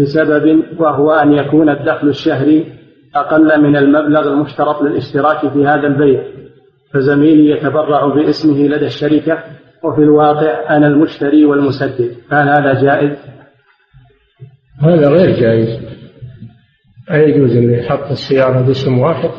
بسبب 0.00 0.62
وهو 0.78 1.12
أن 1.12 1.32
يكون 1.32 1.68
الدخل 1.68 2.08
الشهري 2.08 2.72
أقل 3.14 3.62
من 3.62 3.76
المبلغ 3.76 4.28
المشترط 4.28 4.82
للاشتراك 4.82 5.52
في 5.52 5.66
هذا 5.66 5.86
البيع 5.86 6.22
فزميلي 6.92 7.50
يتبرع 7.50 8.06
باسمه 8.06 8.58
لدى 8.58 8.86
الشركة 8.86 9.38
وفي 9.84 10.00
الواقع 10.00 10.76
أنا 10.76 10.86
المشتري 10.86 11.44
والمسدد. 11.44 12.14
هل 12.32 12.48
هذا 12.48 12.82
جائز؟ 12.82 13.18
هذا 14.80 15.08
غير 15.08 15.40
جائز. 15.40 15.80
لا 17.10 17.22
يجوز 17.22 17.56
أن 17.56 17.70
يحط 17.70 18.10
السيارة 18.10 18.62
باسم 18.62 18.98
واحد 18.98 19.30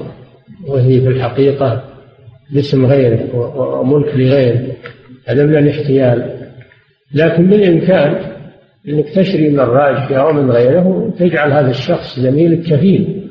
وهي 0.68 1.02
في 1.02 1.08
الحقيقة 1.08 1.84
باسم 2.54 2.86
غيره 2.86 3.36
وملك 3.58 4.16
لغيره 4.16 4.76
هذا 5.28 5.46
من 5.46 5.58
الاحتيال. 5.58 6.48
لكن 7.14 7.48
بالإمكان 7.50 8.38
أنك 8.88 9.10
تشري 9.10 9.50
من 9.50 9.60
الراجح 9.60 10.12
أو 10.12 10.34
من 10.34 10.52
غيره 10.52 10.88
وتجعل 10.88 11.52
هذا 11.52 11.70
الشخص 11.70 12.20
زميلك 12.20 12.60
كفيل. 12.60 13.30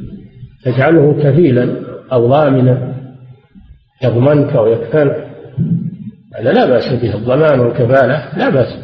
تجعله 0.64 1.22
كفيلا 1.22 1.80
أو 2.12 2.26
ضامنا 2.26 2.94
يضمنك 4.04 4.54
ويكفلك 4.54 5.26
هذا 6.37 6.53
لا 6.53 6.66
بأس 6.66 6.93
به 6.93 7.14
الضمان 7.14 7.61
والكفالة 7.61 8.39
لا 8.39 8.49
بأس. 8.49 8.78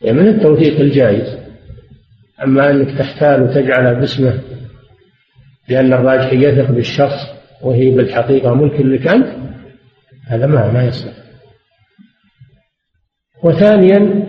يعني 0.00 0.18
من 0.18 0.28
التوثيق 0.28 0.80
الجائز. 0.80 1.38
أما 2.44 2.70
أنك 2.70 2.98
تحتال 2.98 3.42
وتجعل 3.42 3.94
باسمه 3.94 4.38
لأن 5.68 5.92
الراجح 5.92 6.32
يثق 6.32 6.70
بالشخص 6.70 7.32
وهي 7.62 7.90
بالحقيقة 7.90 8.54
ملك 8.54 8.80
لك 8.80 9.08
أنت 9.08 9.26
هذا 10.26 10.46
ما 10.46 10.72
ما 10.72 10.84
يصلح. 10.84 11.12
وثانيا 13.44 14.22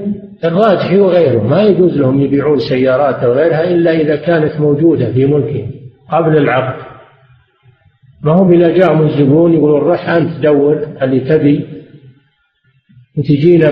الراجحي 0.46 0.98
وغيره. 0.98 1.44
ما 1.44 1.62
يجوز 1.62 1.98
لهم 1.98 2.22
يبيعون 2.22 2.60
سيارات 2.60 3.16
أو 3.16 3.32
غيرها 3.32 3.64
إلا 3.64 3.92
إذا 3.92 4.16
كانت 4.16 4.60
موجودة 4.60 5.14
في 5.14 5.26
ملكهم 5.26 5.72
قبل 6.12 6.38
العقد. 6.38 6.84
ما 8.22 8.34
هو 8.34 8.52
إذا 8.52 8.70
جاءهم 8.70 9.08
الزبون 9.08 9.54
يقولون 9.54 9.82
روح 9.82 10.10
أنت 10.10 10.40
دور 10.40 10.88
اللي 11.02 11.20
تبي. 11.20 11.83
وتجينا 13.18 13.70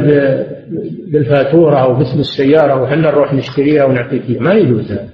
بالفاتورة 1.11 1.77
أو 1.77 1.93
باسم 1.93 2.19
السيارة 2.19 2.81
وحنا 2.81 3.11
نروح 3.11 3.33
نشتريها 3.33 3.85
ونعطيك 3.85 4.29
إياها. 4.29 4.41
ما 4.41 4.53
يجوز 4.53 4.91
هذا. 4.91 5.09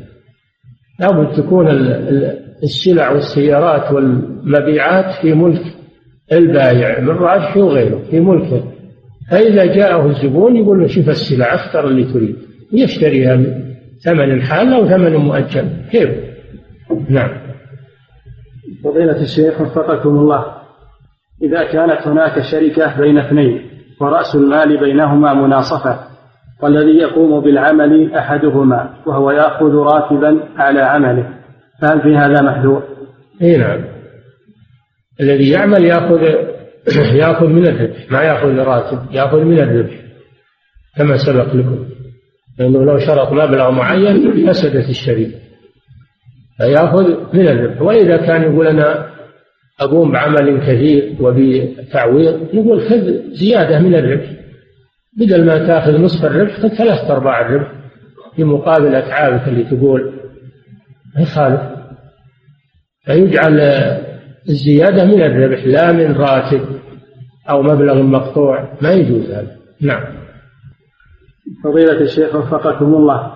لابد 0.99 1.35
تكون 1.37 1.67
السلع 2.63 3.11
والسيارات 3.11 3.91
والمبيعات 3.91 5.21
في 5.21 5.33
ملك 5.33 5.61
البايع 6.31 6.99
من 6.99 7.09
راجحي 7.09 7.61
وغيره 7.61 8.01
في 8.09 8.19
ملكه. 8.19 8.63
فإذا 9.31 9.65
جاءه 9.65 10.07
الزبون 10.07 10.55
يقول 10.55 10.79
له 10.79 10.87
شوف 10.87 11.09
السلع 11.09 11.55
اختر 11.55 11.87
اللي 11.87 12.13
تريد. 12.13 12.35
يشتريها 12.73 13.37
ثمن 13.99 14.41
حال 14.41 14.73
أو 14.73 14.87
ثمن 14.87 15.15
مؤجل. 15.15 15.67
كيف؟ 15.91 16.09
نعم. 17.09 17.29
فضيلة 18.83 19.21
الشيخ 19.21 19.61
وفقكم 19.61 20.09
الله. 20.09 20.45
إذا 21.43 21.63
كانت 21.63 22.07
هناك 22.07 22.41
شركة 22.51 23.01
بين 23.01 23.17
اثنين 23.17 23.76
ورأس 24.01 24.35
المال 24.35 24.79
بينهما 24.79 25.33
مناصفة 25.33 25.99
والذي 26.61 26.97
يقوم 26.97 27.43
بالعمل 27.43 28.13
أحدهما 28.13 28.93
وهو 29.05 29.31
يأخذ 29.31 29.73
راتبا 29.73 30.39
على 30.57 30.81
عمله. 30.81 31.29
فهل 31.81 32.01
في 32.01 32.15
هذا 32.17 32.41
محذور؟ 32.41 32.83
إي 33.41 33.57
نعم. 33.57 33.85
الذي 35.21 35.49
يعمل 35.49 35.85
يأخذ 35.85 36.21
يأخذ 37.21 37.47
من 37.47 37.67
الربح 37.67 38.11
ما 38.11 38.21
يأخذ 38.21 38.57
راتب 38.57 38.99
يأخذ 39.11 39.43
من 39.43 39.59
الربح 39.59 39.93
كما 40.97 41.17
سبق 41.17 41.55
لكم. 41.55 41.85
لأنه 42.59 42.83
لو 42.83 42.97
شرط 42.99 43.31
مبلغ 43.31 43.71
معين 43.71 44.47
فسدت 44.47 44.89
الشريك 44.89 45.31
فيأخذ 46.57 47.07
من 47.33 47.47
الربح. 47.47 47.81
وإذا 47.81 48.17
كان 48.17 48.41
يقول 48.41 48.67
أنا 48.67 49.16
اقوم 49.79 50.11
بعمل 50.11 50.59
كثير 50.67 51.15
وبتعويض 51.19 52.55
نقول 52.55 52.81
خذ 52.89 53.33
زيادة 53.33 53.79
من 53.79 53.95
الربح. 53.95 54.29
بدل 55.17 55.45
ما 55.45 55.67
تأخذ 55.67 56.01
نصف 56.01 56.25
الربح 56.25 56.59
خذ 56.59 56.67
ثلاثة 56.67 57.13
أرباع 57.13 57.41
الربح. 57.41 57.71
في 58.35 58.43
مقابل 58.43 58.95
أتعابك 58.95 59.47
اللي 59.47 59.63
تقول 59.63 60.13
ما 61.15 61.21
يخالف 61.21 61.61
فيجعل 63.05 63.59
الزيادة 64.49 65.05
من 65.05 65.21
الربح 65.21 65.65
لا 65.65 65.91
من 65.91 66.15
راتب 66.15 66.61
أو 67.49 67.61
مبلغ 67.61 68.01
مقطوع. 68.01 68.77
ما 68.81 68.91
يجوز 68.91 69.31
هذا. 69.31 69.57
نعم. 69.81 70.03
فضيلة 71.63 72.01
الشيخ 72.01 72.35
وفقكم 72.35 72.85
الله 72.85 73.33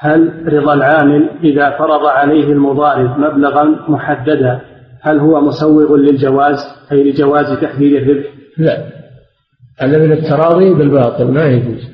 هل 0.00 0.52
رضا 0.52 0.74
العامل 0.74 1.30
إذا 1.44 1.78
فرض 1.78 2.06
عليه 2.06 2.52
المضارب 2.52 3.18
مبلغا 3.18 3.64
محددا؟ 3.88 4.60
هل 5.06 5.18
هو 5.18 5.40
مسوغ 5.40 5.96
للجواز 5.96 6.58
أي 6.92 7.10
لجواز 7.10 7.60
تحديد 7.60 7.92
الربح؟ 7.92 8.26
لا. 8.58 8.86
هذا 9.78 9.98
من 9.98 10.12
التراضي 10.12 10.74
بالباطل 10.74 11.32
ما 11.32 11.44
يجوز. 11.44 11.88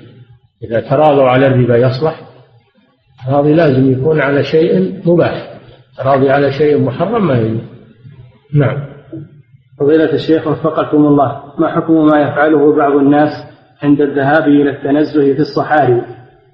إذا 0.63 0.81
تراضوا 0.81 1.29
على 1.29 1.47
الربا 1.47 1.77
يصلح. 1.77 2.21
التراضي 3.21 3.55
لازم 3.55 3.93
يكون 3.93 4.21
على 4.21 4.45
شيء 4.45 5.01
مباح. 5.07 5.61
تراضي 5.99 6.31
على 6.31 6.53
شيء 6.53 6.81
محرم 6.81 7.27
ما 7.27 7.39
يجوز. 7.39 7.61
نعم. 8.55 8.79
فضيلة 9.81 10.13
الشيخ 10.13 10.47
وفقكم 10.47 11.07
الله. 11.07 11.43
ما 11.59 11.69
حكم 11.69 12.07
ما 12.07 12.21
يفعله 12.21 12.77
بعض 12.77 12.93
الناس 12.93 13.33
عند 13.83 14.01
الذهاب 14.01 14.49
إلى 14.49 14.71
التنزه 14.71 15.35
في 15.35 15.41
الصحاري؟ 15.41 16.03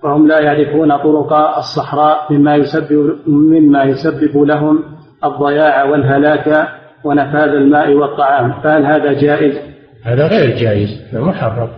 وهم 0.04 0.28
لا 0.28 0.40
يعرفون 0.40 0.96
طرق 0.96 1.32
الصحراء 1.58 2.32
مما 2.32 2.56
يسبب 2.56 3.16
مما 3.26 3.84
يسبب 3.84 4.36
لهم 4.36 4.97
الضياع 5.24 5.84
والهلاك 5.84 6.68
ونفاذ 7.04 7.48
الماء 7.48 7.92
والطعام 7.92 8.60
فهل 8.60 8.86
هذا 8.86 9.12
جائز؟ 9.12 9.58
هذا 10.04 10.26
غير 10.26 10.56
جائز 10.56 11.02
هذا 11.12 11.20
محرم. 11.20 11.68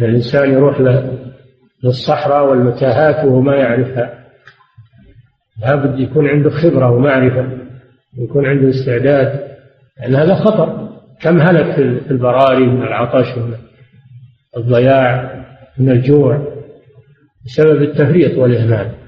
الإنسان 0.00 0.52
يروح 0.52 0.80
للصحراء 1.84 2.50
والمتاهات 2.50 3.24
وهو 3.24 3.40
ما 3.40 3.56
يعرفها. 3.56 4.18
لابد 5.62 6.00
يكون 6.00 6.28
عنده 6.28 6.50
خبرة 6.50 6.90
ومعرفة 6.90 7.46
يكون 8.18 8.46
عنده 8.46 8.68
استعداد 8.68 9.40
لأن 10.00 10.14
هذا 10.14 10.34
خطر. 10.34 10.88
كم 11.20 11.40
هلك 11.40 11.74
في 11.74 12.10
البراري 12.10 12.66
من 12.66 12.82
العطش 12.82 13.36
ومن 13.36 13.54
الضياع 14.56 15.34
من 15.78 15.90
الجوع 15.90 16.46
بسبب 17.46 17.82
التفريط 17.82 18.38
والإهمال. 18.38 19.01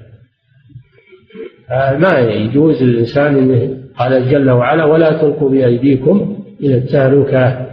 ما 1.71 2.19
يجوز 2.19 2.83
للإنسان 2.83 3.37
أنه 3.37 3.85
قال 3.99 4.31
جل 4.31 4.51
وعلا 4.51 4.85
ولا 4.85 5.13
تلقوا 5.21 5.51
بأيديكم 5.51 6.45
إلى 6.61 6.75
التهلكة 6.79 7.67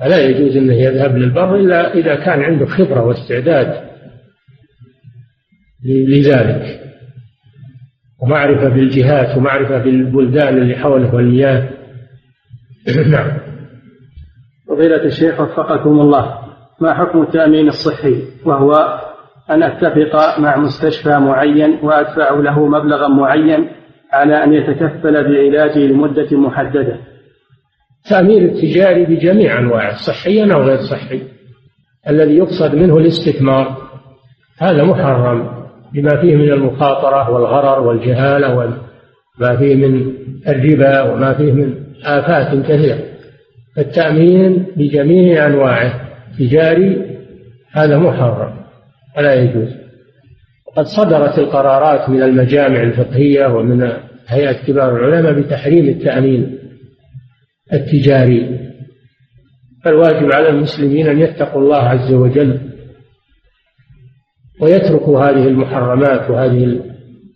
فلا 0.00 0.18
يجوز 0.18 0.56
أنه 0.56 0.74
يذهب 0.74 1.16
للبر 1.16 1.56
إلا 1.56 1.94
إذا 1.94 2.14
كان 2.14 2.42
عنده 2.42 2.66
خبرة 2.66 3.02
واستعداد 3.02 3.90
لذلك. 5.84 6.80
ومعرفة 8.22 8.68
بالجهات 8.68 9.36
ومعرفة 9.36 9.78
بالبلدان 9.78 10.58
اللي 10.58 10.76
حوله 10.76 11.14
والمياه. 11.14 11.68
نعم. 13.10 13.30
فضيلة 14.68 15.04
الشيخ 15.04 15.40
وفقكم 15.40 16.00
الله 16.00 16.38
ما 16.80 16.94
حكم 16.94 17.22
التأمين 17.22 17.68
الصحي 17.68 18.22
وهو 18.44 18.99
أن 19.50 19.62
أتفق 19.62 20.38
مع 20.38 20.56
مستشفى 20.56 21.18
معين 21.18 21.78
وأدفع 21.82 22.30
له 22.30 22.66
مبلغا 22.66 23.08
معين 23.08 23.68
على 24.12 24.44
أن 24.44 24.52
يتكفل 24.52 25.12
بعلاجي 25.12 25.88
لمدة 25.88 26.36
محددة. 26.36 26.96
التأمين 28.04 28.44
التجاري 28.44 29.04
بجميع 29.04 29.58
أنواعه 29.58 29.96
صحيا 30.06 30.54
أو 30.54 30.62
غير 30.62 30.78
صحي 30.78 31.22
الذي 32.08 32.36
يقصد 32.36 32.74
منه 32.74 32.98
الاستثمار. 32.98 33.76
هذا 34.58 34.84
محرم 34.84 35.50
بما 35.92 36.20
فيه 36.20 36.36
من 36.36 36.52
المخاطرة 36.52 37.30
والغرر 37.30 37.80
والجهالة 37.80 38.54
وما 38.54 39.56
فيه 39.56 39.74
من 39.74 40.14
الربا 40.48 41.02
وما 41.02 41.34
فيه 41.34 41.52
من 41.52 41.74
آفات 42.04 42.66
كثيرة. 42.66 42.98
التأمين 43.78 44.66
بجميع 44.76 45.46
أنواعه 45.46 45.92
تجاري 46.38 47.16
هذا 47.72 47.98
محرم. 47.98 48.59
ولا 49.18 49.34
يجوز. 49.34 49.68
وقد 50.66 50.84
صدرت 50.84 51.38
القرارات 51.38 52.08
من 52.10 52.22
المجامع 52.22 52.82
الفقهية 52.82 53.46
ومن 53.46 53.92
هيئة 54.26 54.66
كبار 54.66 54.96
العلماء 54.96 55.32
بتحريم 55.32 55.88
التأمين 55.88 56.58
التجاري. 57.72 58.70
فالواجب 59.84 60.32
على 60.32 60.48
المسلمين 60.48 61.08
أن 61.08 61.18
يتقوا 61.18 61.62
الله 61.62 61.82
عز 61.82 62.12
وجل 62.12 62.60
ويترك 64.60 65.08
هذه 65.08 65.48
المحرمات 65.48 66.30
وهذه 66.30 66.80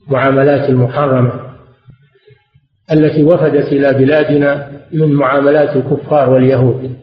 المعاملات 0.08 0.70
المحرمة 0.70 1.40
التي 2.92 3.24
وفدت 3.24 3.72
إلى 3.72 3.92
بلادنا 3.92 4.70
من 4.92 5.12
معاملات 5.12 5.76
الكفار 5.76 6.30
واليهود. 6.30 6.96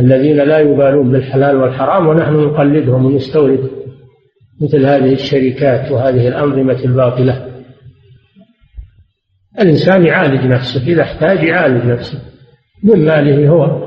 الذين 0.00 0.36
لا 0.36 0.58
يبالون 0.58 1.12
بالحلال 1.12 1.56
والحرام 1.56 2.06
ونحن 2.06 2.34
نقلدهم 2.34 3.06
ونستورد 3.06 3.70
مثل 4.60 4.86
هذه 4.86 5.12
الشركات 5.12 5.92
وهذه 5.92 6.28
الأنظمة 6.28 6.84
الباطلة. 6.84 7.46
الإنسان 9.60 10.06
يعالج 10.06 10.46
نفسه 10.46 10.86
إذا 10.86 11.02
احتاج 11.02 11.42
يعالج 11.42 11.86
نفسه 11.86 12.18
من 12.84 13.04
ماله 13.04 13.48
هو. 13.48 13.86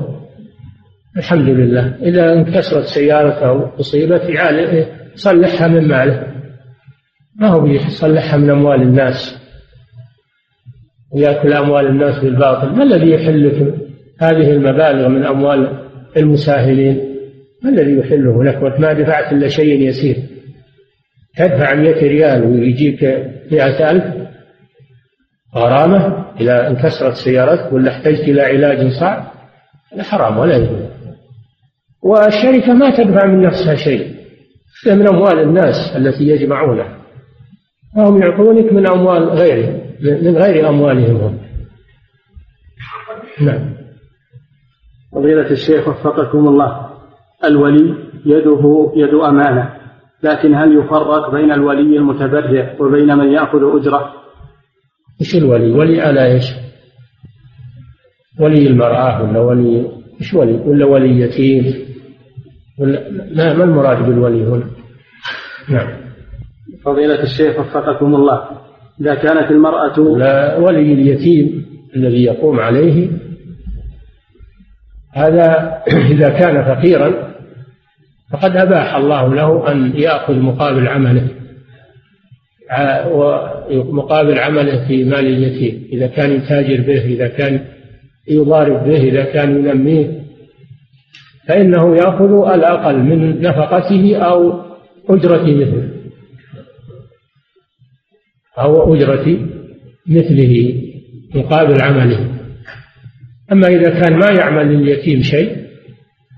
الحمد 1.16 1.48
لله. 1.48 1.96
إذا 2.02 2.32
انكسرت 2.32 2.84
سيارته 2.84 3.48
أو 3.48 3.80
أصيبت 3.80 4.22
يصلحها 5.14 5.68
من 5.68 5.88
ماله. 5.88 6.26
ما 7.36 7.48
هو 7.48 7.60
بيصلحها 7.60 8.36
من 8.36 8.50
أموال 8.50 8.82
الناس؟ 8.82 9.40
ويأكل 11.14 11.52
أموال 11.52 11.86
الناس 11.86 12.24
بالباطل. 12.24 12.76
ما 12.76 12.82
الذي 12.82 13.10
يحل 13.10 13.72
هذه 14.20 14.52
المبالغ 14.52 15.08
من 15.08 15.24
أموال 15.24 15.89
المساهلين. 16.16 17.10
ما 17.62 17.70
الذي 17.70 17.98
يحله 17.98 18.44
لك 18.44 18.62
وأنت 18.62 18.80
ما 18.80 18.92
دفعت 18.92 19.32
إلا 19.32 19.48
شيء 19.48 19.88
يسير. 19.88 20.16
تدفع 21.36 21.74
مئة 21.74 22.02
ريال 22.02 22.44
ويجيك 22.44 23.04
مئة 23.52 23.90
ألف؟ 23.90 24.04
غرامة 25.56 26.24
إذا 26.40 26.68
انكسرت 26.68 27.14
سيارتك 27.14 27.72
ولا 27.72 27.90
احتجت 27.90 28.20
إلى 28.20 28.42
علاج 28.42 28.92
صعب؟ 29.00 29.32
هذا 29.92 30.02
حرام 30.02 30.38
ولا 30.38 30.56
يجوز. 30.56 30.90
والشركة 32.02 32.72
ما 32.72 32.96
تدفع 32.96 33.26
من 33.26 33.42
نفسها 33.42 33.74
شيء. 33.74 34.14
من 34.86 35.08
أموال 35.08 35.38
الناس 35.38 35.96
التي 35.96 36.24
يجمعونها. 36.24 36.96
فهم 37.96 38.22
يعطونك 38.22 38.72
من 38.72 38.86
أموال 38.86 39.28
غيرهم 39.28 39.80
من 40.00 40.36
غير 40.36 40.68
أموالهم 40.68 41.16
هم. 41.16 41.38
نعم. 43.40 43.79
فضيلة 45.12 45.50
الشيخ 45.50 45.88
وفقكم 45.88 46.48
الله 46.48 46.90
الولي 47.44 47.94
يده 48.26 48.92
يد 48.96 49.14
أمانة 49.14 49.70
لكن 50.22 50.54
هل 50.54 50.78
يفرق 50.78 51.30
بين 51.30 51.52
الولي 51.52 51.96
المتبرع 51.96 52.76
وبين 52.80 53.16
من 53.16 53.32
يأخذ 53.32 53.76
أجرة 53.76 54.12
إيش 55.20 55.36
الولي؟ 55.36 55.72
ولي 55.72 56.00
على 56.00 56.32
إيش؟ 56.32 56.44
ولي 58.40 58.66
المرأة 58.66 59.22
ولا 59.22 59.40
ولي 59.40 59.90
إيش 60.20 60.34
ولي؟ 60.34 60.52
ولا 60.52 60.86
ولي 60.86 61.20
يتيم؟ 61.20 61.74
ولا 62.78 63.10
ما 63.10 63.54
ما 63.54 63.64
المراد 63.64 64.06
بالولي 64.06 64.44
هنا؟ 64.44 64.66
نعم 65.68 65.88
فضيلة 66.84 67.22
الشيخ 67.22 67.58
وفقكم 67.58 68.14
الله 68.14 68.48
إذا 69.00 69.14
كانت 69.14 69.50
المرأة 69.50 69.98
لا 69.98 70.56
ولي 70.56 70.92
اليتيم 70.92 71.66
الذي 71.96 72.24
يقوم 72.24 72.60
عليه 72.60 73.10
هذا 75.12 75.78
إذا 76.12 76.28
كان 76.28 76.64
فقيرا 76.64 77.30
فقد 78.32 78.56
أباح 78.56 78.94
الله 78.94 79.34
له 79.34 79.72
أن 79.72 79.92
يأخذ 79.96 80.34
مقابل 80.34 80.88
عمله 80.88 81.28
ومقابل 83.10 84.38
عمله 84.38 84.88
في 84.88 85.04
مال 85.04 85.26
اليتيم 85.26 85.88
إذا 85.92 86.06
كان 86.06 86.32
يتاجر 86.32 86.80
به 86.80 87.04
إذا 87.04 87.28
كان 87.28 87.60
يضارب 88.28 88.84
به 88.84 89.02
إذا 89.02 89.24
كان 89.24 89.56
ينميه. 89.56 90.20
فإنه 91.48 91.96
يأخذ 91.96 92.52
الأقل 92.54 92.96
من 92.96 93.42
نفقته 93.42 94.16
أو 94.16 94.62
أجرة 95.08 95.42
مثله. 95.42 95.88
أو 98.58 98.94
أجرة 98.94 99.38
مثله 100.06 100.82
مقابل 101.34 101.82
عمله. 101.82 102.29
أما 103.52 103.66
إذا 103.68 104.00
كان 104.00 104.18
ما 104.18 104.30
يعمل 104.30 104.66
لليتيم 104.66 105.22
شيء 105.22 105.70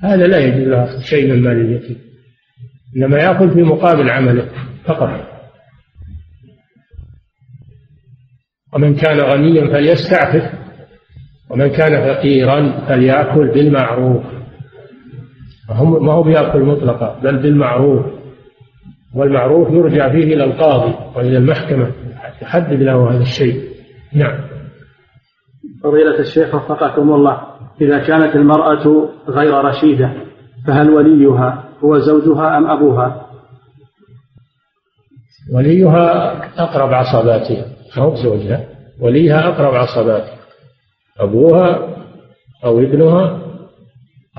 هذا 0.03 0.27
لا 0.27 0.39
يجوز 0.39 0.69
له 0.69 0.85
أخذ 0.85 1.01
شيء 1.01 1.33
من 1.33 1.43
مال 1.43 1.61
اليتيم. 1.61 1.97
إنما 2.97 3.19
يأخذ 3.19 3.55
في 3.55 3.63
مقابل 3.63 4.11
عمله 4.11 4.49
فقط. 4.85 5.29
ومن 8.75 8.95
كان 8.95 9.21
غنيا 9.21 9.67
فليستعفف 9.73 10.53
ومن 11.51 11.69
كان 11.69 12.15
فقيرا 12.15 12.87
فليأكل 12.89 13.49
بالمعروف. 13.49 14.25
ما 16.01 16.13
هو 16.13 16.23
بيأكل 16.23 16.61
مطلقا 16.61 17.21
بل 17.23 17.43
بالمعروف. 17.43 18.07
والمعروف 19.15 19.71
يرجع 19.73 20.13
فيه 20.13 20.35
إلى 20.35 20.45
القاضي 20.45 20.95
وإلى 21.17 21.37
المحكمة 21.39 21.93
تحدد 22.41 22.83
له 22.83 23.11
هذا 23.11 23.23
الشيء. 23.23 23.63
نعم. 24.13 24.52
فضيلة 25.85 26.19
الشيخ 26.19 26.55
وفقكم 26.55 27.15
الله 27.15 27.41
إذا 27.81 27.99
كانت 27.99 28.37
المرأة 28.37 29.09
غير 29.29 29.65
رشيدة 29.65 30.13
فهل 30.67 30.91
وليها 30.91 31.65
هو 31.85 31.99
زوجها 31.99 32.59
أم 32.59 32.71
أبوها؟ 32.71 33.27
وليها 35.55 36.33
أقرب 36.63 36.93
عصباتها 36.93 37.67
أو 37.99 38.15
زوجها 38.15 38.65
وليها 39.01 39.49
أقرب 39.49 39.75
عصباتها 39.75 40.39
أبوها 41.21 41.97
أو 42.65 42.81
ابنها 42.81 43.43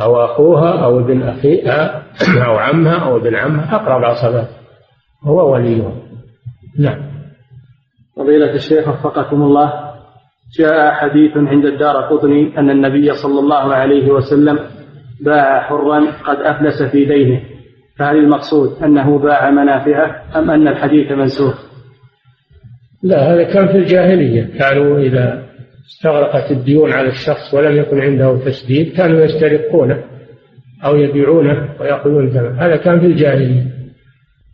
أو 0.01 0.25
أخوها 0.25 0.83
أو 0.83 0.99
ابن 0.99 1.23
أخيها 1.23 2.03
أو 2.45 2.57
عمها 2.57 3.05
أو 3.05 3.17
ابن 3.17 3.35
عمها 3.35 3.75
أقرب 3.75 4.03
عصبات 4.03 4.47
هو 5.23 5.53
وليها. 5.53 5.91
نعم. 6.79 7.13
فضيلة 8.15 8.53
الشيخ 8.53 8.87
وفقكم 8.87 9.41
الله 9.41 9.82
جاء 10.59 10.91
حديث 10.91 11.37
عند 11.37 11.65
الدار 11.65 11.95
قطني 11.95 12.57
أن 12.57 12.69
النبي 12.69 13.13
صلى 13.13 13.39
الله 13.39 13.73
عليه 13.73 14.11
وسلم 14.11 14.59
باع 15.25 15.61
حرا 15.61 16.11
قد 16.23 16.37
أفلس 16.37 16.83
في 16.83 17.05
دينه. 17.05 17.41
فهل 17.97 18.17
المقصود 18.17 18.83
أنه 18.83 19.19
باع 19.19 19.49
منافعه 19.49 20.23
أم 20.35 20.51
أن 20.51 20.67
الحديث 20.67 21.11
منسوخ؟ 21.11 21.63
لا 23.03 23.33
هذا 23.33 23.43
كان 23.43 23.67
في 23.67 23.77
الجاهلية. 23.77 24.57
كانوا 24.59 24.99
إذا 24.99 25.43
استغرقت 25.85 26.51
الديون 26.51 26.93
على 26.93 27.07
الشخص 27.07 27.53
ولم 27.53 27.77
يكن 27.77 28.01
عنده 28.01 28.37
تسديد 28.45 28.93
كانوا 28.93 29.21
يسترقونه 29.21 30.03
أو 30.85 30.95
يبيعونه 30.95 31.69
ويأخذون 31.79 32.29
ثمن 32.29 32.59
هذا 32.59 32.75
كان 32.75 32.99
في 32.99 33.05
الجاهلية. 33.05 33.63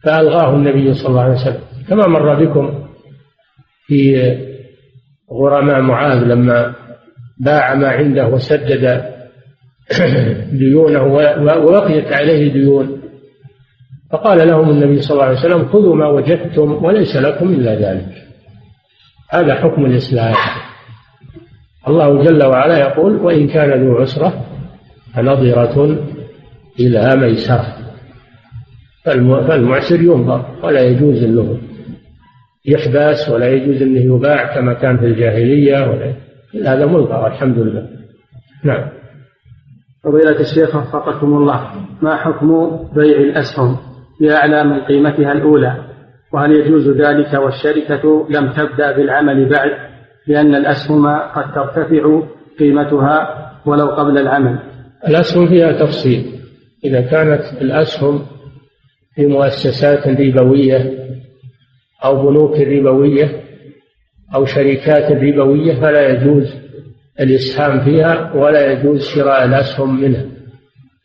فألغاه 0.03 0.55
النبي 0.55 0.93
صلى 0.93 1.09
الله 1.09 1.21
عليه 1.21 1.33
وسلم. 1.33 1.61
كما 1.89 2.07
مر 2.07 2.45
بكم 2.45 2.83
في 3.87 4.48
غرماء 5.31 5.81
معاذ 5.81 6.23
لما 6.23 6.73
باع 7.39 7.75
ما 7.75 7.87
عنده 7.89 8.27
وسدد 8.27 9.03
ديونه 10.61 11.03
وبقيت 11.03 12.13
عليه 12.13 12.53
ديون. 12.53 13.01
فقال 14.11 14.47
لهم 14.47 14.69
النبي 14.69 15.01
صلى 15.01 15.11
الله 15.11 15.25
عليه 15.25 15.39
وسلم 15.39 15.65
خذوا 15.65 15.95
ما 15.95 16.07
وجدتم 16.07 16.85
وليس 16.85 17.15
لكم 17.15 17.49
إلا 17.49 17.75
ذلك. 17.75 18.09
هذا 19.29 19.55
حكم 19.55 19.85
الإسلام. 19.85 20.33
الله 21.87 22.23
جل 22.23 22.43
وعلا 22.43 22.77
يقول 22.77 23.15
وإن 23.15 23.47
كان 23.47 23.83
ذو 23.83 23.97
عسرة 23.97 24.45
فنظرة 25.13 25.97
إلى 26.79 27.15
ميسرة. 27.15 27.79
فالمعسر 29.47 30.01
ينظر 30.01 30.45
ولا 30.63 30.81
يجوز 30.81 31.23
أنه 31.23 31.57
يحبس 32.65 33.29
ولا 33.29 33.49
يجوز 33.49 33.81
أنه 33.81 34.15
يباع 34.15 34.55
كما 34.55 34.73
كان 34.73 34.97
في 34.97 35.05
الجاهلية 35.05 35.89
ولا 35.89 36.13
هذا 36.73 36.85
ملغى 36.85 37.27
الحمد 37.27 37.57
لله. 37.57 37.87
نعم. 38.63 38.89
فضيلة 40.03 40.39
الشيخ 40.39 40.75
وفقكم 40.75 41.37
الله 41.37 41.71
ما 42.01 42.15
حكم 42.15 42.79
بيع 42.95 43.17
الأسهم 43.17 43.77
بأعلى 44.21 44.63
من 44.63 44.79
قيمتها 44.79 45.31
الأولى؟ 45.31 45.77
وهل 46.33 46.51
يجوز 46.51 46.89
ذلك 46.89 47.33
والشركة 47.33 48.27
لم 48.29 48.51
تبدأ 48.51 48.91
بالعمل 48.91 49.49
بعد 49.49 49.71
لأن 50.27 50.55
الأسهم 50.55 51.07
قد 51.07 51.53
ترتفع 51.55 52.21
قيمتها 52.59 53.49
ولو 53.65 53.87
قبل 53.87 54.17
العمل؟ 54.17 54.59
الأسهم 55.07 55.47
فيها 55.47 55.71
تفصيل. 55.71 56.25
إذا 56.85 57.01
كانت 57.01 57.41
الأسهم 57.61 58.21
في 59.15 59.27
مؤسسات 59.27 60.07
ربوية 60.07 61.08
أو 62.03 62.29
بنوك 62.29 62.59
ربوية 62.59 63.43
أو 64.35 64.45
شركات 64.45 65.11
ربوية 65.11 65.81
فلا 65.81 66.09
يجوز 66.09 66.55
الإسهام 67.19 67.83
فيها 67.83 68.33
ولا 68.33 68.71
يجوز 68.71 69.07
شراء 69.07 69.45
الأسهم 69.45 70.01
منها 70.01 70.25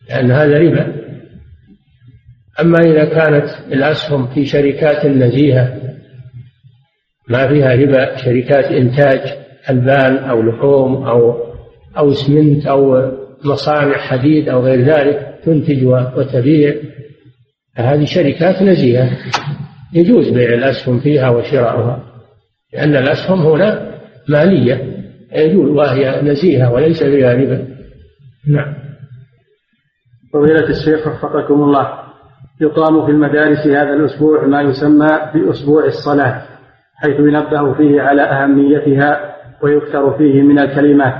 لأن 0.09 0.31
هذا 0.31 0.59
ربا. 0.59 0.95
أما 2.61 2.79
إذا 2.79 3.05
كانت 3.05 3.47
الأسهم 3.73 4.27
في 4.27 4.47
شركات 4.47 5.07
نزيهة 5.07 5.81
ما 7.29 7.49
فيها 7.49 7.75
ربا 7.75 8.16
شركات 8.16 8.65
إنتاج 8.65 9.21
ألبان 9.71 10.16
أو 10.16 10.43
لحوم 10.43 11.07
أو 11.07 11.45
أو 11.99 12.11
اسمنت 12.11 12.66
أو 12.66 13.12
مصانع 13.45 13.99
حديد 13.99 14.49
أو 14.49 14.61
غير 14.61 14.81
ذلك 14.81 15.39
تنتج 15.45 15.85
وتبيع 15.85 16.75
هذه 17.77 18.05
شركات 18.05 18.62
نزيهة. 18.62 19.11
يجوز 19.93 20.28
بيع 20.28 20.55
الأسهم 20.55 21.01
فيها 21.01 21.31
وشراؤها 21.31 22.02
لأن 22.73 22.97
الأسهم 22.97 23.39
هنا 23.47 23.94
مالية 24.28 24.94
يجوز 25.32 25.70
وهي 25.70 26.23
نزيهة 26.23 26.73
وليس 26.73 27.02
فيها 27.02 27.35
ربا 27.35 27.69
نعم. 28.48 28.74
فضيلة 30.32 30.69
الشيخ 30.69 31.06
وفقكم 31.06 31.55
الله 31.55 32.05
يقام 32.61 33.06
في 33.06 33.12
المدارس 33.12 33.66
هذا 33.66 33.94
الأسبوع 33.94 34.47
ما 34.47 34.62
يسمى 34.62 35.09
بأسبوع 35.35 35.85
الصلاة 35.85 36.43
حيث 36.97 37.20
ينبه 37.20 37.74
فيه 37.74 38.01
على 38.01 38.23
أهميتها 38.23 39.35
ويكثر 39.62 40.19
فيه 40.19 40.43
من 40.43 40.59
الكلمات. 40.59 41.15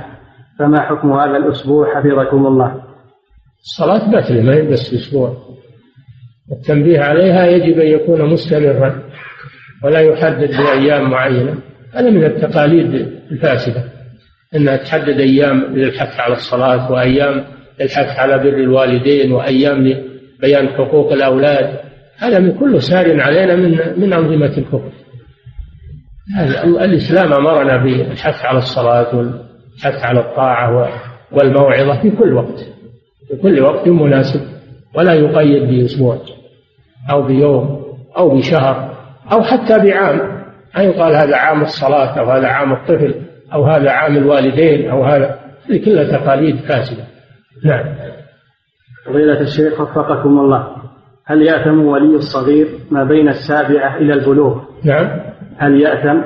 فما 0.59 0.81
حكم 0.81 1.13
هذا 1.13 1.37
الأسبوع 1.37 1.95
حفظكم 1.95 2.47
الله؟ 2.47 2.81
الصلاة 3.59 4.11
بتلة 4.11 4.41
ما 4.41 4.53
هي 4.53 4.61
بس 4.61 4.93
أسبوع. 4.93 5.37
التنبيه 6.51 6.99
عليها 6.99 7.45
يجب 7.45 7.79
أن 7.79 7.87
يكون 7.87 8.21
مستمرا 8.21 9.03
ولا 9.83 9.99
يحدد 9.99 10.51
بأيام 10.57 11.09
معينة. 11.09 11.55
هذا 11.93 12.09
من 12.09 12.23
التقاليد 12.23 13.07
الفاسدة 13.31 13.83
أنها 14.55 14.75
تحدد 14.75 15.19
أيام 15.19 15.75
للحث 15.75 16.19
على 16.19 16.33
الصلاة 16.33 16.91
وأيام 16.91 17.43
للحث 17.79 18.19
على 18.19 18.37
بر 18.37 18.57
الوالدين 18.57 19.31
وأيام 19.31 19.87
لبيان 19.87 20.67
حقوق 20.67 21.11
الأولاد. 21.13 21.79
هذا 22.17 22.39
من 22.39 22.51
كله 22.51 22.79
سار 22.79 23.21
علينا 23.21 23.55
من 23.55 23.71
من 23.97 24.13
أنظمة 24.13 24.57
الكفر 24.57 24.91
الإسلام 26.81 27.33
أمرنا 27.33 27.83
بالحث 27.83 28.45
على 28.45 28.57
الصلاة 28.57 29.15
والحث 29.15 30.03
على 30.03 30.19
الطاعة 30.19 30.89
والموعظة 31.31 32.01
في 32.01 32.11
كل 32.11 32.33
وقت 32.33 32.59
في 33.27 33.35
كل 33.41 33.61
وقت 33.61 33.87
مناسب. 33.87 34.54
ولا 34.97 35.13
يقيد 35.13 35.69
بأسبوع 35.69 36.17
أو 37.11 37.21
بيوم 37.21 37.83
أو 38.17 38.37
بشهر 38.37 38.95
أو 39.31 39.41
حتى 39.41 39.79
بعام. 39.79 40.35
أن 40.77 40.83
يقال 40.83 41.15
هذا 41.15 41.35
عام 41.35 41.61
الصلاة 41.61 42.19
أو 42.19 42.31
هذا 42.31 42.47
عام 42.47 42.73
الطفل 42.73 43.15
أو 43.53 43.63
هذا 43.63 43.91
عام 43.91 44.17
الوالدين 44.17 44.89
أو 44.89 45.03
هذا. 45.03 45.39
هذه 45.69 45.85
كلها 45.85 46.17
تقاليد 46.17 46.55
فاسدة. 46.55 47.03
نعم. 47.65 47.85
فضيلة 49.05 49.41
الشيخ 49.41 49.81
وفقكم 49.81 50.39
الله 50.39 50.67
هل 51.25 51.41
يأثم 51.41 51.85
ولي 51.85 52.15
الصغير 52.15 52.67
ما 52.91 53.03
بين 53.03 53.29
السابعة 53.29 53.97
إلى 53.97 54.13
البلوغ؟ 54.13 54.61
نعم. 54.83 55.19
هل 55.57 55.81
يأثم 55.81 56.21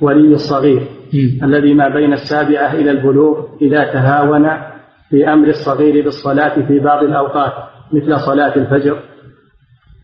ولي 0.00 0.34
الصغير 0.34 0.80
م. 1.12 1.44
الذي 1.44 1.74
ما 1.74 1.88
بين 1.88 2.12
السابعة 2.12 2.72
إلى 2.74 2.90
البلوغ 2.90 3.46
إذا 3.62 3.84
تهاون 3.84 4.50
في 5.10 5.32
أمر 5.32 5.48
الصغير 5.48 6.04
بالصلاة 6.04 6.66
في 6.66 6.78
بعض 6.78 7.04
الأوقات؟ 7.04 7.52
مثل 7.92 8.20
صلاة 8.20 8.56
الفجر. 8.56 9.02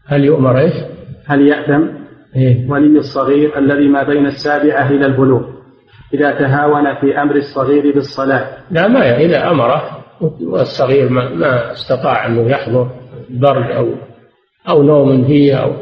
هل 0.07 0.25
يؤمر 0.25 0.59
إيش؟ 0.59 0.75
هل 1.27 1.49
يأثم؟ 1.49 1.89
إيه؟ 2.37 2.71
ولي 2.71 2.99
الصغير 2.99 3.59
الذي 3.59 3.89
ما 3.89 4.03
بين 4.03 4.27
السابعة 4.27 4.91
إلى 4.91 5.07
البلوغ. 5.07 5.43
إذا 6.15 6.31
تهاون 6.31 6.95
في 6.95 7.23
أمر 7.23 7.37
الصغير 7.37 7.95
بالصلاة. 7.95 8.47
لا 8.71 8.89
ما 8.89 9.17
إذا 9.17 9.51
أمره 9.51 9.83
والصغير 10.41 11.09
ما, 11.09 11.29
ما 11.29 11.73
استطاع 11.73 12.27
أنه 12.27 12.51
يحضر 12.51 12.91
برد 13.31 13.71
أو 13.71 13.89
أو 14.69 14.83
نوم 14.83 15.25
فيه 15.25 15.55
أو 15.55 15.73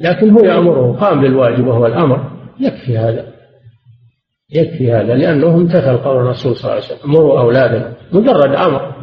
لكن 0.00 0.30
هو 0.30 0.44
يأمره 0.44 0.96
قام 1.00 1.20
بالواجب 1.20 1.66
وهو 1.66 1.86
الأمر. 1.86 2.30
يكفي 2.60 2.98
هذا. 2.98 3.26
يكفي 4.52 4.92
هذا 4.92 5.14
لأنه 5.14 5.54
امتثل 5.54 5.96
قول 5.96 6.16
الرسول 6.16 6.56
صلى 6.56 6.72
الله 6.72 6.84
عليه 6.84 6.94
وسلم 6.94 7.12
مروا 7.12 7.40
أولادنا 7.40 7.92
مجرد 8.12 8.54
أمر. 8.54 8.99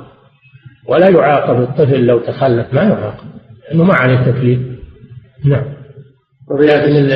ولا 0.88 1.10
يعاقب 1.10 1.62
الطفل 1.62 2.06
لو 2.06 2.20
تخلف 2.20 2.74
ما 2.74 2.82
يعاقب 2.82 3.28
لأنه 3.70 3.84
ما 3.84 3.94
عليه 3.94 4.32
تكليف. 4.32 4.60
نعم. 5.46 5.64
لكن 6.52 7.10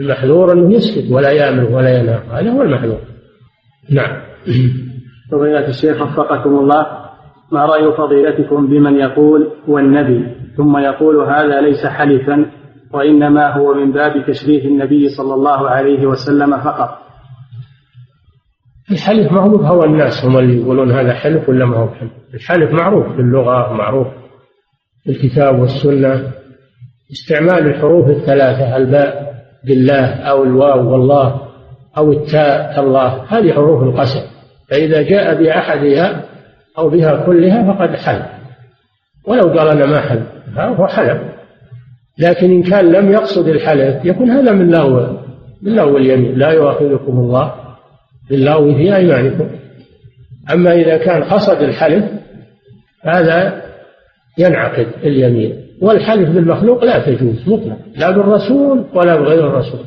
المحذور 0.00 0.52
أنه 0.52 0.74
يسكت 0.74 1.10
ولا 1.10 1.30
يأمر 1.30 1.70
ولا 1.70 1.98
ينهى 1.98 2.20
هذا 2.32 2.50
هو 2.50 2.62
المحذور. 2.62 3.00
نعم. 3.90 4.20
فضيلة 5.32 5.68
الشيخ 5.68 6.02
وفقكم 6.02 6.58
الله 6.58 6.86
ما 7.52 7.66
رأي 7.66 7.92
فضيلتكم 7.92 8.66
بمن 8.66 8.96
يقول 8.96 9.50
والنبي؟ 9.68 10.26
ثم 10.56 10.78
يقول 10.78 11.16
هذا 11.16 11.60
ليس 11.60 11.86
حلفا 11.86 12.46
وإنما 12.92 13.52
هو 13.52 13.74
من 13.74 13.92
باب 13.92 14.26
تشريف 14.26 14.64
النبي 14.64 15.08
صلى 15.08 15.34
الله 15.34 15.68
عليه 15.68 16.06
وسلم 16.06 16.56
فقط. 16.56 17.07
الحلف 18.90 19.32
معروف 19.32 19.62
هو 19.62 19.84
الناس 19.84 20.24
هم 20.24 20.38
اللي 20.38 20.60
يقولون 20.60 20.92
هذا 20.92 21.12
حلف 21.14 21.48
ولا 21.48 21.64
ما 21.66 21.76
هو 21.76 21.88
حلف؟ 21.88 22.10
الحلف 22.34 22.70
معروف 22.72 23.12
في 23.12 23.20
اللغة 23.20 23.72
معروف 23.72 24.06
في 25.04 25.10
الكتاب 25.10 25.60
والسنة. 25.60 26.32
استعمال 27.12 27.66
الحروف 27.66 28.08
الثلاثة 28.08 28.76
الباء 28.76 29.34
بالله 29.64 30.06
أو 30.06 30.44
الواو 30.44 30.92
والله 30.92 31.40
أو 31.98 32.12
التاء 32.12 32.76
كالله 32.76 33.24
هذه 33.28 33.52
حروف 33.52 33.82
القسم. 33.82 34.20
فإذا 34.70 35.02
جاء 35.02 35.42
بأحدها 35.42 36.24
أو 36.78 36.88
بها 36.88 37.26
كلها 37.26 37.72
فقد 37.72 37.96
حلف. 37.96 38.26
ولو 39.26 39.58
قال 39.58 39.68
أنا 39.68 39.86
ما 39.86 40.00
حلف 40.00 40.26
هو 40.58 40.86
حلف. 40.86 41.22
لكن 42.18 42.50
إن 42.50 42.62
كان 42.62 42.92
لم 42.92 43.12
يقصد 43.12 43.48
الحلف 43.48 44.04
يكون 44.04 44.30
هذا 44.30 44.52
من 44.52 44.70
لغو 44.70 45.18
من 45.62 45.74
لغو 45.74 45.96
اليمين. 45.96 46.38
لا 46.38 46.50
يؤاخذكم 46.50 47.18
الله. 47.18 47.67
باللغو 48.30 48.74
في 48.74 48.96
أيمانكم. 48.96 49.48
أما 50.52 50.72
إذا 50.72 50.96
كان 50.96 51.22
قصد 51.22 51.62
الحلف 51.62 52.04
هذا 53.04 53.62
ينعقد 54.38 54.86
اليمين. 55.02 55.64
والحلف 55.80 56.30
بالمخلوق 56.30 56.84
لا 56.84 56.98
تجوز 57.06 57.48
مطلق 57.48 57.78
لا 57.96 58.10
بالرسول 58.10 58.84
ولا 58.94 59.16
بغير 59.16 59.46
الرسول. 59.46 59.86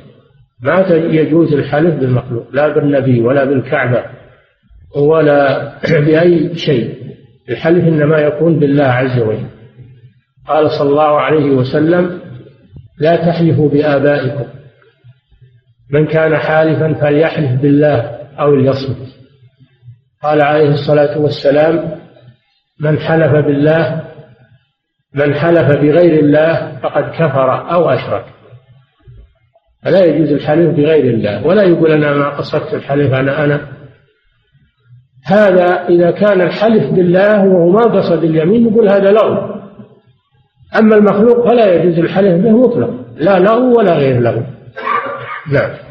ما 0.63 0.85
يجوز 0.89 1.53
الحلف 1.53 1.95
بالمخلوق 1.95 2.45
لا 2.53 2.67
بالنبي 2.67 3.21
ولا 3.21 3.45
بالكعبة 3.45 4.03
ولا 4.95 5.71
بأي 6.05 6.55
شيء. 6.55 6.95
الحلف 7.49 7.83
إنما 7.83 8.17
يكون 8.17 8.59
بالله 8.59 8.83
عز 8.83 9.19
وجل. 9.19 9.45
قال 10.47 10.71
صلى 10.71 10.89
الله 10.89 11.19
عليه 11.19 11.51
وسلم 11.51 12.19
لا 12.99 13.15
تحلفوا 13.15 13.69
بآبائكم. 13.69 14.45
من 15.91 16.05
كان 16.07 16.37
حالفا 16.37 16.93
فليحلف 16.93 17.61
بالله 17.61 18.20
أو 18.39 18.55
ليصمت 18.55 19.07
قال 20.23 20.41
عليه 20.41 20.69
الصلاة 20.69 21.17
والسلام 21.17 21.91
من 22.79 22.99
حلف 22.99 23.31
بالله 23.31 24.01
من 25.13 25.33
حلف 25.33 25.77
بغير 25.77 26.19
الله 26.19 26.79
فقد 26.83 27.03
كفر 27.03 27.71
أو 27.73 27.89
أشرك. 27.89 28.25
فلا 29.83 30.05
يجوز 30.05 30.31
الحلف 30.31 30.75
بغير 30.75 31.13
الله 31.13 31.47
ولا 31.47 31.63
يقول 31.63 31.91
أنا 31.91 32.13
ما 32.13 32.29
قصدت 32.29 32.73
الحلف 32.73 33.13
أنا 33.13 33.43
أنا. 33.43 33.67
هذا 35.25 35.87
إذا 35.89 36.11
كان 36.11 36.41
الحلف 36.41 36.91
بالله 36.91 37.43
وهو 37.43 37.69
ما 37.69 37.83
قصد 37.83 38.23
اليمين 38.23 38.63
نقول 38.63 38.89
هذا 38.89 39.11
لغو. 39.11 39.61
أما 40.79 40.95
المخلوق 40.95 41.49
فلا 41.49 41.73
يجوز 41.73 41.99
الحلف 41.99 42.43
به 42.43 42.51
مطلق 42.51 42.89
لا 43.15 43.39
لغو 43.39 43.77
ولا 43.77 43.93
غير 43.93 44.19
لغو. 44.19 44.43
نعم. 45.51 45.90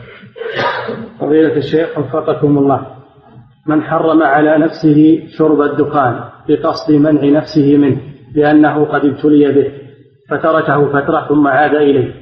فضيلة 1.31 1.57
الشيخ 1.57 1.99
وفقكم 1.99 2.59
الله. 2.59 2.87
من 3.67 3.83
حرم 3.83 4.23
على 4.23 4.59
نفسه 4.59 5.23
شرب 5.39 5.61
الدخان 5.63 6.21
بقصد 6.49 6.93
منع 6.93 7.39
نفسه 7.39 7.77
منه 7.77 8.01
لأنه 8.35 8.85
قد 8.85 9.05
ابتلي 9.05 9.53
به 9.53 9.73
فتركه 10.31 10.89
فترة 10.89 11.29
ثم 11.29 11.47
عاد 11.47 11.75
إليه. 11.75 12.15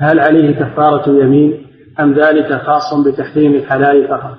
هل 0.00 0.20
عليه 0.20 0.50
كفارة 0.50 1.10
يمين 1.10 1.66
أم 2.00 2.14
ذلك 2.14 2.52
خاص 2.52 2.94
بتحريم 3.06 3.54
الحلال 3.54 4.08
فقط؟ 4.08 4.38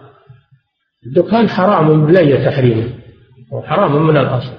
الدخان 1.05 1.49
حرام 1.49 2.05
بلي 2.05 2.45
تحريمه 2.45 2.89
وحرام 3.53 4.07
من 4.07 4.17
الأصل. 4.17 4.53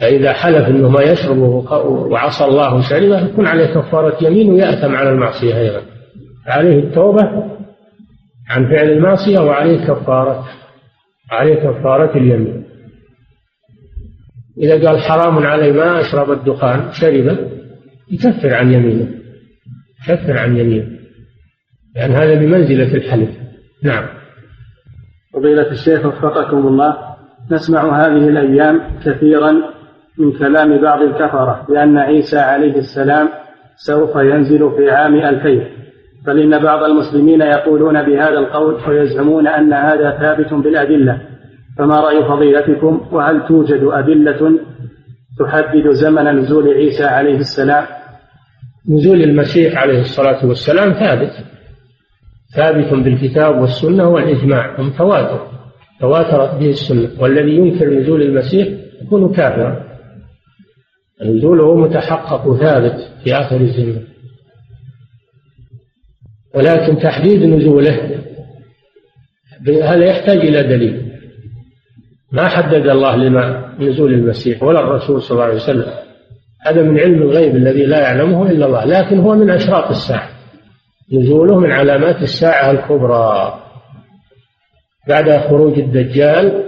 فإذا 0.00 0.32
حلف 0.32 0.68
أنه 0.68 0.88
ما 0.88 1.02
يشربه 1.02 1.72
وعصى 1.86 2.44
الله 2.44 2.82
شربه 2.90 3.26
يكون 3.26 3.46
عليه 3.46 3.66
كفارة 3.66 4.24
يمين 4.24 4.50
ويأثم 4.50 4.96
على 4.96 5.10
المعصية 5.10 5.58
أيضا. 5.58 5.97
عليه 6.48 6.78
التوبة 6.78 7.58
عن 8.50 8.68
فعل 8.68 8.90
المعصية 8.90 9.38
وعليه 9.38 9.86
كفارة 9.86 10.48
عليه 11.30 11.54
كفارة 11.54 12.16
اليمين. 12.16 12.64
إذا 14.58 14.88
قال 14.88 15.00
حرام 15.00 15.38
علي 15.38 15.72
ما 15.72 16.00
أشرب 16.00 16.30
الدخان 16.30 16.92
شربه 16.92 17.38
يكفر 18.10 18.54
عن 18.54 18.72
يمينه 18.72 19.08
يكفر 20.08 20.38
عن 20.38 20.56
يمينه. 20.56 20.98
لأن 21.96 22.10
هذا 22.10 22.34
بمنزلة 22.34 22.94
الحلف. 22.94 23.30
نعم. 23.82 24.04
فضيلة 25.34 25.70
الشيخ 25.70 26.06
وفقكم 26.06 26.66
الله 26.66 26.96
نسمع 27.50 28.06
هذه 28.06 28.28
الأيام 28.28 28.98
كثيرا 29.04 29.52
من 30.18 30.32
كلام 30.38 30.82
بعض 30.82 31.02
الكفرة 31.02 31.66
بأن 31.68 31.98
عيسى 31.98 32.38
عليه 32.38 32.76
السلام 32.76 33.28
سوف 33.76 34.16
ينزل 34.16 34.72
في 34.76 34.90
عام 34.90 35.14
ألفين 35.14 35.78
بل 36.26 36.40
إن 36.40 36.62
بعض 36.62 36.82
المسلمين 36.82 37.40
يقولون 37.40 38.02
بهذا 38.02 38.38
القول 38.38 38.74
ويزعمون 38.88 39.46
أن 39.48 39.72
هذا 39.72 40.18
ثابت 40.18 40.54
بالأدلة. 40.54 41.20
فما 41.78 42.00
رأي 42.00 42.24
فضيلتكم؟ 42.24 43.08
وهل 43.12 43.48
توجد 43.48 43.82
أدلة 43.82 44.58
تحدد 45.38 45.90
زمن 45.90 46.24
نزول 46.24 46.68
عيسى 46.68 47.04
عليه 47.04 47.36
السلام؟ 47.36 47.84
نزول 48.88 49.22
المسيح 49.22 49.82
عليه 49.82 50.00
الصلاة 50.00 50.46
والسلام 50.46 50.92
ثابت. 50.92 51.32
ثابت 52.56 52.94
بالكتاب 52.94 53.60
والسنة 53.60 54.08
والإجماع 54.08 54.80
متواتر 54.80 55.46
تواترت 56.00 56.54
به 56.54 56.70
السنة. 56.70 57.08
والذي 57.20 57.56
ينكر 57.56 57.90
نزول 57.90 58.22
المسيح 58.22 58.68
يكون 59.02 59.32
كافرا. 59.34 59.88
نزوله 61.24 61.76
متحقق 61.76 62.56
ثابت 62.56 63.12
في 63.24 63.34
آخر 63.34 63.56
الزمن 63.56 64.07
ولكن 66.58 66.98
تحديد 66.98 67.42
نزوله 67.42 68.20
هذا 69.82 70.04
يحتاج 70.04 70.36
إلى 70.36 70.62
دليل. 70.62 71.12
ما 72.32 72.48
حدد 72.48 72.86
الله 72.86 73.16
لما 73.16 73.74
نزول 73.80 74.14
المسيح 74.14 74.62
ولا 74.62 74.80
الرسول 74.80 75.22
صلى 75.22 75.30
الله 75.30 75.44
عليه 75.44 75.54
وسلم. 75.54 75.92
هذا 76.66 76.82
من 76.82 76.98
علم 76.98 77.22
الغيب 77.22 77.56
الذي 77.56 77.86
لا 77.86 78.00
يعلمه 78.00 78.50
إلا 78.50 78.66
الله 78.66 78.84
لكن 78.84 79.18
هو 79.18 79.34
من 79.34 79.50
أشراط 79.50 79.90
الساعة. 79.90 80.28
نزوله 81.12 81.58
من 81.58 81.70
علامات 81.70 82.22
الساعة 82.22 82.70
الكبرى. 82.70 83.60
بعد 85.08 85.30
خروج 85.30 85.78
الدجال 85.78 86.64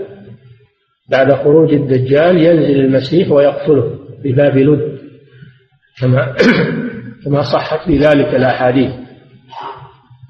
بعد 1.11 1.33
خروج 1.33 1.75
الدجال 1.75 2.37
ينزل 2.37 2.81
المسيح 2.81 3.31
ويقتله 3.31 3.99
بباب 4.25 4.57
لد. 4.57 4.99
كما 6.01 6.35
كما 7.25 7.43
صحت 7.43 7.87
في 7.87 7.99
ذلك 7.99 8.35
الأحاديث. 8.35 9.10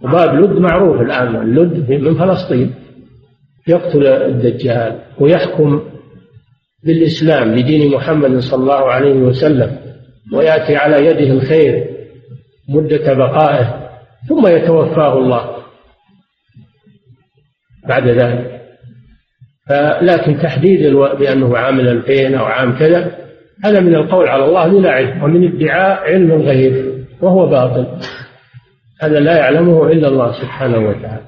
وباب 0.02 0.34
لد 0.34 0.58
معروف 0.58 1.00
الآن. 1.00 1.54
لد 1.54 1.90
من 1.90 2.14
فلسطين. 2.14 2.74
يقتل 3.68 4.06
الدجال 4.06 4.98
ويحكم 5.18 5.82
بالإسلام 6.84 7.54
لدين 7.54 7.94
محمد 7.94 8.38
صلى 8.38 8.62
الله 8.62 8.90
عليه 8.92 9.14
وسلم 9.14 9.78
ويأتي 10.34 10.76
على 10.76 11.06
يده 11.06 11.32
الخير 11.32 11.86
مدة 12.68 13.14
بقائه 13.14 13.90
ثم 14.28 14.46
يتوفاه 14.46 15.18
الله 15.18 15.56
بعد 17.88 18.08
ذلك. 18.08 18.60
لكن 20.02 20.38
تحديد 20.38 20.80
ألو... 20.86 21.16
بأنه 21.16 21.56
عام 21.58 21.80
2000 21.80 22.34
أو 22.38 22.44
عام 22.44 22.78
كذا 22.78 23.18
هذا 23.64 23.80
من 23.80 23.94
القول 23.94 24.28
على 24.28 24.44
الله 24.44 24.68
بلا 24.68 24.90
علم 24.90 25.22
ومن 25.22 25.52
ادعاء 25.52 26.02
علم 26.02 26.32
الغيب 26.32 27.04
وهو 27.20 27.46
باطل. 27.46 27.86
هذا 29.00 29.20
لا 29.20 29.36
يعلمه 29.36 29.86
إلا 29.86 30.08
الله 30.08 30.32
سبحانه 30.32 30.78
وتعالى. 30.78 31.24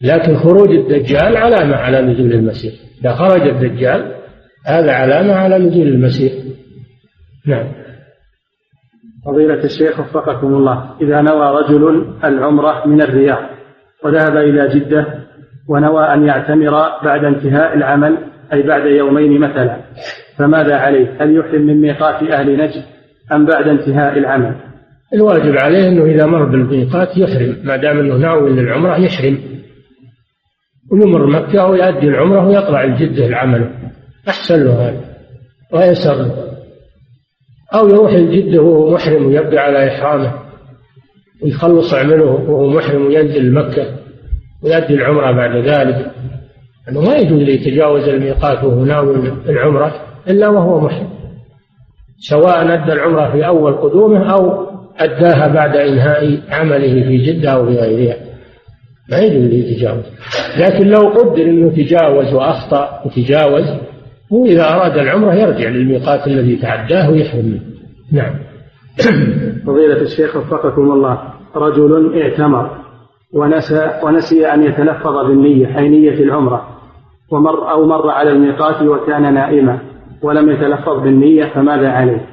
لكن 0.00 0.36
خروج 0.36 0.70
الدجال 0.70 1.36
علامة 1.36 1.76
على 1.76 2.02
نزول 2.02 2.32
المسيح. 2.32 2.74
إذا 3.00 3.14
خرج 3.14 3.48
الدجال 3.48 4.14
هذا 4.66 4.92
علامة 4.92 5.34
على 5.34 5.58
نزول 5.58 5.86
المسيح. 5.86 6.32
نعم. 7.46 7.72
فضيلة 9.26 9.64
الشيخ 9.64 10.00
وفقكم 10.00 10.46
الله. 10.46 10.94
إذا 11.00 11.20
نوى 11.20 11.62
رجل 11.62 12.14
العمرة 12.24 12.86
من 12.86 13.02
الرياض 13.02 13.42
وذهب 14.04 14.36
إلى 14.36 14.68
جدة 14.68 15.06
ونوى 15.68 16.04
أن 16.04 16.26
يعتمر 16.26 16.70
بعد 17.04 17.24
انتهاء 17.24 17.74
العمل 17.74 18.18
أي 18.52 18.62
بعد 18.62 18.86
يومين 18.86 19.40
مثلا 19.40 19.80
فماذا 20.36 20.76
عليه؟ 20.76 21.16
هل 21.20 21.36
يحرم 21.36 21.62
من 21.62 21.80
ميقات 21.80 22.22
أهل 22.22 22.56
نجد 22.56 22.84
أم 23.32 23.46
بعد 23.46 23.68
انتهاء 23.68 24.18
العمل؟ 24.18 24.67
الواجب 25.14 25.58
عليه 25.58 25.88
أنه 25.88 26.04
إذا 26.04 26.26
مر 26.26 26.44
بالميقات 26.44 27.16
يحرم 27.16 27.56
ما 27.64 27.76
دام 27.76 27.98
أنه 27.98 28.16
ناوي 28.16 28.50
للعمرة 28.50 28.96
يحرم. 28.96 29.38
ويمر 30.92 31.26
مكة 31.26 31.66
ويؤدي 31.66 32.08
العمرة 32.08 32.46
ويطلع 32.46 32.84
الجدة 32.84 33.26
العمل 33.26 33.70
أحسن 34.28 34.64
له 34.64 34.88
هذا. 34.88 35.04
ويسر 35.72 36.30
أو 37.74 37.88
يروح 37.88 38.12
الجدة 38.12 38.62
وهو 38.62 38.94
محرم 38.94 39.26
ويبقى 39.26 39.58
على 39.58 39.88
إحرامه. 39.88 40.34
ويخلص 41.42 41.94
عمله 41.94 42.24
وهو 42.24 42.68
محرم 42.68 43.06
وينزل 43.06 43.52
مكة 43.52 43.86
ويؤدي 44.62 44.94
العمرة 44.94 45.32
بعد 45.32 45.56
ذلك. 45.56 46.10
أنه 46.88 47.00
ما 47.00 47.16
يجوز 47.16 47.42
ليتجاوز 47.42 48.08
الميقات 48.08 48.64
وهو 48.64 48.84
ناوي 48.84 49.32
العمرة 49.48 49.94
إلا 50.28 50.48
وهو 50.48 50.80
محرم. 50.80 51.08
سواء 52.18 52.74
أدى 52.74 52.92
العمرة 52.92 53.32
في 53.32 53.46
أول 53.46 53.72
قدومه 53.72 54.32
أو 54.32 54.68
أداها 54.98 55.48
بعد 55.48 55.76
إنهاء 55.76 56.40
عمله 56.50 57.02
في 57.08 57.16
جدة 57.16 57.50
أو 57.50 57.66
في 57.66 57.76
غيرها. 57.76 58.16
ما 59.10 59.18
يجوز 59.18 59.44
ليتجاوز 59.44 60.04
لكن 60.58 60.86
لو 60.86 61.08
قدر 61.08 61.42
أنه 61.42 61.70
تجاوز 61.70 62.34
وأخطأ 62.34 63.02
وتجاوز 63.06 63.64
هو 64.32 64.44
إذا 64.44 64.64
أراد 64.68 64.98
العمرة 64.98 65.34
يرجع 65.34 65.68
للميقات 65.68 66.26
الذي 66.26 66.56
تعداه 66.56 67.10
ويحرم 67.10 67.44
منه. 67.44 67.60
نعم. 68.12 68.34
فضيلة 69.66 70.00
الشيخ 70.00 70.36
وفقكم 70.36 70.92
الله 70.92 71.18
رجل 71.56 72.22
اعتمر 72.22 72.70
ونسى 73.32 73.90
ونسي 74.02 74.46
أن 74.46 74.62
يتلفظ 74.62 75.26
بالنية 75.26 75.78
أي 75.78 75.88
نية 75.88 76.22
العمرة 76.24 76.68
ومر 77.30 77.70
أو 77.70 77.86
مر 77.86 78.10
على 78.10 78.30
الميقات 78.30 78.82
وكان 78.82 79.34
نائما 79.34 79.78
ولم 80.22 80.50
يتلفظ 80.50 81.02
بالنية 81.02 81.44
فماذا 81.44 81.88
عليه؟ 81.88 82.26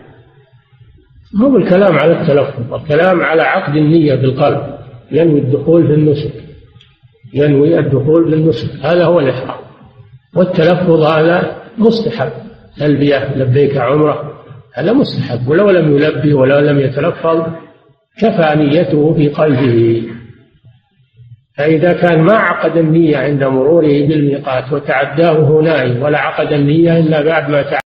مو 1.34 1.58
الكلام 1.58 1.98
على 1.98 2.22
التلفظ 2.22 2.74
الكلام 2.74 3.22
على 3.22 3.42
عقد 3.42 3.76
النية 3.76 4.16
بالقلب 4.16 4.76
ينوي 5.12 5.40
الدخول 5.40 5.88
في 5.88 5.94
النسك. 5.94 6.32
ينوي 7.34 7.80
الدخول 7.80 8.30
في 8.30 8.36
النسك. 8.36 8.86
هذا 8.86 9.06
هو 9.06 9.20
الإحرام. 9.20 9.60
والتلفظ 10.36 11.02
هذا 11.02 11.56
مستحب. 11.78 12.32
تلبية 12.78 13.36
لبيك 13.36 13.78
عمرة 13.78 14.34
هذا 14.74 14.94
مستحب. 14.94 15.48
ولو 15.48 15.70
لم 15.70 15.96
يلبي 15.96 16.34
ولو 16.34 16.60
لم 16.60 16.80
يتلفظ 16.80 17.44
كفى 18.18 18.56
نيته 18.56 19.14
في 19.14 19.30
قلبه. 19.30 20.04
فإذا 21.58 21.94
كان 21.94 22.22
ما 22.22 22.34
عقد 22.34 22.78
النية 22.78 23.18
عند 23.18 23.44
مروره 23.44 24.08
بالميقات 24.08 24.74
وتعداه 24.74 25.62
نائم 25.64 26.04
ولا 26.04 26.20
عقد 26.20 26.54
النية 26.54 27.00
إلا 27.00 27.22
بعد 27.22 27.50
ما 27.50 27.62
تعدى. 27.62 27.80